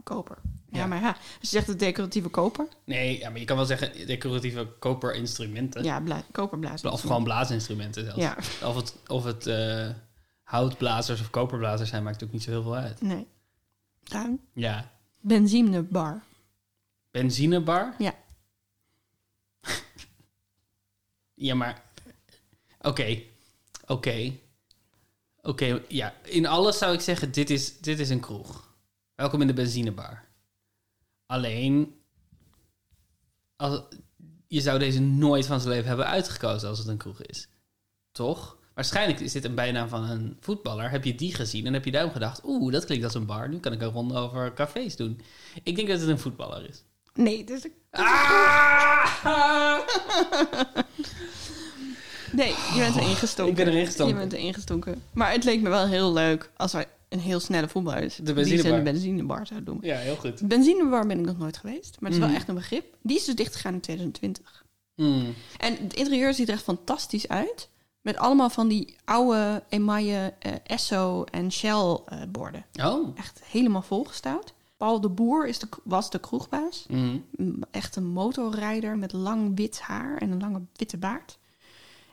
koper. 0.03 0.37
Ja, 0.71 0.79
Ja. 0.79 0.87
maar 0.87 1.01
ja, 1.01 1.09
als 1.09 1.17
je 1.41 1.47
zegt 1.47 1.67
het 1.67 1.79
decoratieve 1.79 2.29
koper. 2.29 2.67
Nee, 2.85 3.19
ja, 3.19 3.31
maar 3.31 3.39
je 3.39 3.45
kan 3.45 3.57
wel 3.57 3.65
zeggen 3.67 4.07
decoratieve 4.07 4.67
koperinstrumenten. 4.79 5.85
Ja, 5.85 6.01
bla 6.01 6.23
koperblazen. 6.33 6.93
Of 6.93 7.01
gewoon 7.01 7.25
blaasinstrumenten 7.25 8.05
zelfs. 8.05 8.21
Ja, 8.21 8.37
Of 8.69 8.77
het, 8.77 8.95
of 9.07 9.25
het 9.25 9.47
eh, 9.47 9.89
houtblazers 10.45 11.21
of 11.21 11.31
koperblazers 11.31 11.91
zijn, 11.91 12.03
maakt 12.03 12.25
ook 12.25 12.33
niet 12.33 12.43
zo 12.43 12.51
heel 12.51 12.63
veel 12.63 12.77
uit. 12.77 13.01
nee. 13.01 13.27
Daan. 14.03 14.41
Ja. 14.53 14.91
Benzinebar. 15.21 16.23
Benzinebar? 17.11 17.95
Ja. 17.99 18.15
Ja, 21.35 21.55
maar... 21.55 21.83
Oké. 22.81 23.23
Oké. 23.87 24.33
Oké, 25.43 25.83
ja. 25.89 26.15
In 26.23 26.47
alles 26.47 26.79
zou 26.79 26.95
ik 26.95 27.01
zeggen, 27.01 27.33
dit 27.33 27.51
is, 27.51 27.81
dit 27.81 27.99
is 27.99 28.11
een 28.11 28.21
kroeg. 28.21 28.75
Welkom 29.15 29.41
in 29.41 29.47
de 29.47 29.53
benzinebar. 29.53 30.25
Alleen... 31.27 32.01
Als, 33.57 33.83
je 34.49 34.61
zou 34.61 34.79
deze 34.79 35.01
nooit 35.01 35.47
van 35.47 35.61
zijn 35.61 35.73
leven 35.73 35.89
hebben 35.89 36.07
uitgekozen 36.07 36.69
als 36.69 36.79
het 36.79 36.89
een 36.89 36.97
kroeg 36.97 37.23
is. 37.23 37.49
Toch? 38.13 38.59
Waarschijnlijk 38.75 39.21
is 39.21 39.33
dit 39.33 39.45
een 39.45 39.55
bijnaam 39.55 39.89
van 39.89 40.11
een 40.11 40.37
voetballer. 40.41 40.91
Heb 40.91 41.05
je 41.05 41.15
die 41.15 41.35
gezien 41.35 41.67
en 41.67 41.73
heb 41.73 41.85
je 41.85 41.91
daarom 41.91 42.13
gedacht... 42.13 42.41
Oeh, 42.45 42.73
dat 42.73 42.85
klinkt 42.85 43.05
als 43.05 43.15
een 43.15 43.27
bar. 43.27 43.49
Nu 43.49 43.59
kan 43.59 43.73
ik 43.73 43.83
een 43.83 43.91
ronde 43.91 44.15
over 44.15 44.53
cafés 44.53 44.97
doen. 44.97 45.21
Ik 45.63 45.77
denk 45.77 45.89
dat 45.89 46.01
het 46.01 46.09
een 46.09 46.19
voetballer 46.19 46.69
is. 46.69 46.85
Nee, 47.15 47.45
dus 47.45 47.65
ik... 47.65 47.73
Ah! 47.91 49.09
Nee, 52.35 52.49
je 52.49 52.79
bent 52.79 52.97
erin 52.97 53.17
gestonken. 53.17 53.59
Ik 53.59 53.65
ben 53.65 53.75
erin 53.75 53.87
gestonken. 53.87 54.15
Je 54.15 54.21
bent 54.21 54.33
erin 54.33 54.55
gestonken. 54.55 55.03
Maar 55.13 55.33
het 55.33 55.45
leek 55.45 55.61
me 55.61 55.69
wel 55.69 55.87
heel 55.87 56.13
leuk 56.13 56.51
als 56.57 56.73
er 56.73 56.87
een 57.09 57.19
heel 57.19 57.41
snelle 57.41 57.69
voetballer 57.69 58.03
is. 58.03 58.17
De 58.17 58.23
Die 58.23 58.35
benzinebar. 58.35 58.71
ze 58.71 58.77
een 58.77 58.85
benzinebar 58.85 59.47
zou 59.47 59.63
doen. 59.63 59.79
Ja, 59.81 59.97
heel 59.97 60.17
goed. 60.17 60.39
De 60.39 60.47
benzinebar 60.47 61.07
ben 61.07 61.19
ik 61.19 61.25
nog 61.25 61.39
nooit 61.39 61.57
geweest. 61.57 61.97
Maar 62.01 62.11
het 62.11 62.21
is 62.21 62.27
wel 62.27 62.37
echt 62.37 62.49
een 62.49 62.55
begrip. 62.55 62.97
Die 63.03 63.17
is 63.17 63.25
dus 63.25 63.35
dichtgegaan 63.35 63.75
in 63.75 63.81
2020. 63.81 64.65
Mm. 64.95 65.35
En 65.59 65.77
het 65.83 65.95
interieur 65.95 66.35
ziet 66.35 66.49
er 66.49 66.55
echt 66.55 66.63
fantastisch 66.63 67.29
uit. 67.29 67.69
Met 68.05 68.17
allemaal 68.17 68.51
van 68.51 68.69
die 68.69 68.97
oude 69.05 69.63
emaille 69.69 70.35
eh, 70.39 70.53
Esso 70.65 71.25
en 71.25 71.53
Shell 71.53 72.01
eh, 72.07 72.23
borden. 72.29 72.65
Oh, 72.83 73.09
Echt 73.19 73.41
helemaal 73.45 73.83
volgestouwd. 73.83 74.55
Paul 74.77 75.01
de 75.01 75.09
Boer 75.09 75.47
is 75.47 75.59
de, 75.59 75.69
was 75.85 76.11
de 76.11 76.19
kroegbaas. 76.19 76.87
Mhm. 76.89 77.19
Echt 77.71 77.97
een 77.97 78.07
motorrijder 78.07 78.97
met 78.99 79.13
lang 79.13 79.53
wit 79.57 79.81
haar 79.81 80.17
en 80.17 80.31
een 80.31 80.41
lange 80.41 80.63
witte 80.77 80.97
baard. 80.97 81.39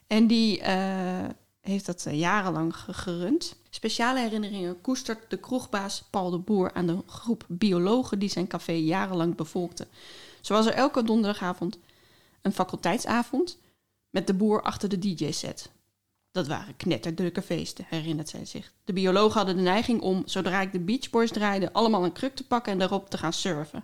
En 0.08 0.28
die 0.28 0.60
eh, 0.62 1.26
heeft 1.62 1.86
dat 1.86 2.06
jarenlang 2.12 2.76
ge- 2.76 2.94
gerund. 2.94 3.56
Speciale 3.70 4.20
herinneringen 4.20 4.82
koestert 4.82 5.30
de 5.30 5.38
kroegbaas 5.38 6.04
Paul 6.10 6.30
de 6.30 6.38
Boer 6.38 6.74
aan 6.74 6.86
de 6.88 6.98
groep 7.06 7.46
biologen 7.48 8.20
die 8.20 8.30
zijn 8.30 8.48
café 8.48 8.72
jarenlang 8.72 9.36
bevolkte. 9.36 9.88
Zo 10.42 10.54
was 10.54 10.66
er 10.66 10.74
elke 10.74 11.04
donderdagavond 11.04 11.78
een 12.42 12.54
faculteitsavond 12.54 13.58
met 14.10 14.28
de 14.28 14.34
boer 14.34 14.62
achter 14.62 14.90
de 14.90 15.00
DJ-set. 15.00 15.70
Dat 16.32 16.48
waren 16.48 16.78
knetterdrukke 16.78 17.42
feesten, 17.42 17.86
herinnert 17.88 18.30
zij 18.30 18.46
zich. 18.46 18.74
De 18.84 18.94
biologen 18.94 19.38
hadden 19.38 19.56
de 19.56 19.62
neiging 19.62 20.02
om, 20.02 20.24
zodra 20.26 20.62
ik 20.62 20.72
de 20.72 20.80
Beach 20.80 21.10
Boys 21.10 21.32
draaide, 21.32 21.74
allemaal 21.74 22.04
een 22.04 22.12
kruk 22.12 22.36
te 22.36 22.48
pakken 22.48 22.72
en 22.72 22.80
daarop 22.80 23.10
te 23.10 23.18
gaan 23.18 23.34
surfen. 23.34 23.84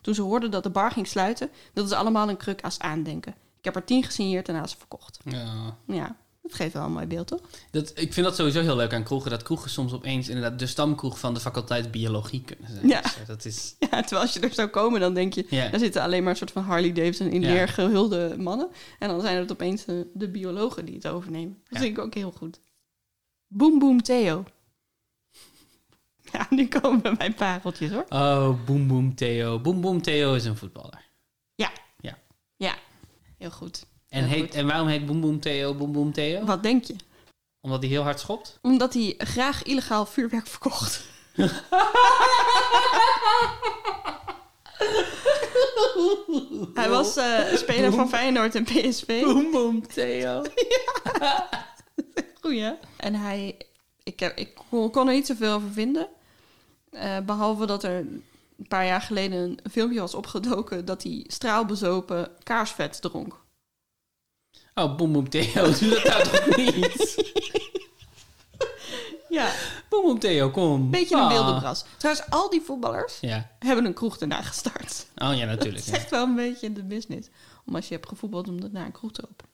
Toen 0.00 0.14
ze 0.14 0.22
hoorden 0.22 0.50
dat 0.50 0.62
de 0.62 0.70
bar 0.70 0.90
ging 0.90 1.06
sluiten, 1.06 1.50
wilden 1.72 1.92
ze 1.92 1.98
allemaal 1.98 2.28
een 2.28 2.36
kruk 2.36 2.62
als 2.62 2.78
aandenken. 2.78 3.34
Ik 3.58 3.64
heb 3.64 3.76
er 3.76 3.84
tien 3.84 4.04
gesigneerd 4.04 4.48
en 4.48 4.56
aan 4.56 4.68
ze 4.68 4.76
verkocht. 4.76 5.18
Ja. 5.24 5.76
Ja, 5.86 6.16
dat 6.48 6.56
geeft 6.56 6.72
wel 6.72 6.84
een 6.84 6.92
mooi 6.92 7.06
beeld, 7.06 7.26
toch? 7.26 7.40
Dat, 7.70 7.92
ik 7.94 8.12
vind 8.12 8.26
dat 8.26 8.36
sowieso 8.36 8.60
heel 8.60 8.76
leuk 8.76 8.92
aan 8.92 9.02
kroegen. 9.04 9.30
Dat 9.30 9.42
kroegen 9.42 9.70
soms 9.70 9.92
opeens 9.92 10.28
inderdaad 10.28 10.58
de 10.58 10.66
stamkroeg 10.66 11.18
van 11.18 11.34
de 11.34 11.40
faculteit 11.40 11.90
biologie 11.90 12.42
kunnen 12.44 12.70
zijn. 12.70 12.88
Ja. 12.88 13.00
Dus, 13.00 13.16
eh, 13.16 13.26
dat 13.26 13.44
is... 13.44 13.74
Ja, 13.90 14.00
terwijl 14.00 14.20
als 14.22 14.32
je 14.34 14.40
er 14.40 14.54
zou 14.54 14.68
komen, 14.68 15.00
dan 15.00 15.14
denk 15.14 15.32
je... 15.32 15.46
Ja. 15.50 15.68
Daar 15.68 15.80
zitten 15.80 16.02
alleen 16.02 16.22
maar 16.22 16.30
een 16.30 16.36
soort 16.38 16.50
van 16.50 16.62
Harley 16.62 16.92
Davidson 16.92 17.26
in 17.26 17.40
Ja. 17.40 17.66
gehulde 17.66 18.34
mannen. 18.38 18.68
En 18.98 19.08
dan 19.08 19.20
zijn 19.20 19.36
het 19.36 19.52
opeens 19.52 19.84
de, 19.84 20.10
de 20.14 20.28
biologen 20.30 20.84
die 20.84 20.94
het 20.94 21.06
overnemen. 21.08 21.58
Dat 21.64 21.78
Ja. 21.78 21.78
vind 21.84 21.96
ik 21.98 22.04
ook 22.04 22.14
heel 22.14 22.30
goed. 22.32 22.60
Boom 23.46 23.78
Boom 23.78 24.02
Theo. 24.02 24.44
Ja, 26.32 26.46
nu 26.50 26.68
komen 26.68 27.16
bij 27.18 27.32
pareltjes 27.32 27.90
hoor. 27.90 28.04
Oh, 28.08 28.64
Boom 28.64 28.88
Boom 28.88 29.14
Theo. 29.14 29.60
Boom 29.60 29.80
Boom 29.80 30.02
Theo 30.02 30.34
is 30.34 30.44
een 30.44 30.56
voetballer. 30.56 31.06
Ja, 32.60 32.74
heel 33.38 33.50
goed. 33.50 33.86
En, 34.08 34.24
heet, 34.24 34.54
en 34.54 34.66
waarom 34.66 34.88
heet 34.88 35.06
Boom 35.06 35.20
Boom 35.20 35.40
Theo 35.40 35.74
Boom 35.74 35.92
Boom 35.92 36.12
Theo? 36.12 36.44
Wat 36.44 36.62
denk 36.62 36.84
je? 36.84 36.96
Omdat 37.60 37.80
hij 37.80 37.90
heel 37.90 38.02
hard 38.02 38.20
schopt? 38.20 38.58
Omdat 38.62 38.94
hij 38.94 39.14
graag 39.18 39.62
illegaal 39.62 40.06
vuurwerk 40.06 40.46
verkocht. 40.46 41.06
hij 46.74 46.88
was 46.88 47.16
eh, 47.16 47.54
speler 47.54 47.92
van 47.92 48.08
Feyenoord 48.08 48.54
en 48.54 48.64
PSV. 48.64 49.22
Boom 49.22 49.50
Boom 49.50 49.86
Theo. 49.86 50.42
Goeie. 52.40 52.62
hè? 52.62 52.72
En 52.96 53.14
hij, 53.14 53.56
ik, 54.02 54.20
heb, 54.20 54.36
ik 54.36 54.54
kon, 54.70 54.90
kon 54.90 55.08
er 55.08 55.14
niet 55.14 55.26
zoveel 55.26 55.52
over 55.52 55.70
vinden. 55.70 56.08
Eh, 56.90 57.18
behalve 57.20 57.66
dat 57.66 57.84
er 57.84 57.98
een 57.98 58.68
paar 58.68 58.86
jaar 58.86 59.00
geleden 59.00 59.38
een 59.62 59.70
filmpje 59.70 60.00
was 60.00 60.14
opgedoken 60.14 60.84
dat 60.84 61.02
hij 61.02 61.24
straalbezopen 61.26 62.30
kaarsvet 62.42 63.00
dronk. 63.00 63.46
Oh, 64.78 64.96
Boom 64.96 65.12
Boom 65.12 65.28
Theo. 65.28 65.72
Doe 65.78 65.88
dat 65.90 66.04
nou 66.04 66.22
toch 66.22 66.56
niet? 66.56 67.16
Ja, 69.28 69.52
Boom 69.88 70.02
Boom 70.04 70.18
Theo, 70.18 70.50
kom. 70.50 70.90
beetje 70.90 71.14
een 71.16 71.20
Ah. 71.22 71.28
wilde 71.30 71.54
bras. 71.58 71.84
Trouwens, 71.96 72.26
al 72.30 72.50
die 72.50 72.60
voetballers 72.60 73.20
Ja. 73.20 73.50
hebben 73.58 73.84
een 73.84 73.94
kroeg 73.94 74.18
daarna 74.18 74.42
gestart. 74.42 75.06
Oh 75.16 75.34
ja, 75.34 75.38
Dat 75.46 75.48
natuurlijk. 75.48 75.78
is 75.84 75.86
ja. 75.90 75.96
echt 75.96 76.10
wel 76.10 76.22
een 76.26 76.34
beetje 76.34 76.72
de 76.72 76.82
business. 76.84 77.28
Om 77.66 77.74
als 77.74 77.88
je 77.88 77.94
hebt 77.94 78.08
gevoetbald 78.08 78.48
om 78.48 78.60
daarna 78.60 78.84
een 78.84 78.92
kroeg 78.92 79.12
te 79.12 79.22
openen. 79.30 79.52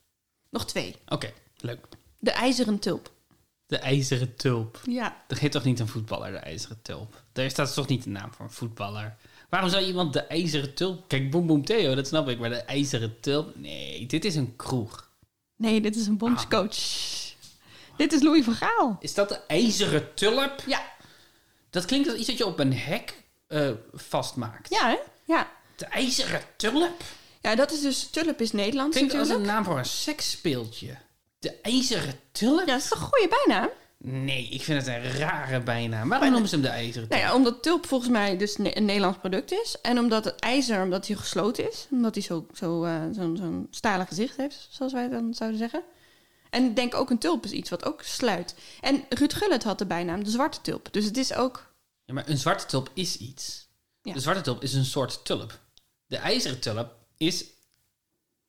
Nog 0.51 0.67
twee. 0.67 0.97
Oké, 1.09 1.33
leuk. 1.57 1.87
De 2.19 2.31
IJzeren 2.31 2.79
Tulp. 2.79 3.13
De 3.67 3.77
ijzeren 3.79 4.37
tulp. 4.37 4.81
Ja, 4.85 5.23
Dat 5.29 5.39
heet 5.39 5.53
toch 5.53 5.65
niet 5.65 5.81
een 5.81 5.89
voetballer, 5.89 6.31
de 6.31 6.37
ijzeren 6.39 6.83
tulp? 6.83 7.23
Daar 7.33 7.51
staat 7.51 7.75
toch 7.75 7.87
niet 7.89 8.05
de 8.05 8.11
naam 8.11 8.33
voor 8.33 8.45
een 8.45 8.51
voetballer? 8.53 9.17
Waarom 9.51 9.71
zou 9.71 9.85
iemand 9.85 10.13
de 10.13 10.21
ijzeren 10.21 10.75
tulp... 10.75 11.09
Kijk, 11.09 11.31
Boom 11.31 11.47
Boom 11.47 11.65
Theo, 11.65 11.95
dat 11.95 12.07
snap 12.07 12.29
ik. 12.29 12.39
Maar 12.39 12.49
de 12.51 12.57
ijzeren 12.57 13.21
tulp... 13.21 13.57
Nee, 13.57 14.07
dit 14.07 14.25
is 14.25 14.35
een 14.35 14.57
kroeg. 14.57 15.13
Nee, 15.57 15.81
dit 15.81 15.97
is 15.97 16.07
een 16.07 16.19
bondscoach. 16.19 16.77
Dit 17.97 18.13
is 18.13 18.23
Louis 18.23 18.45
van 18.45 18.55
Gaal. 18.55 18.97
Is 19.01 19.15
dat 19.15 19.29
de 19.29 19.41
ijzeren 19.47 20.15
tulp? 20.15 20.63
Ja. 20.67 20.93
Dat 21.71 21.85
klinkt 21.85 22.09
als 22.09 22.19
iets 22.19 22.27
dat 22.27 22.39
je 22.39 22.47
op 22.47 22.59
een 22.59 22.77
hek 22.77 23.15
eh, 23.47 23.71
vastmaakt. 23.93 24.71
Ja, 24.71 24.89
hè? 24.89 24.99
Ja. 25.25 25.51
De 25.77 25.87
ijzeren 25.87 26.43
tulp? 26.57 27.03
Ja, 27.41 27.55
dat 27.55 27.73
is 27.73 27.81
dus... 27.81 28.11
Tulp 28.11 28.41
is 28.41 28.53
Nederlands 28.53 28.97
Klinkt 28.97 29.15
als 29.15 29.29
natuurlijk. 29.29 29.49
een 29.51 29.55
naam 29.55 29.65
voor 29.65 29.79
een 29.79 29.85
seksspeeltje. 29.85 30.97
De 31.39 31.61
ijzeren 31.63 32.21
tulp? 32.33 32.59
Ja, 32.61 32.67
dat 32.67 32.83
is 32.83 32.89
toch 32.89 33.01
een 33.01 33.07
goede 33.07 33.37
bijnaam? 33.47 33.69
Nee, 34.07 34.49
ik 34.49 34.63
vind 34.63 34.87
het 34.87 34.97
een 34.97 35.13
rare 35.13 35.61
bijnaam. 35.61 36.09
Waarom 36.09 36.31
noemen 36.31 36.49
ze 36.49 36.55
hem 36.55 36.65
de 36.65 36.71
ijzeren 36.71 37.09
tulp? 37.09 37.21
Nou 37.21 37.23
ja, 37.23 37.35
omdat 37.35 37.63
tulp 37.63 37.87
volgens 37.87 38.11
mij 38.11 38.37
dus 38.37 38.59
een 38.59 38.85
Nederlands 38.85 39.19
product 39.19 39.53
is. 39.53 39.77
En 39.83 39.99
omdat 39.99 40.25
het 40.25 40.41
ijzer, 40.41 40.83
omdat 40.83 41.07
hij 41.07 41.17
gesloten 41.17 41.71
is. 41.71 41.87
Omdat 41.91 42.15
hij 42.15 42.23
zo'n 42.23 42.47
zo, 42.55 42.85
eh, 42.85 43.03
zo'n 43.13 43.37
zo'n 43.37 43.67
stalen 43.71 44.07
gezicht 44.07 44.37
heeft, 44.37 44.69
zoals 44.71 44.93
wij 44.93 45.09
dan 45.09 45.35
zouden 45.35 45.59
zeggen. 45.59 45.83
En 46.51 46.65
ik 46.65 46.77
denk 46.77 46.95
ook 46.95 47.11
een 47.11 47.19
tulp 47.19 47.45
is 47.45 47.51
iets 47.51 47.71
wat 47.71 47.85
ook 47.85 48.03
sluit. 48.03 48.55
En 48.81 49.05
Ruud 49.09 49.33
Gullit 49.33 49.63
had 49.63 49.79
de 49.79 49.87
bijnaam 49.87 50.25
de 50.25 50.31
zwarte 50.31 50.61
tulp. 50.61 50.89
Dus 50.91 51.05
het 51.05 51.17
is 51.17 51.35
ook... 51.35 51.75
Ja, 52.05 52.15
maar 52.15 52.29
een 52.29 52.39
zwarte 52.39 52.67
tulp 52.67 52.91
is 52.95 53.17
iets. 53.17 53.69
Ja. 54.03 54.13
De 54.13 54.21
zwarte 54.21 54.41
tulp 54.41 54.63
is 54.63 54.75
een 54.75 54.85
soort 54.85 55.25
tulp. 55.25 55.61
De 56.07 56.17
ijzeren 56.17 56.61
tulp 56.61 56.95
is, 57.17 57.45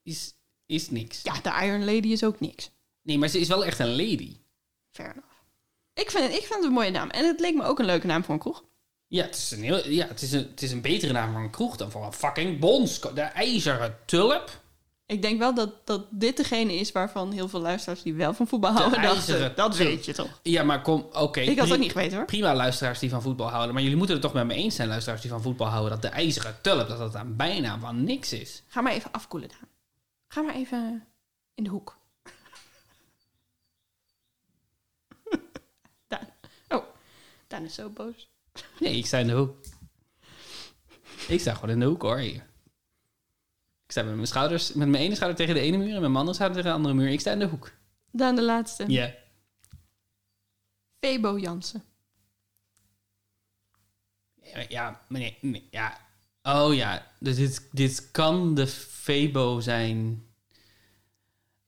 is, 0.04 0.34
is 0.66 0.90
niks. 0.90 1.22
Ja, 1.22 1.42
de 1.42 1.66
Iron 1.66 1.86
Lady 1.86 2.08
is 2.08 2.24
ook 2.24 2.40
niks. 2.40 2.72
Nee, 3.02 3.18
maar 3.18 3.30
ze 3.30 3.40
is 3.40 3.48
wel 3.48 3.66
echt 3.66 3.80
een 3.80 3.96
lady. 3.96 4.38
Fair 4.92 5.12
enough. 5.12 5.35
Ik 5.96 6.12
vind, 6.12 6.24
het, 6.24 6.34
ik 6.34 6.46
vind 6.46 6.54
het 6.54 6.64
een 6.64 6.72
mooie 6.72 6.92
naam. 6.92 7.10
En 7.10 7.26
het 7.26 7.40
leek 7.40 7.56
me 7.56 7.64
ook 7.64 7.80
een 7.80 7.86
leuke 7.86 8.08
naam 8.08 8.24
voor 8.24 8.34
een 8.34 8.40
kroeg. 8.40 8.64
Ja, 9.08 9.24
het 9.24 9.36
is 9.36 9.52
een, 9.52 9.64
heel, 9.64 9.90
ja, 9.90 10.08
het 10.08 10.22
is 10.22 10.32
een, 10.32 10.48
het 10.50 10.62
is 10.62 10.72
een 10.72 10.82
betere 10.82 11.14
naam 11.14 11.32
voor 11.32 11.42
een 11.42 11.50
kroeg 11.50 11.78
dan 11.78 11.92
voor 11.92 12.06
een 12.06 12.14
fucking 12.14 12.60
bons. 12.60 13.00
De 13.00 13.22
ijzeren 13.22 13.98
tulp. 14.06 14.64
Ik 15.08 15.22
denk 15.22 15.40
wel 15.40 15.54
dat, 15.54 15.88
dat 15.88 16.06
dit 16.10 16.38
degene 16.38 16.74
is 16.74 16.92
waarvan 16.92 17.32
heel 17.32 17.48
veel 17.48 17.60
luisteraars 17.60 18.02
die 18.02 18.14
wel 18.14 18.34
van 18.34 18.48
voetbal 18.48 18.72
houden 18.72 19.00
ijzeren 19.00 19.40
dachten. 19.40 19.56
Dat 19.56 19.76
tulp. 19.76 19.90
weet 19.90 20.06
je 20.06 20.14
toch? 20.14 20.40
Ja, 20.44 20.64
maar 20.64 20.82
kom, 20.82 21.08
oké. 21.14 21.40
Ik 21.40 21.60
had 21.60 21.72
ook 21.72 21.78
niet 21.78 21.92
geweten 21.92 22.18
hoor. 22.18 22.26
Prima 22.26 22.56
luisteraars 22.56 23.00
die 23.00 23.10
van 23.10 23.22
voetbal 23.22 23.50
houden. 23.50 23.74
Maar 23.74 23.82
jullie 23.82 23.98
moeten 23.98 24.16
het 24.16 24.24
toch 24.24 24.34
met 24.34 24.46
me 24.46 24.54
eens 24.54 24.76
zijn, 24.76 24.88
luisteraars 24.88 25.22
die 25.22 25.30
van 25.30 25.42
voetbal 25.42 25.68
houden, 25.68 25.92
dat 25.92 26.02
de 26.02 26.08
ijzeren 26.08 26.58
tulp, 26.62 26.88
dat 26.88 26.98
dat 26.98 27.16
een 27.16 27.36
bijnaam 27.36 27.80
van 27.80 28.04
niks 28.04 28.34
is. 28.34 28.64
Ga 28.68 28.82
maar 28.82 28.94
even 28.94 29.12
afkoelen, 29.12 29.50
Daan. 29.50 29.70
Ga 30.28 30.42
maar 30.42 30.56
even 30.56 31.08
in 31.54 31.64
de 31.64 31.70
hoek. 31.70 31.98
Daan. 36.08 36.28
Oh, 36.70 36.84
Is 37.64 37.74
zo 37.74 37.90
boos. 37.90 38.30
Nee, 38.80 38.98
ik 38.98 39.06
sta 39.06 39.18
in 39.18 39.28
de 39.28 39.34
hoek. 39.34 39.58
Ik 41.28 41.40
sta 41.40 41.54
gewoon 41.54 41.70
in 41.70 41.80
de 41.80 41.86
hoek 41.86 42.02
hoor. 42.02 42.18
Hier. 42.18 42.54
Ik 43.86 43.92
sta 43.92 44.04
met 44.04 44.16
mijn 44.16 44.28
schouders, 44.28 44.74
met 44.74 44.88
mijn 44.88 45.04
ene 45.04 45.16
schouder 45.16 45.38
tegen 45.38 45.56
de 45.56 45.62
ene 45.62 45.78
muur 45.78 45.96
en 45.96 46.02
mijn 46.02 46.16
andere 46.16 46.34
schouder 46.34 46.58
tegen 46.58 46.72
de 46.72 46.78
andere 46.78 46.96
muur. 46.96 47.12
Ik 47.12 47.20
sta 47.20 47.32
in 47.32 47.40
de 47.40 47.46
hoek. 47.46 47.72
Daan 48.12 48.36
de 48.36 48.44
laatste. 48.44 48.86
Ja. 48.88 49.14
Febo 51.00 51.38
Jansen. 51.38 51.84
Ja, 54.70 55.02
meneer. 55.08 55.36
nee, 55.42 55.68
ja. 55.72 55.98
Oh 56.44 56.74
ja, 56.74 57.12
dus 57.20 57.36
dit, 57.36 57.68
dit 57.72 58.12
kan 58.12 58.56
de 58.56 58.68
Febo 58.68 59.60
zijn 59.60 60.26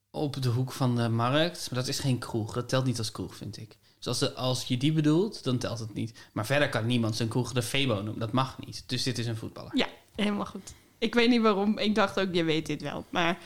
op 0.10 0.42
de 0.42 0.50
hoek 0.50 0.72
van 0.72 0.96
de 0.96 1.10
markt. 1.10 1.72
Maar 1.72 1.80
dat 1.80 1.88
is 1.88 2.00
geen 2.00 2.20
kroeg. 2.20 2.54
Dat 2.54 2.70
telt 2.70 2.86
niet 2.86 2.98
als 2.98 3.12
kroeg, 3.12 3.36
vind 3.36 3.58
ik. 3.58 3.78
Dus 4.08 4.36
als, 4.36 4.64
je 4.64 4.78
die 4.78 4.92
bedoelt, 4.92 5.44
dan 5.44 5.58
telt 5.58 5.80
het 5.80 5.94
niet. 5.94 6.14
Maar 6.34 6.46
verder 6.46 6.70
kan 6.70 6.86
niemand 6.86 7.16
zijn 7.16 7.30
kroeg 7.30 7.54
de 7.54 7.62
Febo 7.62 7.94
noemen. 7.96 8.20
Dat 8.20 8.32
mag 8.32 8.58
niet. 8.66 8.84
Dus 8.86 9.04
dit 9.04 9.18
is 9.18 9.26
een 9.28 9.38
voetballer. 9.38 9.72
Ja, 9.76 9.88
helemaal 10.16 10.46
goed. 10.46 10.74
Ik 10.98 11.14
weet 11.14 11.30
niet 11.30 11.42
waarom. 11.42 11.78
Ik 11.78 11.96
dacht 11.96 12.20
ook, 12.20 12.28
je 12.34 12.44
weet 12.44 12.66
dit 12.66 12.82
wel. 12.82 13.06
Maar 13.10 13.38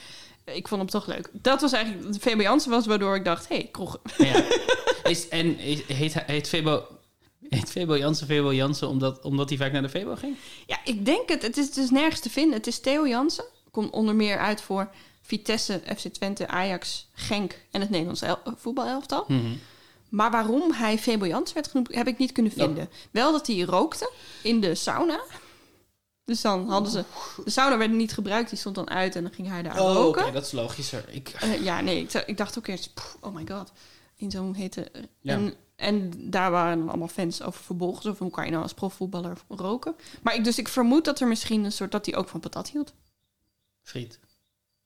ik 0.45 0.67
vond 0.67 0.81
hem 0.81 0.89
toch 0.89 1.05
leuk. 1.05 1.29
Dat 1.31 1.61
was 1.61 1.71
eigenlijk... 1.71 2.15
Febo 2.21 2.41
Jansen 2.41 2.71
was 2.71 2.85
waardoor 2.85 3.15
ik 3.15 3.25
dacht... 3.25 3.47
Hé, 3.47 3.55
hey, 3.55 3.69
kroeg. 3.71 3.99
Ja. 4.17 4.43
Is, 5.03 5.27
en 5.29 5.59
is- 5.59 5.83
heet, 5.87 6.13
heet 6.25 6.47
Febo... 6.47 6.83
Heet 7.49 7.71
Febo 7.71 7.97
Jansen 7.97 8.27
Febo 8.27 8.53
Jansen 8.53 8.87
omdat, 8.87 9.21
omdat 9.21 9.49
hij 9.49 9.57
vaak 9.57 9.71
naar 9.71 9.81
de 9.81 9.89
Febo 9.89 10.15
ging? 10.15 10.35
Ja, 10.67 10.77
ik 10.83 11.05
denk 11.05 11.29
het. 11.29 11.41
Het 11.41 11.57
is 11.57 11.71
dus 11.71 11.89
nergens 11.89 12.19
te 12.19 12.29
vinden. 12.29 12.53
Het 12.57 12.67
is 12.67 12.79
Theo 12.79 13.07
Jansen. 13.07 13.45
Komt 13.71 13.91
onder 13.91 14.15
meer 14.15 14.37
uit 14.37 14.61
voor 14.61 14.89
Vitesse, 15.21 15.81
FC 15.97 16.07
Twente, 16.07 16.47
Ajax, 16.47 17.07
Genk 17.13 17.59
en 17.71 17.81
het 17.81 17.89
Nederlands 17.89 18.21
el- 18.21 18.39
voetbalelftal. 18.57 19.25
Mhm. 19.27 19.41
Maar 20.11 20.31
waarom 20.31 20.71
hij 20.71 20.97
Febo 20.97 21.43
werd 21.53 21.67
genoemd, 21.67 21.95
heb 21.95 22.07
ik 22.07 22.17
niet 22.17 22.31
kunnen 22.31 22.51
vinden. 22.51 22.89
Wel 23.11 23.31
dat 23.31 23.47
hij 23.47 23.59
rookte 23.61 24.11
in 24.43 24.61
de 24.61 24.75
sauna. 24.75 25.21
Dus 26.25 26.41
dan 26.41 26.69
hadden 26.69 26.91
ze... 26.91 27.03
De 27.43 27.49
sauna 27.49 27.77
werd 27.77 27.91
niet 27.91 28.13
gebruikt, 28.13 28.49
die 28.49 28.59
stond 28.59 28.75
dan 28.75 28.89
uit 28.89 29.15
en 29.15 29.23
dan 29.23 29.33
ging 29.33 29.47
hij 29.47 29.61
daar 29.63 29.79
Oh, 29.79 30.05
oké, 30.05 30.31
dat 30.31 30.45
is 30.45 30.51
logischer. 30.51 31.09
Ik, 31.09 31.29
Eh, 31.29 31.63
ja, 31.63 31.81
nee, 31.81 32.01
ik, 32.01 32.13
ik 32.13 32.37
dacht 32.37 32.57
ook 32.57 32.67
eerst, 32.67 32.91
oh 33.19 33.35
my 33.35 33.47
god, 33.47 33.71
in 34.15 34.31
zo'n 34.31 34.53
hete... 34.53 34.91
Ja. 35.19 35.33
En, 35.33 35.53
en 35.75 36.11
daar 36.29 36.51
waren 36.51 36.77
dan 36.77 36.89
allemaal 36.89 37.07
fans 37.07 37.41
over 37.41 37.63
verbolgen. 37.63 38.01
Zo 38.01 38.13
van, 38.13 38.25
hoe 38.25 38.35
kan 38.35 38.45
je 38.45 38.51
nou 38.51 38.63
als 38.63 38.73
profvoetballer 38.73 39.37
roken? 39.47 39.95
Maar 40.21 40.35
ik, 40.35 40.43
dus 40.43 40.57
ik 40.57 40.67
vermoed 40.67 41.05
dat 41.05 41.19
er 41.19 41.27
misschien 41.27 41.63
een 41.63 41.71
soort, 41.71 41.91
dat 41.91 42.05
hij 42.05 42.15
ook 42.15 42.29
van 42.29 42.39
patat 42.39 42.69
hield. 42.69 42.93
Friet. 43.83 44.19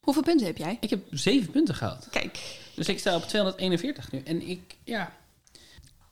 Hoeveel 0.06 0.24
punten 0.24 0.45
heb 0.45 0.58
jij? 0.58 0.78
Ik 0.80 0.89
heb 0.89 1.08
zeven 1.10 1.51
punten 1.51 1.76
gehaald. 1.76 2.08
Kijk, 2.10 2.60
Dus 2.76 2.88
ik 2.88 2.99
sta 2.99 3.16
op 3.16 3.24
241 3.24 4.12
nu. 4.12 4.22
En 4.26 4.47
ik, 4.47 4.76
ja... 4.84 5.14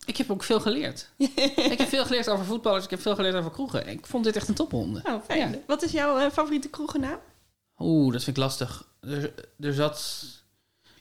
Ik 0.05 0.17
heb 0.17 0.31
ook 0.31 0.43
veel 0.43 0.59
geleerd. 0.59 1.09
ik 1.71 1.77
heb 1.77 1.87
veel 1.87 2.05
geleerd 2.05 2.29
over 2.29 2.45
voetballers. 2.45 2.83
Ik 2.83 2.89
heb 2.89 3.01
veel 3.01 3.15
geleerd 3.15 3.35
over 3.35 3.51
kroegen. 3.51 3.87
Ik 3.87 4.05
vond 4.05 4.23
dit 4.23 4.35
echt 4.35 4.47
een 4.47 4.55
topronde. 4.55 5.01
Nou, 5.03 5.21
fijn. 5.21 5.61
Wat 5.67 5.83
is 5.83 5.91
jouw 5.91 6.17
eh, 6.17 6.31
favoriete 6.31 6.69
kroegennaam? 6.69 7.19
Oeh, 7.77 8.13
dat 8.13 8.23
vind 8.23 8.37
ik 8.37 8.43
lastig. 8.43 8.87
Er, 9.01 9.33
er 9.59 9.73
zat 9.73 10.25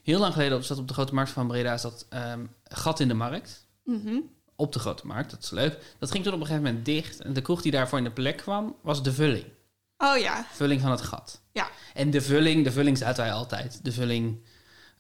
heel 0.03 0.19
lang 0.19 0.33
geleden 0.33 0.57
op, 0.57 0.63
zat 0.63 0.79
op 0.79 0.89
de 0.89 0.95
Grote 0.95 1.15
Markt 1.15 1.31
van 1.31 1.47
Breda 1.47 1.77
zat 1.77 2.07
ehm, 2.09 2.45
gat 2.65 3.01
in 3.01 3.09
de 3.09 3.15
markt. 3.15 3.67
Mhm. 3.85 4.17
Op 4.57 4.73
de 4.73 4.79
Grote 4.79 5.07
Markt, 5.07 5.31
dat 5.31 5.43
is 5.43 5.51
leuk. 5.51 5.79
Dat 5.99 6.11
ging 6.11 6.25
toen 6.25 6.33
op 6.33 6.41
een 6.41 6.47
gegeven 6.47 6.67
moment 6.67 6.85
dicht. 6.85 7.21
En 7.21 7.33
de 7.33 7.43
kroeg 7.43 7.63
die 7.63 7.73
daarvoor 7.73 7.99
in 7.99 8.05
de 8.05 8.11
plek 8.11 8.37
kwam, 8.37 8.77
was 8.83 9.03
de 9.03 9.13
vulling. 9.13 9.45
Oh 9.97 10.19
ja. 10.19 10.47
Vulling 10.53 10.81
van 10.81 10.91
het 10.91 11.01
gat. 11.01 11.42
Ja. 11.53 11.71
En 11.95 12.11
de 12.11 12.21
vulling, 12.21 12.65
de 12.65 12.73
vulling 12.73 12.99
zaten 12.99 13.25
wij 13.25 13.33
altijd. 13.33 13.81
De 13.83 13.93
vulling 13.93 14.41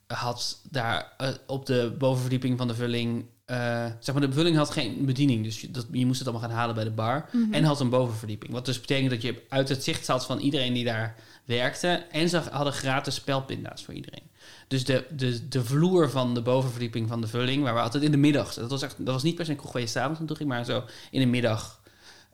had 0.07 0.61
daar 0.71 1.13
eh, 1.19 1.29
op 1.47 1.67
de 1.67 1.95
bovenverdieping 1.99 2.59
van 2.59 2.69
de 2.69 2.75
vulling... 2.75 3.25
eh, 3.45 3.87
zeg 4.01 4.15
maar, 4.15 4.27
de 4.27 4.33
vulling 4.33 4.57
had 4.57 4.71
geen 4.71 5.05
bediening. 5.05 5.45
Dus 5.45 5.61
je, 5.61 5.71
dat, 5.71 5.87
je 5.91 6.07
moest 6.07 6.19
het 6.19 6.29
allemaal 6.29 6.49
gaan 6.49 6.57
halen 6.59 6.75
bij 6.75 6.85
de 6.85 6.91
bar. 6.91 7.29
Mhm. 7.33 7.55
En 7.55 7.65
had 7.65 7.81
een 7.81 7.91
bovenverdieping. 7.91 8.53
Wat 8.53 8.65
dus 8.65 8.81
betekent 8.81 9.11
dat 9.11 9.23
je 9.23 9.43
uit 9.49 9.69
het 9.69 9.85
zicht 9.85 10.05
zat 10.05 10.27
van 10.27 10.39
iedereen 10.39 10.73
die 10.73 10.85
daar 10.85 11.15
werkte. 11.45 11.89
En 12.11 12.29
ze 12.29 12.39
hadden 12.51 12.73
gratis 12.73 13.15
spelpinda's 13.15 13.85
voor 13.85 13.95
iedereen. 13.95 14.31
Dus 14.69 14.85
de, 14.85 15.05
de, 15.11 15.49
de 15.49 15.65
vloer 15.65 16.11
van 16.11 16.35
de 16.35 16.43
bovenverdieping 16.43 17.09
van 17.09 17.21
de 17.21 17.27
vulling... 17.27 17.63
waar 17.63 17.75
we 17.75 17.81
altijd 17.81 18.03
in 18.03 18.11
de 18.11 18.17
middag... 18.17 18.55
Dat 18.55 18.71
was, 18.71 18.83
echt, 18.83 18.97
dat 18.99 19.15
was 19.15 19.23
niet 19.23 19.35
per 19.35 19.45
se 19.45 19.51
een 19.51 19.57
kroeg 19.57 19.73
waar 19.73 19.83
je 19.83 19.89
s'avonds 19.89 20.19
naartoe 20.19 20.37
ging... 20.37 20.49
maar 20.49 20.65
zo 20.65 20.85
in 21.11 21.21
de 21.21 21.27
middag... 21.27 21.81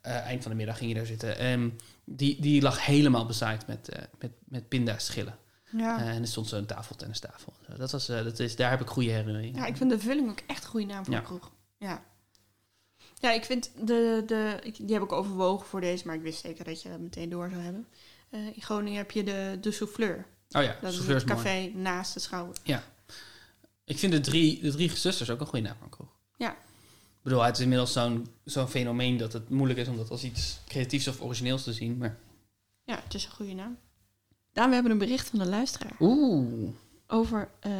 eh, 0.00 0.16
eind 0.16 0.42
van 0.42 0.50
de 0.50 0.56
middag 0.56 0.78
ging 0.78 0.90
je 0.90 0.96
daar 0.96 1.06
zitten. 1.06 1.38
Ehm, 1.38 1.68
die, 2.16 2.40
die 2.40 2.62
lag 2.62 2.84
helemaal 2.86 3.26
bezaaid 3.26 3.66
met, 3.66 3.88
eh 3.88 4.02
met, 4.18 4.30
met 4.44 4.68
pindaschillen. 4.68 5.38
Ja. 5.70 6.00
Eh, 6.00 6.08
en 6.08 6.20
er 6.22 6.28
stond 6.28 6.46
zo'n 6.48 6.66
tafeltennistafel. 6.66 7.52
Dat 7.76 7.90
was, 7.90 8.08
eh, 8.08 8.24
dat 8.24 8.38
is, 8.38 8.56
daar 8.56 8.70
heb 8.70 8.80
ik 8.80 8.88
goede 8.88 9.10
herinneringen. 9.10 9.60
ja, 9.60 9.66
ik 9.66 9.76
vind 9.76 9.90
de 9.90 9.98
vulling 9.98 10.30
ook 10.30 10.40
echt 10.46 10.64
een 10.64 10.70
goede 10.70 10.86
naam 10.86 11.04
voor 11.04 11.14
Ja. 11.14 11.20
kroeg. 11.20 11.50
Ja. 11.78 12.04
Ja, 13.20 13.32
ik 13.32 13.44
vind 13.44 13.70
de, 13.86 14.22
de... 14.26 14.58
ik- 14.62 14.76
Die 14.76 14.92
heb 14.94 15.02
ik 15.02 15.12
overwogen 15.12 15.66
voor 15.66 15.80
deze, 15.80 16.06
maar 16.06 16.14
ik 16.14 16.22
wist 16.22 16.40
zeker 16.40 16.64
dat 16.64 16.82
je 16.82 16.88
dat 16.88 16.98
meteen 17.00 17.28
door 17.28 17.50
zou 17.50 17.62
hebben. 17.62 17.86
In 18.30 18.54
Groningen 18.62 18.98
heb 18.98 19.10
je 19.10 19.24
de, 19.24 19.58
de 19.60 19.70
Souffleur. 19.70 20.26
Oh 20.50 20.62
ja, 20.62 20.76
Dat 20.80 20.92
is 20.92 20.98
het 20.98 21.06
mooi. 21.08 21.24
café 21.24 21.70
naast 21.74 22.14
de 22.14 22.20
schouwer. 22.20 22.56
Ik 23.84 23.98
vind 23.98 24.12
de 24.12 24.20
drie, 24.20 24.60
de 24.60 24.70
drie 24.70 24.96
zusters 24.96 25.30
ook 25.30 25.40
een 25.40 25.46
goede 25.46 25.64
naam 25.66 25.74
voor 25.76 25.84
een 25.84 25.90
kroeg. 25.90 26.08
Ja. 26.36 26.56
Ik 27.18 27.24
bedoel, 27.24 27.42
het 27.42 27.56
is 27.56 27.62
inmiddels 27.62 27.92
zo'n 27.92 28.26
zo'n 28.44 28.68
fenomeen 28.68 29.16
dat 29.16 29.32
het 29.32 29.48
moeilijk 29.48 29.78
is 29.78 29.88
om 29.88 29.96
dat 29.96 30.10
als 30.10 30.24
iets 30.24 30.60
creatiefs 30.66 31.08
of 31.08 31.20
origineels 31.20 31.62
te 31.62 31.72
zien. 31.72 31.96
Maar... 31.98 32.16
Ja, 32.84 33.00
het 33.04 33.14
is 33.14 33.24
een 33.24 33.30
goede 33.30 33.54
naam. 33.54 33.78
Daan, 34.52 34.68
we 34.68 34.74
hebben 34.74 34.92
een 34.92 34.98
bericht 34.98 35.28
van 35.28 35.38
de 35.38 35.46
luisteraar 35.46 35.96
Oeh. 36.00 36.70
over 37.06 37.50
eh, 37.60 37.72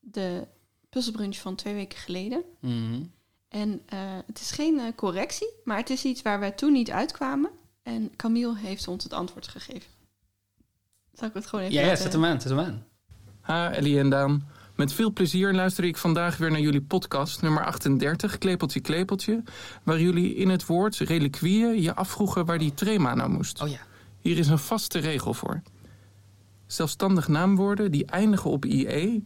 de 0.00 0.46
puzzelbrunch 0.88 1.36
van 1.36 1.54
twee 1.54 1.74
weken 1.74 1.98
geleden. 1.98 2.42
Mhm. 2.60 3.02
En 3.48 3.80
eh, 3.86 3.98
het 4.26 4.40
is 4.40 4.50
geen 4.50 4.78
eh, 4.78 4.86
correctie, 4.96 5.48
maar 5.64 5.76
het 5.76 5.90
is 5.90 6.04
iets 6.04 6.22
waar 6.22 6.40
wij 6.40 6.50
toen 6.50 6.72
niet 6.72 6.90
uitkwamen. 6.90 7.50
En 7.82 8.16
Camille 8.16 8.56
heeft 8.58 8.88
ons 8.88 9.04
het 9.04 9.12
antwoord 9.12 9.48
gegeven. 9.48 9.90
Zal 11.12 11.28
ik 11.28 11.34
het 11.34 11.46
gewoon 11.46 11.64
even 11.64 11.76
Ja, 11.76 11.86
ja, 11.86 11.96
zet 11.96 12.12
hem 12.12 12.24
aan, 12.24 12.40
zet 12.40 12.50
hem 12.50 12.60
aan. 12.60 12.86
Ha, 13.40 13.72
Ellie 13.72 13.98
en 13.98 14.10
Daan. 14.10 14.48
Met 14.76 14.92
veel 14.92 15.12
plezier 15.12 15.52
luister 15.52 15.84
ik 15.84 15.96
vandaag 15.96 16.36
weer 16.36 16.50
naar 16.50 16.60
jullie 16.60 16.82
podcast 16.82 17.42
nummer 17.42 17.64
38, 17.64 18.38
Klepeltje 18.38 18.80
Klepeltje, 18.80 19.42
waar 19.82 20.00
jullie 20.00 20.34
in 20.34 20.48
het 20.48 20.66
woord 20.66 20.96
reliquieën 20.96 21.82
je 21.82 21.94
afvroegen 21.94 22.44
waar 22.44 22.58
die 22.58 22.74
trema 22.74 23.14
nou 23.14 23.30
moest. 23.30 23.62
Oh 23.62 23.68
ja. 23.68 23.78
Hier 24.20 24.38
is 24.38 24.48
een 24.48 24.58
vaste 24.58 24.98
regel 24.98 25.34
voor. 25.34 25.62
Zelfstandig 26.66 27.28
naamwoorden 27.28 27.90
die 27.90 28.06
eindigen 28.06 28.50
op 28.50 28.64
IE, 28.64 29.24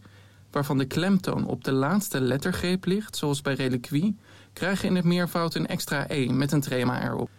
waarvan 0.51 0.79
de 0.79 0.85
klemtoon 0.85 1.47
op 1.47 1.65
de 1.65 1.73
laatste 1.73 2.21
lettergreep 2.21 2.85
ligt, 2.85 3.17
zoals 3.17 3.43
bij 3.43 3.55
reliquie, 3.55 4.17
krijgen 4.53 4.89
in 4.89 4.97
het 4.97 5.05
meervoud 5.05 5.55
een 5.55 5.67
extra 5.67 6.07
E 6.09 6.33
met 6.33 6.53
een 6.53 6.61
trema 6.61 7.05
erop. 7.05 7.31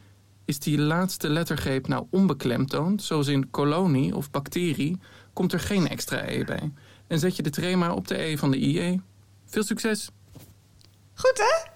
Is 0.45 0.59
die 0.59 0.79
laatste 0.79 1.29
lettergreep 1.29 1.87
nou 1.87 2.05
onbeklemtoond, 2.09 3.03
zoals 3.03 3.27
in 3.27 3.49
kolonie 3.49 4.15
of 4.15 4.31
bacterie, 4.31 4.99
komt 5.33 5.53
er 5.53 5.59
geen 5.59 5.87
extra 5.87 6.27
E 6.27 6.43
bij. 6.43 6.71
En 7.11 7.19
zet 7.19 7.35
je 7.35 7.43
de 7.43 7.49
trema 7.49 7.93
op 7.93 8.07
de 8.07 8.21
E 8.23 8.37
van 8.37 8.51
de 8.51 8.57
IE. 8.57 9.01
Veel 9.45 9.63
succes! 9.63 10.09
Goed 11.13 11.37
hè? 11.37 11.69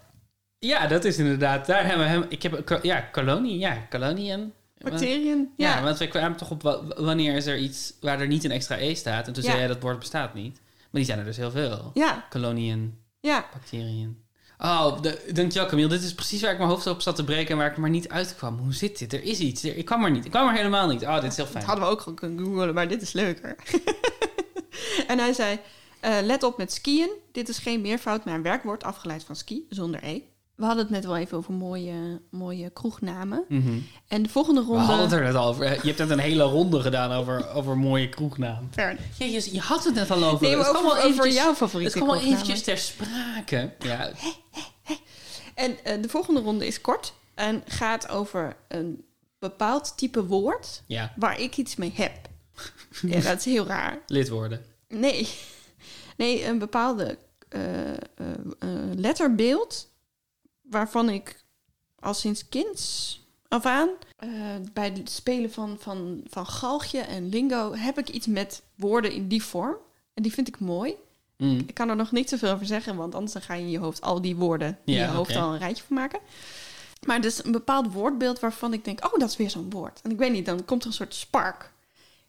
Ja, 0.59 0.87
dat 0.87 1.03
is 1.05 1.17
inderdaad. 1.17 1.65
Daar 1.65 1.85
hebben 1.85 2.05
we 2.05 2.11
hem. 2.11 2.25
Ik 2.29 2.43
heb 2.43 2.79
ja, 2.83 2.99
kolonie, 3.01 3.57
ja, 3.59 3.73
kolonie 3.89 4.31
en. 4.31 4.53
Bacteriën. 4.77 5.49
Ja, 5.57 5.75
Ja, 5.75 5.83
want 5.83 5.97
we 5.97 6.07
kwamen 6.07 6.37
toch 6.37 6.51
op 6.51 6.61
wa- 6.61 6.81
wanneer 6.97 7.35
is 7.35 7.45
er 7.45 7.57
iets 7.57 7.93
waar 8.01 8.19
er 8.21 8.27
niet 8.27 8.43
een 8.43 8.51
extra 8.51 8.77
E 8.77 8.95
staat. 8.95 9.27
En 9.27 9.33
toen 9.33 9.43
Ja. 9.43 9.49
zei 9.49 9.59
jij 9.61 9.67
dat 9.67 9.81
woord 9.81 9.99
bestaat 9.99 10.33
niet. 10.33 10.53
Maar 10.77 11.01
die 11.01 11.03
zijn 11.05 11.19
er 11.19 11.25
dus 11.25 11.37
heel 11.37 11.51
veel. 11.51 11.91
ja, 11.93 12.25
Koloniën, 12.29 12.97
ja. 13.19 13.45
bacteriën. 13.53 14.23
Oh, 14.57 15.01
de, 15.01 15.29
dankjewel 15.33 15.67
Camille. 15.69 15.89
Dit 15.89 16.03
is 16.03 16.13
precies 16.13 16.41
waar 16.41 16.51
ik 16.51 16.57
mijn 16.57 16.69
hoofd 16.69 16.87
op 16.87 17.01
zat 17.01 17.15
te 17.15 17.23
breken 17.23 17.51
en 17.51 17.57
waar 17.57 17.71
ik 17.71 17.77
maar 17.77 17.89
niet 17.89 18.09
uitkwam. 18.09 18.57
Hoe 18.57 18.73
zit 18.73 18.99
dit? 18.99 19.13
Er 19.13 19.23
is 19.23 19.39
iets. 19.39 19.63
Er- 19.63 19.77
ik 19.77 19.85
kwam 19.85 20.03
er 20.03 20.11
niet. 20.11 20.25
Ik 20.25 20.31
kwam 20.31 20.47
er 20.47 20.55
helemaal 20.55 20.87
niet. 20.87 21.01
Oh, 21.05 21.21
dit 21.21 21.31
is 21.31 21.35
heel 21.35 21.45
Dat 21.45 21.53
fijn. 21.53 21.65
hadden 21.65 21.85
we 21.85 21.91
ook 21.91 21.99
gewoon 22.01 22.15
kunnen 22.17 22.45
googlen, 22.45 22.73
maar 22.73 22.87
dit 22.87 23.01
is 23.01 23.11
leuker. 23.13 23.55
en 25.07 25.19
hij 25.19 25.33
zei, 25.33 25.59
eh, 25.99 26.13
let 26.23 26.43
op 26.43 26.57
met 26.57 26.73
skiën. 26.73 27.09
Dit 27.31 27.49
is 27.49 27.57
geen 27.57 27.81
meervoud, 27.81 28.25
maar 28.25 28.33
een 28.33 28.41
werkwoord 28.41 28.83
afgeleid 28.83 29.23
van 29.23 29.35
ski, 29.35 29.65
zonder 29.69 30.03
E. 30.03 30.21
We 30.55 30.65
hadden 30.65 30.83
het 30.83 30.93
net 30.93 31.05
wel 31.05 31.17
even 31.17 31.37
over 31.37 31.53
mooie, 31.53 32.21
mooie 32.31 32.69
kroegnamen. 32.69 33.45
Mhm. 33.49 33.77
En 34.07 34.23
de 34.23 34.29
volgende 34.29 34.61
We 34.61 34.67
ronde... 34.67 34.83
hadden 34.83 35.03
het 35.05 35.13
er 35.13 35.23
net 35.23 35.35
al 35.35 35.47
over. 35.47 35.65
Je 35.65 35.87
hebt 35.87 35.97
net 35.97 36.09
een 36.09 36.19
hele 36.19 36.43
ronde 36.43 36.81
gedaan 36.81 37.11
over, 37.11 37.49
over 37.53 37.77
mooie 37.77 38.09
kroegnaam. 38.09 38.67
Ver- 38.71 38.97
Ja, 39.17 39.25
je, 39.25 39.49
je 39.53 39.59
had 39.59 39.83
het 39.83 39.93
net 39.95 40.11
al 40.11 40.23
over. 40.23 40.47
Nee, 40.47 40.55
maar 40.55 40.65
Het 40.67 40.75
over, 40.77 40.97
eventjes- 40.97 41.33
jouw 41.35 41.47
Het 41.49 41.57
favoriete 41.57 41.91
kwam 41.91 42.07
wel 42.07 42.17
kroegnamen. 42.17 42.43
eventjes 42.43 42.63
ter 42.63 42.77
sprake. 42.77 43.73
Ja, 43.79 44.09
En 45.55 45.83
eh, 45.83 46.01
de 46.01 46.09
volgende 46.09 46.39
ronde 46.41 46.67
is 46.67 46.81
kort 46.81 47.13
en 47.35 47.63
gaat 47.67 48.09
over 48.09 48.55
een 48.67 49.05
bepaald 49.39 49.97
type 49.97 50.25
woord 50.25 50.83
ja 50.87 51.13
waar 51.15 51.39
ik 51.39 51.57
iets 51.57 51.75
mee 51.75 51.91
heb. 51.95 52.11
Ja, 53.01 53.19
dat 53.19 53.37
is 53.37 53.45
heel 53.45 53.65
raar. 53.65 53.99
lidwoorden. 54.07 54.65
Nee, 54.87 55.29
nee 56.17 56.45
een 56.45 56.59
bepaalde 56.59 57.17
eh, 57.49 57.91
eh, 57.91 57.97
letterbeeld 58.95 59.91
waarvan 60.61 61.09
ik 61.09 61.43
al 61.99 62.13
sinds 62.13 62.49
kinds 62.49 63.19
af 63.47 63.65
aan 63.65 63.89
eh, 64.17 64.29
bij 64.73 64.91
het 64.95 65.09
spelen 65.09 65.51
van, 65.51 65.77
van, 65.79 66.23
van 66.29 66.45
galgje 66.45 66.99
en 66.99 67.29
lingo 67.29 67.73
heb 67.73 67.97
ik 67.97 68.09
iets 68.09 68.27
met 68.27 68.61
woorden 68.75 69.11
in 69.11 69.27
die 69.27 69.43
vorm. 69.43 69.75
En 70.13 70.23
die 70.23 70.33
vind 70.33 70.47
ik 70.47 70.59
mooi. 70.59 70.95
Mm. 71.37 71.63
Ik 71.67 71.73
kan 71.73 71.89
er 71.89 71.95
nog 71.95 72.11
niet 72.11 72.29
zoveel 72.29 72.51
over 72.51 72.65
zeggen, 72.65 72.95
want 72.95 73.15
anders 73.15 73.33
dan 73.33 73.41
ga 73.41 73.53
je 73.53 73.63
in 73.63 73.69
je 73.69 73.79
hoofd 73.79 74.01
al 74.01 74.21
die 74.21 74.35
woorden 74.35 74.77
in 74.85 74.93
Ja, 74.93 75.05
je 75.05 75.11
hoofd 75.11 75.35
al 75.35 75.53
een 75.53 75.59
rijtje 75.59 75.83
van 75.87 75.95
maken. 75.95 76.19
Maar 77.05 77.21
dus 77.21 77.45
een 77.45 77.51
bepaald 77.51 77.93
woordbeeld 77.93 78.39
waarvan 78.39 78.73
ik 78.73 78.85
denk, 78.85 79.05
oh, 79.05 79.19
dat 79.19 79.29
is 79.29 79.37
weer 79.37 79.49
zo'n 79.49 79.69
woord. 79.69 79.99
En 80.03 80.11
ik 80.11 80.17
weet 80.17 80.31
niet, 80.31 80.45
dan 80.45 80.65
komt 80.65 80.81
er 80.81 80.87
een 80.87 80.93
soort 80.93 81.15
spark. 81.15 81.71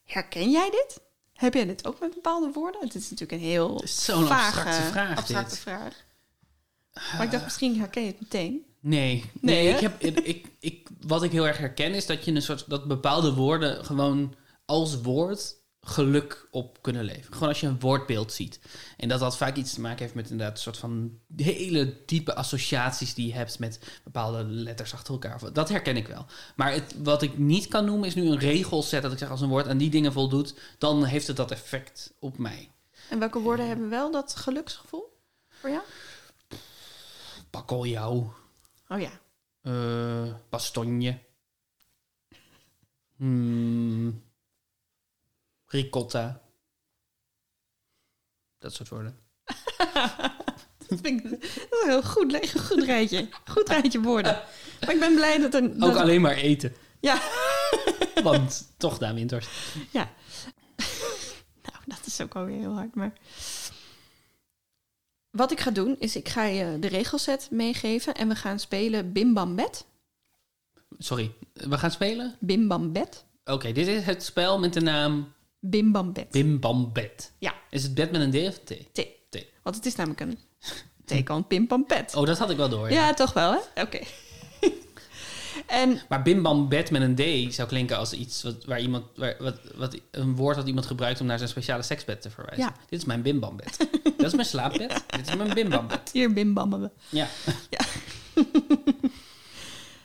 Herken 0.07 0.51
jij 0.51 0.71
dit? 0.71 1.01
Heb 1.33 1.55
jij 1.55 1.67
dit 1.67 1.87
ook 1.87 2.01
met 2.01 2.15
bepaalde 2.15 2.51
woorden? 2.53 2.81
Het 2.81 2.95
is 2.95 3.11
natuurlijk 3.11 3.43
een 3.43 3.49
heel 3.49 3.83
zo'n 3.85 4.27
vage, 4.27 4.59
abstracte 4.59 4.91
vraag, 4.91 5.17
abstracte 5.17 5.51
dit. 5.51 5.59
vraag. 5.59 6.05
Maar 7.13 7.23
ik 7.23 7.31
dacht, 7.31 7.45
misschien 7.45 7.79
herken 7.79 8.03
je 8.03 8.09
het 8.09 8.21
meteen. 8.21 8.65
Nee, 8.81 9.31
Nee, 9.41 9.65
nee 9.65 9.75
ik 9.75 9.81
heb, 9.81 10.03
ik, 10.03 10.47
ik, 10.61 10.89
wat 11.01 11.23
ik 11.23 11.33
heel 11.33 11.47
erg 11.47 11.59
herken 11.59 11.95
is 11.95 12.07
dat 12.07 12.25
je 12.25 12.33
een 12.33 12.43
soort 12.43 12.69
dat 12.69 12.87
bepaalde 12.87 13.35
woorden 13.35 13.85
gewoon 13.85 14.35
als 14.65 15.01
woord 15.01 15.55
geluk 15.89 16.49
op 16.51 16.83
kunnen 16.83 17.05
leven. 17.05 17.33
Gewoon 17.33 17.49
als 17.49 17.61
je 17.61 17.67
een 17.67 17.81
woordbeeld 17.81 18.33
ziet. 18.33 18.61
En 18.97 19.09
dat 19.09 19.21
dat 19.21 19.37
vaak 19.37 19.57
iets 19.57 19.75
te 19.75 19.81
maken 19.81 19.99
heeft 20.03 20.15
met 20.15 20.31
inderdaad 20.31 20.57
een 20.57 20.63
soort 20.63 20.77
van 20.79 21.19
hele 21.37 21.97
diepe 22.07 22.35
associaties 22.35 23.15
die 23.15 23.27
je 23.27 23.33
hebt 23.35 23.59
met 23.59 23.79
bepaalde 24.05 24.45
letters 24.45 24.93
achter 24.93 25.13
elkaar. 25.13 25.53
Dat 25.53 25.69
herken 25.69 25.97
ik 25.97 26.07
wel. 26.09 26.27
Maar 26.57 26.73
het, 26.73 26.95
wat 27.03 27.23
ik 27.23 27.39
niet 27.39 27.69
kan 27.69 27.85
noemen 27.85 28.09
is 28.09 28.15
nu 28.15 28.27
een 28.27 28.39
regelset 28.39 29.03
dat 29.03 29.13
ik 29.13 29.19
zeg 29.19 29.31
als 29.31 29.41
een 29.41 29.49
woord 29.49 29.69
aan 29.69 29.79
die 29.79 29.91
dingen 29.91 30.13
voldoet, 30.13 30.55
dan 30.79 31.05
heeft 31.05 31.27
het 31.27 31.37
dat 31.37 31.51
effect 31.51 32.13
op 32.19 32.39
mij. 32.39 32.71
En 33.11 33.19
welke 33.19 33.39
woorden 33.39 33.69
hebben 33.69 33.89
wel 33.91 34.11
dat 34.11 34.37
geluksgevoel 34.37 35.19
voor 35.49 35.71
jou? 35.71 35.83
Bakkeljauw, 37.51 38.35
Oh 38.89 39.01
ja. 39.01 39.11
eh 39.63 40.35
bastonje, 40.51 41.19
hmm, 43.17 44.23
ricotta. 45.67 46.43
Dat 48.59 48.75
soort 48.75 48.89
woorden. 48.89 49.19
Dat 50.89 51.01
vind 51.03 51.25
ik 51.25 51.31
dat 51.31 51.43
is 51.43 51.83
een 51.83 51.89
heel 51.89 52.03
goed, 52.03 52.51
goed 52.61 52.83
rijtje. 52.85 53.29
Goed 53.45 53.69
rijtje 53.69 54.01
woorden. 54.01 54.43
Maar 54.81 54.95
ik 54.95 55.01
ben 55.01 55.15
blij 55.15 55.39
dat 55.39 55.55
er... 55.55 55.71
Ook 55.81 55.97
alleen 55.97 56.21
maar 56.21 56.35
eten. 56.35 56.75
Ja. 57.01 57.21
Want 58.23 58.75
toch 58.77 58.99
Daan 58.99 59.15
Winters. 59.15 59.49
Ja. 59.91 60.11
nou, 61.67 61.83
dat 61.85 62.01
is 62.05 62.21
ook 62.21 62.35
alweer 62.35 62.59
heel 62.59 62.75
hard, 62.75 62.95
maar... 62.95 63.13
Wat 65.31 65.51
ik 65.51 65.61
ga 65.61 65.71
doen, 65.71 65.97
is 65.99 66.17
ik 66.17 66.29
ga 66.29 66.45
je 66.45 66.79
de 66.79 66.89
regelset 66.89 67.49
meegeven... 67.51 68.15
en 68.15 68.29
we 68.29 68.35
gaan 68.35 68.59
spelen 68.59 69.13
Bim 69.13 69.35
Bam 69.35 69.57
Bet. 69.57 69.87
Sorry, 70.99 71.33
we 71.53 71.79
gaan 71.79 71.91
spelen? 71.91 72.37
Bim 72.41 72.69
Bam 72.69 72.93
Bet. 72.93 73.25
Oké, 73.45 73.73
dit 73.73 73.87
is 73.87 74.05
het 74.05 74.25
spel 74.25 74.59
met 74.59 74.73
de 74.73 74.81
naam 74.81 75.35
Bim 75.71 75.93
Bam 75.93 76.13
Bet. 76.13 76.31
Bim 76.31 76.61
Bam 76.61 76.93
Bed. 76.93 77.33
Ja, 77.39 77.55
Is 77.71 77.83
het 77.83 77.95
bed 77.95 78.11
met 78.13 78.21
een 78.21 78.31
D 78.31 78.49
of 78.49 78.59
T? 78.59 78.67
T. 78.93 79.01
T. 79.31 79.45
Want 79.63 79.77
het 79.77 79.87
is 79.87 79.95
namelijk 79.97 80.21
een 80.21 81.67
Pam 81.67 81.87
Pet. 81.87 82.15
Oh, 82.15 82.27
dat 82.27 82.39
had 82.39 82.51
ik 82.51 82.57
wel 82.57 82.69
door. 82.69 82.91
ja. 82.91 83.07
Ja. 83.07 83.15
toch 83.15 83.33
wel, 83.33 83.53
hè? 83.53 83.83
Oké. 83.83 83.99
en 85.67 86.01
Maar 86.09 86.23
bim 86.23 86.43
bam 86.43 86.69
bed 86.69 86.91
met 86.91 87.03
een 87.03 87.15
D 87.49 87.55
zou 87.55 87.69
klinken 87.69 87.97
als 87.97 88.13
iets 88.13 88.43
wat, 88.43 88.65
waar 88.65 88.81
iemand, 88.81 89.05
waar, 89.17 89.37
wat, 89.39 89.61
wat, 89.75 89.97
een 90.11 90.37
woord 90.37 90.57
dat 90.57 90.67
iemand 90.67 90.87
gebruikt 90.87 91.21
om 91.21 91.27
naar 91.27 91.39
zijn 91.39 91.51
speciale 91.51 91.83
seksbed 91.83 92.23
te 92.23 92.31
verwijzen. 92.31 92.65
Ja. 92.65 92.75
Dit 92.89 92.99
is 92.99 93.05
mijn 93.05 93.23
bim 93.23 93.41
bam 93.41 93.57
bed. 93.57 93.77
dat 94.17 94.27
is 94.27 94.35
mijn 94.35 94.47
slaapbed. 94.47 95.05
Dit 95.07 95.29
is 95.29 95.37
mijn 95.37 95.55
bim 95.55 95.69
bam 95.69 95.87
bed. 95.89 96.11
hier 96.13 96.33
Bim 96.33 96.55
Bam. 96.55 96.71
Bam. 96.71 96.91
Ja, 97.09 97.29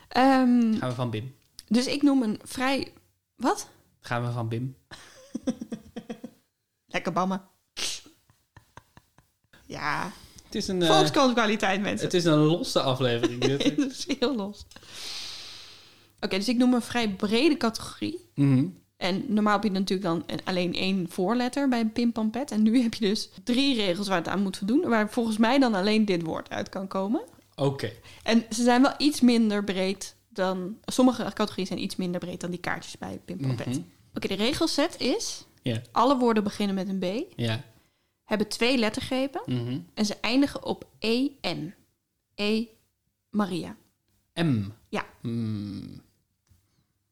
Ehm, 0.07 0.73
gaan 0.77 0.89
we 0.89 0.95
van 0.95 1.09
bim. 1.09 1.35
dus 1.67 1.85
ik 1.87 2.01
noem 2.01 2.23
een 2.23 2.39
vrij... 2.43 2.93
Wat? 3.35 3.69
Gaan 4.01 4.25
we 4.25 4.31
van 4.31 4.47
bim. 4.47 4.75
Lekker 6.93 7.11
bammen. 7.11 7.41
Ja, 9.65 10.11
Het 10.45 10.55
is 10.55 10.67
een, 10.67 10.81
eh, 10.81 10.87
mensen. 11.81 12.05
het 12.05 12.13
is 12.13 12.25
een 12.25 12.37
losse 12.37 12.81
aflevering. 12.81 13.41
dit. 13.45 13.63
Het 13.63 13.79
is 13.91 14.07
heel 14.19 14.35
los. 14.35 14.65
Oké, 16.19 16.37
dus 16.37 16.49
ik 16.49 16.57
noem 16.57 16.73
een 16.73 16.81
vrij 16.81 17.09
brede 17.09 17.57
categorie. 17.57 18.29
Mhm. 18.35 18.65
En 18.97 19.23
normaal 19.27 19.53
heb 19.53 19.63
je 19.63 19.69
natuurlijk 19.71 20.07
dan 20.07 20.23
een- 20.25 20.43
alleen 20.43 20.73
één 20.73 21.09
voorletter 21.09 21.69
bij 21.69 21.79
een 21.79 21.91
Pim 21.91 22.11
Pam 22.11 22.29
Pet. 22.31 22.51
En 22.51 22.61
nu 22.61 22.81
heb 22.81 22.93
je 22.93 23.05
dus 23.07 23.29
drie 23.43 23.75
regels 23.75 24.07
waar 24.07 24.17
het 24.17 24.27
aan 24.27 24.41
moet 24.41 24.57
voldoen. 24.57 24.81
Waar 24.89 25.09
volgens 25.09 25.37
mij 25.37 25.59
dan 25.59 25.73
alleen 25.73 26.05
dit 26.05 26.21
woord 26.21 26.49
uit 26.49 26.69
kan 26.69 26.87
komen. 26.87 27.21
Oké. 27.55 27.91
En 28.23 28.45
ze 28.49 28.63
zijn 28.63 28.81
wel 28.81 28.93
iets 28.97 29.21
minder 29.21 29.63
breed 29.63 30.15
dan... 30.29 30.77
Sommige 30.85 31.23
categorieën 31.33 31.67
zijn 31.67 31.83
iets 31.83 31.95
minder 31.95 32.19
breed 32.19 32.41
dan 32.41 32.49
die 32.49 32.59
kaartjes 32.59 32.97
bij 32.97 33.21
Pim 33.25 33.37
Pam 33.37 33.55
Pet. 33.55 33.81
Oké, 34.13 34.27
de 34.27 34.33
regelset 34.33 34.99
is... 34.99 35.45
Ja. 35.63 35.81
Alle 35.91 36.17
woorden 36.17 36.43
beginnen 36.43 36.75
met 36.75 36.89
een 36.89 36.99
B. 36.99 37.33
Ja. 37.39 37.61
Hebben 38.23 38.47
twee 38.47 38.77
lettergrepen. 38.77 39.41
Mhm. 39.45 39.79
En 39.93 40.05
ze 40.05 40.15
eindigen 40.21 40.63
op 40.63 40.87
EN. 40.99 41.73
E. 42.35 42.65
Maria. 43.29 43.75
M. 44.33 44.63
Ja. 44.89 45.05
Hmm. 45.21 46.01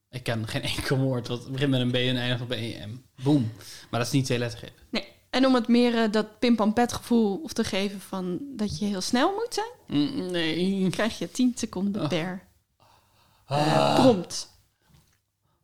Ik 0.10 0.24
ken 0.24 0.48
geen 0.48 0.62
enkel 0.62 0.98
woord 0.98 1.28
wat 1.28 1.52
begint 1.52 1.70
met 1.70 1.82
een 1.82 1.92
B 1.92 1.96
en 1.96 2.18
eindigt 2.18 2.42
op 2.42 2.52
een 2.52 2.58
EM. 2.74 3.04
Boom. 3.24 3.52
Maar 3.90 4.00
dat 4.00 4.08
is 4.08 4.14
niet 4.14 4.26
twee 4.26 4.38
lettergrepen. 4.38 4.84
Nee. 4.90 5.08
En 5.30 5.46
om 5.46 5.54
het 5.56 5.68
meer 5.68 5.98
eh, 6.04 6.12
dat 6.12 6.40
pim 6.40 6.56
pam 6.56 6.74
pet 6.74 6.94
gevoel 6.94 7.46
te 7.48 7.64
geven 7.64 8.00
van 8.00 8.40
dat 8.56 8.80
je 8.80 8.86
heel 8.86 9.02
snel 9.02 9.32
moet 9.34 9.54
zijn, 9.54 9.68
Mm, 9.88 10.32
Nee. 10.32 10.90
krijg 10.90 11.18
je 11.20 11.32
10 11.32 11.52
seconden 11.56 12.02
Oh. 12.02 12.08
per 12.08 12.48
eh, 13.48 13.96
prompt. 13.96 14.50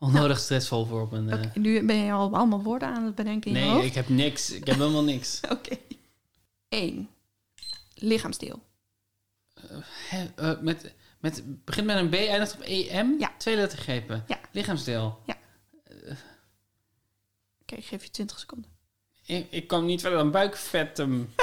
Onnodig 0.06 0.39
stressvol 0.39 0.86
voor 0.86 1.01
op 1.01 1.12
een... 1.12 1.30
eh, 1.30 1.39
Oké, 1.45 1.60
nu 1.60 1.86
ben 1.86 1.95
je 1.95 2.12
al 2.12 2.36
allemaal 2.36 2.62
woorden 2.62 2.88
aan 2.88 3.03
het 3.06 3.16
bedenken 3.16 3.51
in 3.51 3.58
je 3.58 3.64
Nee, 3.64 3.74
hoofd. 3.74 3.86
ik 3.86 3.93
heb 3.93 4.10
niks. 4.10 4.51
Ik 4.51 4.68
heb 4.68 4.76
helemaal 4.78 5.03
niks. 5.03 5.39
Oké. 5.49 5.78
1. 6.70 7.10
Lichaamsdeel. 7.95 8.62
Eh, 10.36 10.60
met, 10.62 10.93
met, 11.20 11.43
begint 11.66 11.86
met 11.88 11.97
een 11.97 12.10
B, 12.10 12.14
eindigt 12.14 12.53
op 12.56 12.62
EM? 12.62 13.20
Ja. 13.20 13.32
Twee 13.38 13.56
lettergrepen. 13.56 14.24
Ja. 14.28 14.39
Lichaamsdeel. 14.51 15.20
Oké, 17.62 17.76
ik 17.76 17.86
geef 17.86 18.03
je 18.03 18.10
20 18.10 18.39
seconden. 18.39 18.70
Ik, 19.26 19.47
ik 19.51 19.68
kan 19.68 19.86
niet 19.86 20.01
verder 20.01 20.20
dan 20.20 20.32
buikvetten. 20.32 21.34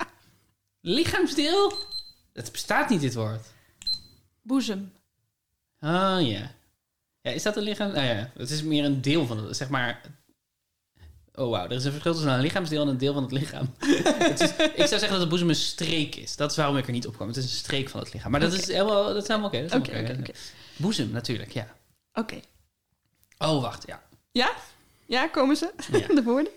Lichaamsdeel? 0.80 1.72
Het 2.32 2.52
bestaat 2.52 2.88
niet, 2.88 3.00
dit 3.00 3.14
woord. 3.14 3.46
Boezem. 4.42 4.92
Oh 5.80 6.16
ja. 6.20 6.50
Ja, 7.22 7.30
is 7.30 7.42
dat 7.42 7.56
een 7.56 7.62
lichaam? 7.62 7.92
Nou 7.92 8.06
ja, 8.06 8.30
het 8.36 8.50
is 8.50 8.62
meer 8.62 8.84
een 8.84 9.00
deel 9.00 9.26
van 9.26 9.44
het, 9.44 9.56
zeg 9.56 9.68
maar... 9.68 10.00
Oh 11.34 11.50
wauw, 11.50 11.64
er 11.64 11.72
is 11.72 11.84
een 11.84 11.90
verschil 11.90 12.12
tussen 12.12 12.30
een 12.30 12.40
lichaamsdeel 12.40 12.82
en 12.82 12.88
een 12.88 12.98
deel 12.98 13.12
van 13.12 13.22
het 13.22 13.32
lichaam. 13.32 13.74
het 14.28 14.40
is, 14.40 14.50
ik 14.50 14.74
zou 14.76 14.88
zeggen 14.88 15.10
dat 15.10 15.20
de 15.20 15.26
boezem 15.26 15.48
een 15.48 15.54
streek 15.54 16.14
is. 16.14 16.36
Dat 16.36 16.50
is 16.50 16.56
waarom 16.56 16.76
ik 16.76 16.86
er 16.86 16.92
niet 16.92 17.06
op 17.06 17.14
kwam. 17.14 17.28
Het 17.28 17.36
is 17.36 17.44
een 17.44 17.50
streek 17.50 17.88
van 17.88 18.00
het 18.00 18.12
lichaam. 18.12 18.30
Maar 18.30 18.40
dat 18.40 18.52
is 18.52 18.66
helemaal, 18.66 19.04
dat 19.04 19.22
is 19.22 19.28
helemaal 19.28 19.48
oké. 19.48 19.76
Oké. 19.76 20.22
Boezem, 20.76 21.10
natuurlijk, 21.10 21.52
ja. 21.52 21.76
Oké. 22.12 22.40
Oh, 23.38 23.62
wacht, 23.62 23.86
ja. 23.86 24.02
Ja? 24.32 24.52
Ja, 25.06 25.28
komen 25.28 25.56
ze? 25.56 25.72
Ja. 25.92 26.06
De 26.14 26.22
woorden? 26.22 26.52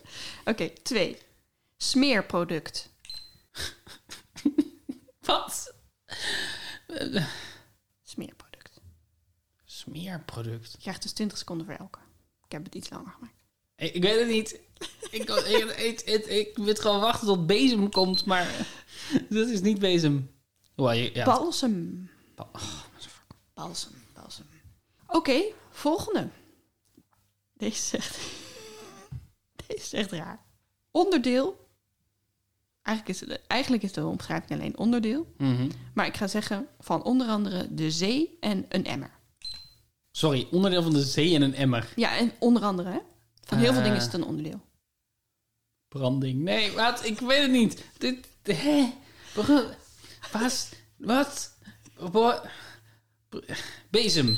Oké, 0.45 0.69
2. 0.83 1.17
Smeerproduct. 1.77 2.89
Wat? 5.25 5.73
Smeerproduct. 9.83 10.25
Smeerproduct. 10.33 10.71
Je 10.71 10.77
krijgt 10.77 11.01
dus 11.01 11.11
20 11.11 11.37
seconden 11.37 11.65
voor 11.65 11.75
elke. 11.75 11.99
Ik 12.45 12.51
heb 12.51 12.63
het 12.63 12.75
iets 12.75 12.89
langer 12.89 13.11
gemaakt. 13.11 13.33
Ik, 13.75 13.93
ik 13.93 14.01
weet 14.03 14.19
het 14.19 14.27
niet. 14.29 14.59
Ik, 15.11 15.29
ik, 15.29 15.71
ik, 15.77 16.01
ik, 16.01 16.25
ik 16.25 16.57
moet 16.57 16.79
gewoon 16.79 16.99
wachten 16.99 17.27
tot 17.27 17.47
bezem 17.47 17.89
komt, 17.91 18.25
maar 18.25 18.67
dat 19.29 19.47
is 19.47 19.61
niet 19.61 19.79
bezem. 19.79 20.31
Je- 20.75 21.09
ja. 21.13 21.25
Balsem. 21.25 22.09
Ba- 22.35 22.49
Balsem, 23.53 23.91
balsem. 24.13 24.45
Oké, 25.07 25.41
volgende. 25.71 26.29
Deze 27.53 27.97
echt... 27.97 28.17
Deze 29.67 29.79
is 29.81 29.93
echt 29.93 30.11
raar. 30.11 30.39
Onderdeel. 30.91 31.67
Eigenlijk 32.81 33.19
is, 33.21 33.27
het, 33.29 33.41
eigenlijk 33.47 33.83
is 33.83 33.91
de 33.93 34.05
omschrijving 34.05 34.51
alleen 34.51 34.77
onderdeel. 34.77 35.33
Mhm. 35.37 35.69
Maar 35.93 36.05
ik 36.05 36.17
ga 36.17 36.27
zeggen 36.27 36.67
van 36.79 37.03
onder 37.03 37.27
andere 37.27 37.73
de 37.73 37.91
zee 37.91 38.37
en 38.39 38.65
een 38.69 38.85
emmer. 38.85 39.11
Sorry, 40.15 40.47
onderdeel 40.51 40.83
van 40.83 40.93
de 40.93 41.01
zee 41.01 41.35
en 41.35 41.41
een 41.41 41.55
emmer. 41.55 41.89
Ja, 41.95 42.17
en 42.17 42.31
onder 42.39 42.63
andere, 42.63 42.89
hè? 42.89 42.99
Van 43.43 43.57
heel 43.57 43.67
veel 43.67 43.77
Eh. 43.77 43.83
dingen 43.83 43.97
is 43.97 44.03
het 44.03 44.13
een 44.13 44.23
onderdeel. 44.23 44.61
Branding. 45.87 46.41
Nee, 46.41 46.71
wat? 46.71 47.05
Ik 47.05 47.19
weet 47.19 47.41
het 47.41 47.51
niet. 47.51 47.83
Dit, 47.97 48.17
hè? 48.43 48.93
Wat? 50.31 50.69
Wat? 50.97 51.53
Bo- 52.09 52.41
Bezem. 53.89 54.37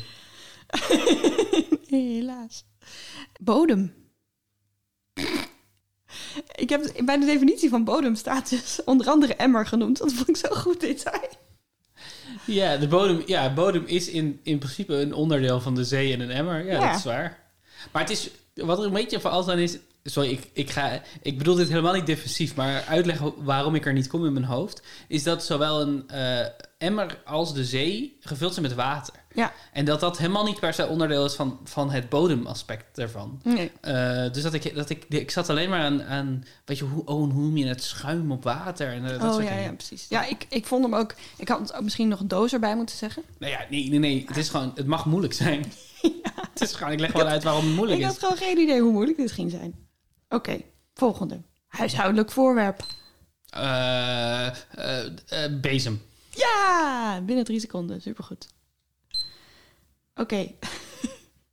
Helaas. 1.88 2.66
Bodem. 3.42 3.94
Ik 6.56 6.70
heb 6.70 6.92
bij 7.06 7.18
de 7.20 7.26
definitie 7.26 7.70
van 7.70 7.84
bodem 7.84 8.16
staat 8.16 8.50
dus 8.50 8.84
onder 8.84 9.10
andere 9.10 9.36
emmer 9.36 9.66
genoemd. 9.66 9.98
Dat 9.98 10.14
vond 10.14 10.30
ik 10.30 10.38
zo 10.38 10.50
goed 10.56 10.80
detail. 10.80 11.30
Ja, 12.46 12.78
de 12.78 12.88
bodem, 12.88 13.24
ja, 13.26 13.54
bodem 13.54 13.84
is 13.86 14.10
in, 14.10 14.39
in 14.43 14.58
principe 14.58 14.93
een 14.96 15.14
onderdeel 15.14 15.62
van 15.62 15.76
de 15.76 15.84
zee 15.84 16.14
en 16.14 16.20
een 16.20 16.32
emmer. 16.32 16.66
Ja, 16.66 16.72
Ja. 16.72 16.88
dat 16.88 16.98
is 16.98 17.04
waar. 17.04 17.39
Maar 17.91 18.02
het 18.02 18.12
is, 18.12 18.30
wat 18.54 18.80
er 18.80 18.86
een 18.86 18.93
beetje 18.93 19.20
van 19.20 19.32
als 19.32 19.48
aan 19.48 19.58
is... 19.60 19.78
Sorry, 20.04 20.30
ik, 20.30 20.50
ik, 20.54 20.70
ga, 20.70 21.02
ik 21.22 21.38
bedoel 21.38 21.56
dit 21.56 21.70
helemaal 21.70 21.93
niet 21.93 22.06
defensief, 22.06 22.56
maar 22.56 22.84
uitleggen 22.88 23.34
waarom 23.38 23.76
ik 23.76 23.86
er 23.86 23.93
niet 23.93 24.08
kom 24.08 24.26
in 24.26 24.34
mijn 24.34 24.46
hoofd... 24.46 24.82
is 25.08 25.24
dat 25.24 25.43
zowel 25.43 25.82
een 25.82 26.04
eh, 26.10 26.46
emmer 26.78 27.22
als 27.26 27.54
de 27.54 27.66
zee 27.66 28.18
gevuld 28.20 28.54
zijn 28.54 28.66
met 28.66 28.76
water. 28.76 29.14
Ja. 29.34 29.54
En 29.72 29.86
dat 29.86 30.00
dat 30.00 30.18
helemaal 30.18 30.44
niet 30.44 30.60
per 30.60 30.74
se 30.74 30.88
onderdeel 30.88 31.26
is 31.26 31.34
van, 31.34 31.60
van 31.64 31.92
het 31.92 32.10
bodemaspect 32.10 33.00
ervan. 33.00 33.42
Nee. 33.44 33.72
Eh, 33.82 34.32
dus 34.32 34.44
dat 34.44 34.54
ik, 34.54 34.76
dat 34.76 34.90
ik, 34.90 35.06
ik 35.10 35.32
zat 35.32 35.50
alleen 35.50 35.70
maar 35.70 35.82
aan, 35.82 36.04
aan 36.04 36.46
weet 36.66 36.78
je, 36.78 36.84
hoe, 36.84 37.06
oh, 37.06 37.16
hoe 37.16 37.28
noem 37.28 37.58
je 37.58 37.68
het, 37.68 37.84
schuim 37.84 38.32
op 38.32 38.44
water 38.44 38.88
en 38.88 39.04
eh, 39.04 39.10
dat 39.10 39.22
oh 39.22 39.32
soort 39.32 39.44
ja, 39.44 39.50
dingen. 39.50 39.64
ja, 39.64 39.72
precies. 39.74 40.06
Ja, 40.10 40.26
ik, 40.26 40.46
ik 40.50 40.66
vond 40.66 40.84
hem 40.84 40.96
ook... 40.96 41.16
Ik 41.38 41.48
had 41.48 41.74
ook 41.74 41.84
misschien 41.84 42.08
nog 42.08 42.20
een 42.20 42.28
doos 42.28 42.54
erbij 42.54 42.76
moeten 42.76 42.98
zeggen. 42.98 43.24
Nou 43.38 43.52
ja, 43.52 43.66
nee, 43.70 43.90
nee, 43.90 44.00
nee. 44.00 44.24
Het 44.28 44.38
is 44.38 44.50
gewoon, 44.50 44.72
het 44.76 44.88
mag 44.88 45.06
moeilijk 45.06 45.34
zijn. 45.34 45.66
Het 46.52 46.70
is 46.70 46.74
gewoon, 46.74 46.94
ik 46.94 47.00
leg 47.00 47.12
wel 47.12 47.26
uit 47.26 47.44
waarom 47.44 47.66
het 47.66 47.76
moeilijk 47.76 48.00
ik 48.00 48.06
is. 48.06 48.12
had 48.12 48.20
gewoon 48.20 48.38
geen 48.38 48.58
idee 48.58 48.82
hoe 48.82 48.92
moeilijk 48.92 49.18
dit 49.18 49.32
ging 49.32 49.52
zijn. 49.52 49.76
Oké, 50.30 50.62
volgende. 50.94 51.42
Huishoudelijk 51.68 52.32
voorwerp. 52.32 52.84
Eh, 53.50 54.50
bezem. 55.62 56.02
Ja, 56.36 57.22
binnen 57.26 57.46
drie 57.46 57.60
seconden. 57.60 58.02
Supergoed. 58.02 58.48
Oké, 60.16 60.52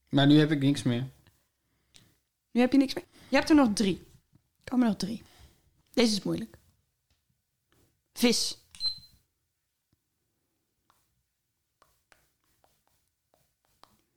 Maar 0.09 0.27
nu 0.27 0.39
heb 0.39 0.51
ik 0.51 0.61
niks 0.63 0.83
meer. 0.83 1.11
nu 2.51 2.61
heb 2.61 2.73
je 2.73 2.79
niks 2.79 2.95
meer. 2.95 3.05
Je 3.29 3.37
hebt 3.37 3.49
er 3.49 3.55
nog 3.55 3.73
drie. 3.73 4.03
Er 4.65 4.71
komen 4.71 4.87
nog 4.87 4.97
drie. 4.97 5.23
Deze 5.93 6.13
is 6.13 6.23
moeilijk. 6.23 6.59
Vis. 8.13 8.59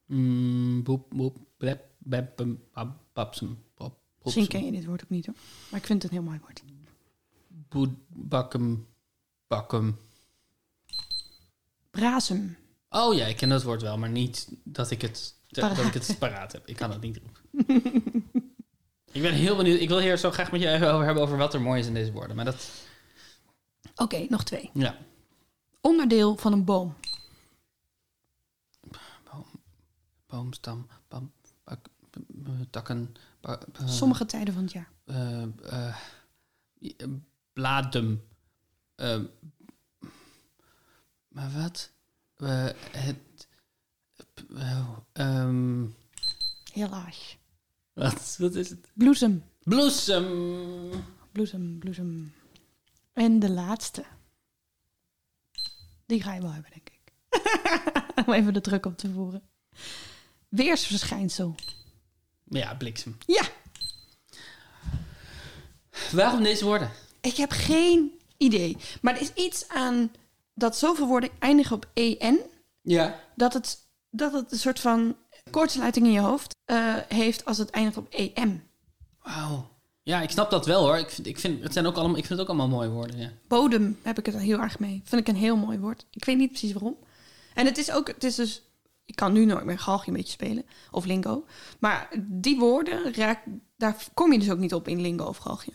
Mm, 0.05 0.83
boep, 0.83 1.09
boep, 1.09 1.37
blep, 1.57 1.89
bem, 1.97 2.29
bab, 2.73 2.99
babsem, 3.13 3.63
bop, 3.75 3.97
Misschien 4.23 4.47
ken 4.47 4.65
je 4.65 4.71
dit 4.71 4.85
woord 4.85 5.03
ook 5.03 5.09
niet 5.09 5.25
hoor. 5.25 5.35
Maar 5.71 5.79
ik 5.79 5.85
vind 5.85 6.03
het 6.03 6.11
een 6.11 6.17
heel 6.17 6.27
mooi 6.27 6.39
woord. 6.39 6.63
Boed, 7.47 7.89
bakkem, 8.07 8.87
bakkem. 9.47 9.97
Brasem. 11.95 12.57
Oh 12.89 13.13
ja, 13.15 13.25
ik 13.25 13.37
ken 13.37 13.49
dat 13.49 13.63
woord 13.63 13.81
wel, 13.81 13.97
maar 13.97 14.09
niet 14.09 14.47
dat 14.63 14.91
ik 14.91 15.01
het, 15.01 15.35
dat 15.47 15.77
ik 15.77 15.93
het 15.93 16.15
paraat 16.19 16.51
heb. 16.51 16.67
Ik 16.67 16.75
kan 16.75 16.91
het 16.91 17.01
niet 17.01 17.17
roepen. 17.17 17.41
ik 19.11 19.21
ben 19.21 19.33
heel 19.33 19.55
benieuwd. 19.55 19.79
Ik 19.79 19.87
wil 19.89 19.99
hier 19.99 20.17
zo 20.17 20.31
graag 20.31 20.51
met 20.51 20.61
je 20.61 20.69
even 20.69 20.93
over 20.93 21.05
hebben 21.05 21.23
over 21.23 21.37
wat 21.37 21.53
er 21.53 21.61
mooi 21.61 21.79
is 21.79 21.87
in 21.87 21.93
deze 21.93 22.11
woorden. 22.11 22.35
Maar 22.35 22.45
dat, 22.45 22.71
Oké, 23.95 24.25
nog 24.29 24.43
twee. 24.43 24.69
ja. 24.73 24.97
Onderdeel 25.81 26.35
van 26.37 26.53
een 26.53 26.63
boom. 26.65 26.95
Boomstam, 30.27 30.87
bam, 31.07 31.31
bak, 31.63 31.87
takken, 32.69 33.13
b- 33.41 33.57
Sommige 33.85 34.25
tijden 34.25 34.53
van 34.53 34.63
het 34.63 34.71
jaar. 34.71 34.89
eh, 35.05 35.41
eh, 35.43 35.95
eh, 36.97 37.07
bladem, 37.53 38.23
eh, 38.95 39.19
Maar 41.35 41.51
wat? 41.51 41.91
Het... 42.91 43.47
eh, 44.57 44.89
ehm, 45.13 45.85
Helaas. 46.73 47.37
wat, 47.93 48.35
wat 48.39 48.55
is 48.55 48.69
het? 48.69 48.91
Bloesem. 48.93 49.43
Bloesem. 49.63 51.03
Bloesem, 51.31 51.79
bloesem. 51.79 52.33
En 53.13 53.39
de 53.39 53.49
laatste. 53.49 54.05
Die 56.05 56.21
ga 56.21 56.33
je 56.33 56.41
wel 56.41 56.51
hebben, 56.53 56.71
denk 56.71 56.89
ik. 56.89 57.13
Om 58.27 58.33
even 58.33 58.53
de 58.53 58.61
druk 58.61 58.85
op 58.85 58.97
te 58.97 59.11
voeren. 59.11 59.41
Weersverschijnsel. 60.49 61.55
Ja, 62.43 62.75
bliksem. 62.75 63.17
Ja, 63.25 63.47
Waarom 66.11 66.43
deze 66.43 66.65
woorden? 66.65 66.91
ik 67.21 67.35
heb 67.35 67.51
geen 67.51 68.19
idee. 68.37 68.77
Maar 69.01 69.15
er 69.15 69.21
is 69.21 69.33
iets 69.33 69.67
aan 69.67 70.11
dat 70.55 70.77
zoveel 70.77 71.07
woorden 71.07 71.29
eindigen 71.39 71.75
op 71.75 71.89
en, 71.93 72.39
Ja. 72.81 73.19
dat 73.35 73.53
het, 73.53 73.77
dat 74.09 74.33
het 74.33 74.51
een 74.51 74.57
soort 74.57 74.79
van 74.79 75.15
kortsluiting 75.51 76.05
in 76.05 76.11
je 76.11 76.19
hoofd 76.19 76.55
eh, 76.65 76.95
heeft 77.07 77.45
als 77.45 77.57
het 77.57 77.69
eindigt 77.69 77.97
op 77.97 78.09
em. 78.33 78.63
Wauw. 79.23 79.73
Ja, 80.03 80.21
ik 80.21 80.29
snap 80.29 80.49
dat 80.49 80.65
wel 80.65 80.83
hoor. 80.83 80.97
Ik 80.97 81.09
vind, 81.09 81.27
ik 81.27 81.39
vind, 81.39 81.63
het, 81.63 81.73
zijn 81.73 81.85
ook 81.85 81.95
allemaal, 81.95 82.17
ik 82.17 82.25
vind 82.25 82.39
het 82.39 82.49
ook 82.49 82.55
allemaal 82.55 82.77
mooie 82.77 82.89
woorden. 82.89 83.17
Ja. 83.17 83.31
Bodem 83.47 83.99
heb 84.01 84.17
ik 84.19 84.25
het 84.25 84.37
heel 84.37 84.59
erg 84.59 84.79
mee. 84.79 85.01
Vind 85.03 85.21
ik 85.21 85.27
een 85.27 85.39
heel 85.39 85.55
mooi 85.55 85.79
woord. 85.79 86.05
Ik 86.11 86.25
weet 86.25 86.37
niet 86.37 86.49
precies 86.49 86.73
waarom. 86.73 86.97
En 87.53 87.65
het 87.65 87.77
is 87.77 87.91
ook, 87.91 88.07
het 88.07 88.23
is 88.23 88.35
dus, 88.35 88.61
ik 89.05 89.15
kan 89.15 89.33
nu 89.33 89.45
nooit 89.45 89.65
meer 89.65 89.79
galgje 89.79 90.11
een 90.11 90.17
beetje 90.17 90.31
spelen 90.31 90.65
of 90.91 91.05
lingo. 91.05 91.45
Maar 91.79 92.09
die 92.23 92.59
woorden, 92.59 93.13
raak, 93.13 93.43
daar 93.77 94.05
kom 94.13 94.31
je 94.33 94.39
dus 94.39 94.51
ook 94.51 94.57
niet 94.57 94.73
op 94.73 94.87
in 94.87 95.01
lingo 95.01 95.25
of 95.25 95.37
galgje. 95.37 95.71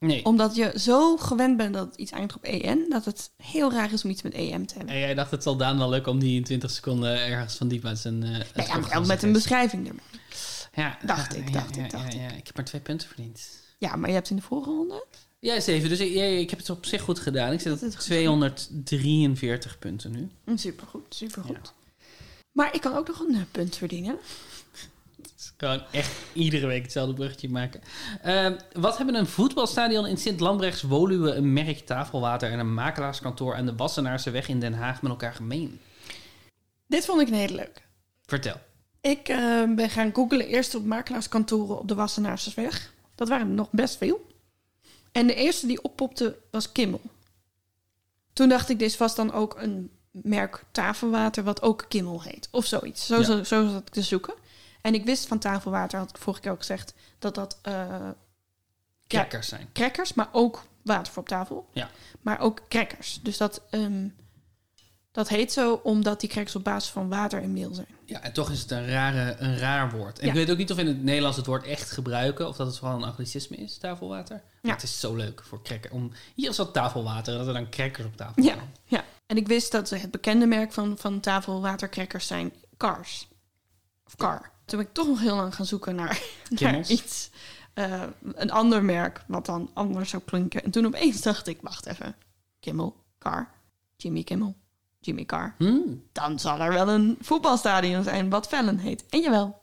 Nee. 0.00 0.24
Omdat 0.24 0.54
je 0.54 0.72
zo 0.76 1.16
gewend 1.16 1.56
bent 1.56 1.74
dat 1.74 1.96
iets 1.96 2.10
eindigt 2.10 2.36
op 2.36 2.44
en, 2.44 2.86
dat 2.88 3.04
het 3.04 3.30
heel 3.36 3.72
raar 3.72 3.92
is 3.92 4.04
om 4.04 4.10
iets 4.10 4.22
met 4.22 4.34
em 4.34 4.66
te 4.66 4.74
hebben. 4.76 4.94
En 4.94 5.00
jij 5.00 5.14
dacht 5.14 5.30
het 5.30 5.42
zal 5.42 5.56
Daan 5.56 5.78
wel 5.78 5.88
lukken 5.88 6.12
om 6.12 6.18
die 6.18 6.36
in 6.36 6.44
20 6.44 6.70
seconden 6.70 7.26
ergens 7.26 7.54
van 7.54 7.68
diep 7.68 7.84
uit 7.84 7.98
zijn... 7.98 8.24
uit 8.54 8.66
ja, 8.90 9.00
met 9.00 9.22
een 9.22 9.32
beschrijving 9.32 9.88
erbij. 9.88 10.04
Ja, 10.74 10.98
Dacht 11.04 11.36
ik, 11.36 11.52
dacht 11.52 11.74
ja, 11.76 11.84
ik, 11.84 11.90
dacht 11.90 12.12
ja, 12.12 12.20
ja. 12.20 12.30
Ik 12.30 12.46
heb 12.46 12.56
maar 12.56 12.64
twee 12.64 12.80
punten 12.80 13.08
verdiend. 13.08 13.40
Ja, 13.78 13.96
maar 13.96 14.08
je 14.08 14.14
hebt 14.14 14.30
in 14.30 14.36
de 14.36 14.42
vorige 14.42 14.70
ronde. 14.70 15.04
Ja, 15.38 15.60
zeven. 15.60 15.88
Dus 15.88 16.00
ik, 16.00 16.14
ik 16.40 16.50
heb 16.50 16.58
het 16.58 16.70
op 16.70 16.86
zich 16.86 17.02
goed 17.02 17.18
gedaan. 17.18 17.52
Ik 17.52 17.60
zit 17.60 17.72
op 17.72 17.78
goed. 17.78 18.00
243 18.00 19.78
punten 19.78 20.10
nu. 20.10 20.56
Supergoed, 20.56 21.14
supergoed. 21.14 21.72
Maar 22.52 22.74
ik 22.74 22.80
kan 22.80 22.96
ook 22.96 23.06
nog 23.06 23.20
een 23.20 23.46
punt 23.50 23.76
verdienen. 23.76 24.18
Gewoon 25.56 25.82
echt 25.90 26.12
iedere 26.32 26.66
week 26.66 26.82
hetzelfde 26.82 27.14
bruggetje 27.14 27.48
maken. 27.48 27.80
Eh, 28.22 28.50
wat 28.72 28.96
hebben 28.96 29.14
een 29.14 29.26
voetbalstadion 29.26 30.06
in 30.06 30.16
Sint-Lambrechts, 30.16 30.82
Woluwe, 30.82 31.34
een 31.34 31.52
merk 31.52 31.78
tafelwater 31.78 32.50
en 32.50 32.58
een 32.58 32.74
makelaarskantoor 32.74 33.54
aan 33.54 33.66
de 33.66 33.76
Wassenaarse 33.76 34.30
weg 34.30 34.48
in 34.48 34.60
Den 34.60 34.74
Haag 34.74 35.02
met 35.02 35.10
elkaar 35.10 35.32
gemeen? 35.34 35.80
Dit 36.86 37.04
vond 37.04 37.20
ik 37.20 37.28
een 37.28 37.34
hele 37.34 37.54
leuke. 37.54 37.80
Vertel. 38.26 38.56
Ik 39.00 39.28
eh, 39.28 39.62
ben 39.74 39.90
gaan 39.90 40.14
googlen 40.14 40.46
eerst 40.46 40.74
op 40.74 40.84
makelaarskantoren 40.84 41.78
op 41.78 41.88
de 41.88 41.94
Wassenaarsweg. 41.94 42.92
Dat 43.14 43.28
waren 43.28 43.46
er 43.46 43.54
nog 43.54 43.68
best 43.70 43.96
veel. 43.96 44.26
En 45.12 45.26
de 45.26 45.34
eerste 45.34 45.66
die 45.66 45.82
oppopte 45.82 46.36
was 46.50 46.72
Kimmel. 46.72 47.00
Toen 48.32 48.48
dacht 48.48 48.68
ik, 48.68 48.78
dit 48.78 48.88
is 48.88 48.96
vast 48.96 49.16
dan 49.16 49.32
ook 49.32 49.54
een 49.58 49.90
merk 50.10 50.64
tafelwater 50.70 51.44
wat 51.44 51.62
ook 51.62 51.84
Kimmel 51.88 52.22
heet. 52.22 52.48
Of 52.50 52.66
zoiets. 52.66 53.06
Zo, 53.06 53.18
Ja. 53.18 53.24
zo, 53.24 53.42
zo 53.42 53.68
zat 53.68 53.80
ik 53.80 53.88
te 53.88 54.02
zoeken. 54.02 54.34
En 54.82 54.94
ik 54.94 55.04
wist 55.04 55.26
van 55.26 55.38
tafelwater, 55.38 55.98
had 55.98 56.10
ik 56.10 56.18
vorige 56.18 56.42
keer 56.42 56.50
ook 56.52 56.58
gezegd, 56.58 56.94
dat 57.18 57.34
dat 57.34 57.58
eh, 57.62 58.08
Crackers 59.06 59.48
zijn. 59.48 59.68
crackers, 59.72 60.14
maar 60.14 60.28
ook 60.32 60.62
water 60.82 61.12
voor 61.12 61.22
op 61.22 61.28
tafel. 61.28 61.68
Ja. 61.72 61.90
Maar 62.20 62.40
ook 62.40 62.60
crackers. 62.68 63.20
Dus 63.22 63.36
dat, 63.36 63.62
ehm, 63.70 64.08
dat 65.12 65.28
heet 65.28 65.52
zo 65.52 65.80
omdat 65.82 66.20
die 66.20 66.28
crackers 66.28 66.56
op 66.56 66.64
basis 66.64 66.90
van 66.90 67.08
water 67.08 67.42
en 67.42 67.52
meel 67.52 67.74
zijn. 67.74 67.86
Ja, 68.04 68.20
en 68.22 68.32
toch 68.32 68.50
is 68.50 68.60
het 68.60 68.70
een, 68.70 68.86
rare, 68.88 69.36
een 69.38 69.58
raar 69.58 69.90
woord. 69.90 70.18
En 70.18 70.24
Ja. 70.26 70.32
ik 70.32 70.38
weet 70.38 70.50
ook 70.50 70.56
niet 70.56 70.70
of 70.72 70.78
in 70.78 70.86
het 70.86 71.02
Nederlands 71.02 71.36
het 71.36 71.46
woord 71.46 71.64
echt 71.66 71.90
gebruiken... 71.90 72.48
of 72.48 72.56
dat 72.56 72.66
het 72.66 72.78
vooral 72.78 72.96
een 72.96 73.04
anglicisme 73.04 73.56
is, 73.56 73.78
tafelwater. 73.78 74.36
Maar 74.36 74.58
Ja. 74.62 74.72
het 74.72 74.82
is 74.82 75.00
zo 75.00 75.14
leuk 75.14 75.42
voor 75.44 75.62
cracker. 75.62 75.90
Om, 75.92 76.12
hier 76.34 76.50
is 76.50 76.56
wat 76.56 76.72
tafelwater 76.72 77.32
en 77.32 77.38
dat 77.38 77.48
er 77.48 77.54
dan 77.54 77.70
crackers 77.70 78.06
op 78.06 78.16
tafel 78.16 78.42
Ja, 78.42 78.54
zijn. 78.54 78.74
ja. 78.84 79.04
En 79.26 79.36
ik 79.36 79.46
wist 79.46 79.72
dat 79.72 79.90
het 79.90 80.10
bekende 80.10 80.46
merk 80.46 80.72
van, 80.72 80.98
van 80.98 81.20
tafelwatercrackers 81.20 82.26
zijn 82.26 82.52
Cars. 82.76 83.28
Of 84.06 84.16
Car. 84.16 84.50
Toen 84.70 84.78
ben 84.78 84.88
ik 84.88 84.94
toch 84.94 85.06
nog 85.06 85.20
heel 85.20 85.36
lang 85.36 85.54
gaan 85.54 85.66
zoeken 85.66 85.94
naar, 85.94 86.22
iets. 86.88 87.30
eh, 87.74 88.02
een 88.34 88.50
ander 88.50 88.84
merk 88.84 89.24
wat 89.26 89.46
dan 89.46 89.70
anders 89.72 90.10
zou 90.10 90.22
klinken. 90.26 90.64
En 90.64 90.70
toen 90.70 90.86
opeens 90.86 91.20
dacht 91.22 91.46
ik, 91.46 91.58
wacht 91.60 91.86
even. 91.86 92.14
Kimmel, 92.60 92.96
Car, 93.18 93.50
Jimmy 93.96 94.22
Kimmel, 94.22 94.54
Jimmy 94.98 95.24
Car. 95.24 95.54
Hmm, 95.58 96.02
Dan 96.12 96.38
zal 96.38 96.58
er 96.60 96.72
wel 96.72 96.88
een 96.88 97.16
voetbalstadion 97.20 98.04
zijn 98.04 98.28
wat 98.30 98.48
Vellen 98.48 98.78
heet. 98.78 99.04
En 99.08 99.20
jawel. 99.20 99.58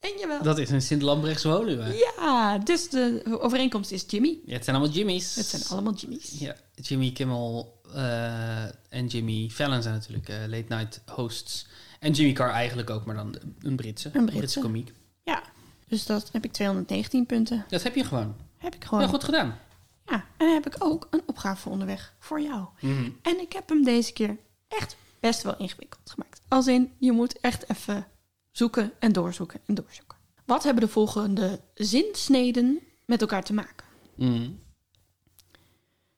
En 0.00 0.10
jawel. 0.18 0.42
dat 0.42 0.58
is 0.58 0.70
een 0.70 0.82
Sint-Lambrechts 0.82 1.44
Woluwe. 1.44 2.10
Ja, 2.16 2.58
dus 2.58 2.88
de 2.88 3.22
overeenkomst 3.40 3.90
is 3.90 4.04
Jimmy. 4.06 4.38
Ja, 4.44 4.52
het 4.54 4.64
zijn 4.64 4.76
allemaal 4.76 4.94
Jimmy's. 4.94 5.34
Het 5.34 5.46
zijn 5.46 5.62
allemaal 5.68 5.94
Jimmy's. 5.94 6.38
Ja, 6.38 6.54
Jimmy 6.74 7.10
Kimmel 7.12 7.80
eh, 7.94 8.64
en 8.88 9.06
Jimmy 9.08 9.48
Fallon 9.52 9.82
zijn 9.82 9.94
natuurlijk 9.94 10.28
eh, 10.28 10.36
late 10.46 10.64
night 10.68 11.00
hosts. 11.06 11.66
En 12.00 12.12
Jimmy 12.12 12.32
Carr 12.32 12.50
eigenlijk 12.50 12.90
ook, 12.90 13.04
maar 13.04 13.14
dan 13.14 13.36
een 13.58 13.76
Britse. 13.76 14.10
Een 14.12 14.24
Britse. 14.24 14.60
komiek. 14.60 14.92
Ja, 15.22 15.42
dus 15.88 16.06
dat 16.06 16.28
heb 16.32 16.44
ik 16.44 16.52
219 16.52 17.26
punten. 17.26 17.64
Dat 17.68 17.82
heb 17.82 17.94
je 17.94 18.04
gewoon. 18.04 18.34
Heb 18.56 18.74
ik 18.74 18.84
gewoon. 18.84 19.00
Heel 19.00 19.12
goed 19.12 19.24
gedaan. 19.24 19.58
Ja, 20.06 20.14
en 20.14 20.46
dan 20.46 20.52
heb 20.52 20.66
ik 20.66 20.76
ook 20.78 21.06
een 21.10 21.22
opgave 21.26 21.60
voor 21.60 21.72
onderweg 21.72 22.14
voor 22.18 22.40
jou. 22.40 22.66
Mhm. 22.80 23.10
En 23.22 23.40
ik 23.40 23.52
heb 23.52 23.68
hem 23.68 23.84
deze 23.84 24.12
keer 24.12 24.36
echt 24.68 24.96
best 25.20 25.42
wel 25.42 25.56
ingewikkeld 25.58 26.10
gemaakt. 26.10 26.40
Als 26.48 26.66
in, 26.66 26.92
je 26.98 27.12
moet 27.12 27.40
echt 27.40 27.70
even 27.70 28.06
zoeken 28.50 28.92
en 28.98 29.12
doorzoeken 29.12 29.60
en 29.66 29.74
doorzoeken. 29.74 30.16
Wat 30.44 30.62
hebben 30.62 30.82
de 30.84 30.90
volgende 30.90 31.60
zinsneden 31.74 32.78
met 33.04 33.20
elkaar 33.20 33.44
te 33.44 33.52
maken? 33.52 33.86
Mhm. 34.14 34.50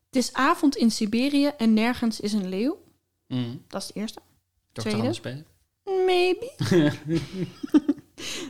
Het 0.06 0.16
is 0.16 0.32
avond 0.32 0.76
in 0.76 0.90
Siberië 0.90 1.46
en 1.46 1.74
nergens 1.74 2.20
is 2.20 2.32
een 2.32 2.48
leeuw. 2.48 2.82
Mhm. 3.26 3.56
Dat 3.68 3.82
is 3.82 3.86
de 3.86 3.94
eerste. 4.00 4.20
Dr. 4.72 4.80
Tweede? 4.80 5.44
Maybe. 5.84 6.50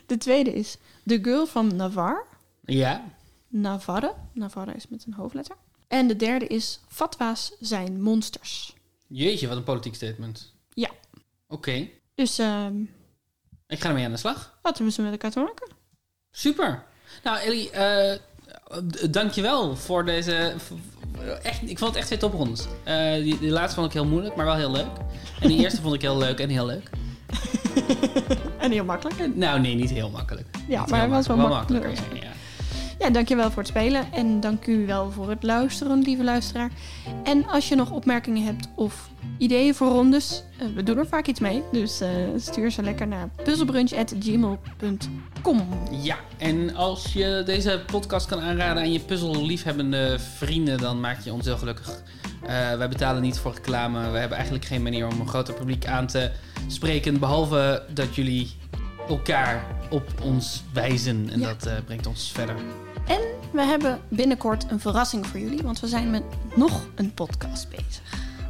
de 0.07 0.17
tweede 0.19 0.53
is 0.53 0.77
de 1.03 1.19
girl 1.23 1.47
van 1.47 1.77
Navarre. 1.77 2.25
Ja. 2.65 3.05
Navarre. 3.49 4.15
Navarre 4.33 4.73
is 4.75 4.89
met 4.89 5.05
een 5.07 5.13
hoofdletter. 5.15 5.57
En 5.89 6.09
de 6.09 6.17
derde 6.17 6.47
is 6.47 6.81
fatwa's 6.89 7.53
zijn 7.61 8.03
monsters. 8.03 8.75
Jeetje, 9.07 9.49
wat 9.49 9.57
een 9.57 9.65
politiek 9.65 9.95
statement. 9.95 10.53
Ja. 10.75 10.91
Oké. 11.49 11.89
Dus 12.15 12.39
ehm, 12.39 12.81
Ik 13.67 13.81
ga 13.81 13.89
ermee 13.89 14.05
aan 14.05 14.11
de 14.11 14.17
slag. 14.17 14.59
wat 14.63 14.75
hebben 14.77 14.95
ze 14.95 15.03
met 15.03 15.13
elkaar 15.13 15.31
te 15.31 15.41
maken? 15.41 15.69
Super. 16.31 16.85
Nou, 17.25 17.39
Ellie, 17.39 17.71
eh 17.71 18.19
d- 18.91 19.13
dankjewel 19.13 19.77
voor 19.77 20.05
deze... 20.05 20.55
Echt, 21.43 21.63
ik 21.69 21.79
vond 21.79 21.91
het 21.91 21.99
echt 21.99 22.07
twee 22.07 22.19
toprondes. 22.19 22.67
Eh 22.85 23.15
die, 23.15 23.39
die 23.39 23.51
laatste 23.51 23.75
vond 23.75 23.87
ik 23.87 23.93
heel 23.93 24.05
moeilijk, 24.07 24.37
maar 24.37 24.45
wel 24.47 24.55
heel 24.57 24.71
leuk. 24.71 24.91
En 25.41 25.49
die 25.49 25.59
eerste 25.59 25.81
vond 25.83 25.95
ik 25.95 26.01
heel 26.03 26.19
leuk 26.19 26.39
en 26.39 26.49
heel 26.49 26.67
leuk. 26.67 26.91
En 28.59 28.71
heel 28.71 28.85
makkelijk. 28.85 29.37
Nou, 29.37 29.61
nee, 29.61 29.75
niet 29.75 29.91
heel 29.91 30.11
makkelijk. 30.11 30.47
Ja, 30.69 30.81
Niet 30.81 30.91
maar 30.91 31.01
hij 31.01 31.09
was 31.09 31.27
wel 31.27 31.37
makkelijk. 31.37 31.85
makkelijker. 31.85 32.17
ja. 32.17 32.23
Ja, 32.23 32.33
dankjewel 33.11 33.51
voor 33.51 33.59
het 33.63 33.71
spelen. 33.71 34.13
En 34.13 34.41
dank 34.41 34.67
u 34.67 34.87
wel 34.87 35.11
voor 35.11 35.29
het 35.31 35.43
luisteren, 35.43 36.03
lieve 36.03 36.25
luisteraar. 36.25 36.71
En 37.25 37.47
als 37.49 37.69
je 37.69 37.75
nog 37.75 37.91
opmerkingen 37.91 38.45
hebt 38.45 38.69
of 38.75 39.11
ideeën 39.39 39.75
voor 39.75 39.89
rondes, 39.89 40.43
eh, 40.59 40.67
we 40.75 40.83
doen 40.83 40.99
er 40.99 41.07
vaak 41.07 41.27
iets 41.27 41.41
mee. 41.41 41.63
Dus 41.73 42.01
eh, 42.01 42.09
stuur 42.37 42.71
ze 42.71 42.83
lekker 42.83 43.07
naar 43.09 43.29
puzzelbrunch.gmail.com. 43.45 45.69
Ja, 45.91 46.17
en 46.39 46.75
als 46.75 47.13
je 47.13 47.43
deze 47.47 47.83
podcast 47.87 48.27
kan 48.27 48.41
aanraden 48.41 48.83
aan 48.83 48.93
je 48.93 49.01
puzzelliefhebbende 49.01 50.17
vrienden, 50.37 50.79
dan 50.79 51.01
maak 51.01 51.21
je 51.21 51.33
ons 51.33 51.45
heel 51.45 51.59
gelukkig. 51.59 52.03
Eh, 52.43 52.49
wij 52.77 52.89
betalen 52.89 53.23
niet 53.23 53.39
voor 53.39 53.53
reclame. 53.55 54.11
We 54.11 54.19
hebben 54.19 54.37
eigenlijk 54.37 54.67
geen 54.67 54.83
manier 54.83 55.07
om 55.07 55.21
een 55.21 55.29
groter 55.29 55.55
publiek 55.55 55.87
aan 55.87 56.07
te 56.07 56.31
spreken. 56.67 57.19
Behalve 57.19 57.83
dat 57.95 58.15
jullie 58.15 58.51
elkaar 59.09 59.65
op 59.91 60.05
ons 60.23 60.63
wijzen. 60.73 61.29
En 61.33 61.41
Ja. 61.41 61.55
dat 61.59 61.85
brengt 61.85 62.07
ons 62.07 62.31
verder. 62.33 62.55
En 63.13 63.21
we 63.53 63.63
hebben 63.63 64.01
binnenkort 64.09 64.71
een 64.71 64.81
verrassing 64.81 65.27
voor 65.27 65.41
jullie, 65.41 65.63
want 65.63 65.81
we 65.81 65.87
zijn 65.87 66.11
met 66.11 66.23
nog 66.55 66.87
een 66.95 67.15
podcast 67.15 67.69
bezig. 67.69 68.03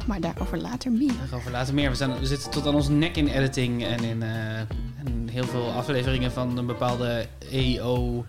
Maar 0.07 0.19
daarover 0.19 0.57
later 0.57 0.91
meer. 0.91 1.13
Daarover 1.19 1.51
later 1.51 1.73
meer. 1.73 1.89
We, 1.89 1.95
zijn, 1.95 2.19
we 2.19 2.25
zitten 2.25 2.51
tot 2.51 2.67
aan 2.67 2.75
ons 2.75 2.87
nek 2.87 3.15
in 3.15 3.27
editing 3.27 3.83
en 3.85 4.03
in 4.03 4.23
eh, 4.23 4.59
en 4.59 5.27
heel 5.31 5.43
veel 5.43 5.71
afleveringen 5.71 6.31
van 6.31 6.57
een 6.57 6.65
bepaalde 6.65 7.27
EO 7.51 8.25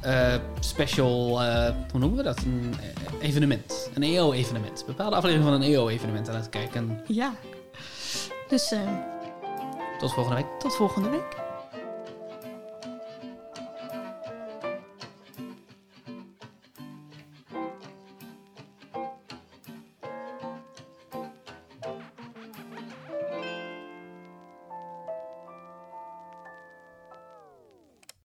eh, 0.00 0.34
special, 0.60 1.42
eh, 1.42 1.74
hoe 1.90 2.00
noemen 2.00 2.18
we 2.18 2.22
dat? 2.24 2.38
Een 2.42 2.74
evenement. 3.20 3.90
Een 3.94 4.02
EO-evenement. 4.02 4.84
Bepaalde 4.86 5.16
afleveringen 5.16 5.52
van 5.52 5.62
een 5.62 5.72
EO-evenement 5.72 6.28
aan 6.28 6.36
het 6.36 6.48
kijken. 6.48 7.00
Ja. 7.06 7.32
Dus 8.48 8.74
Tot 9.98 10.12
volgende 10.12 10.36
week. 10.36 10.58
tot 10.58 10.76
volgende 10.76 11.08
week. 11.08 11.39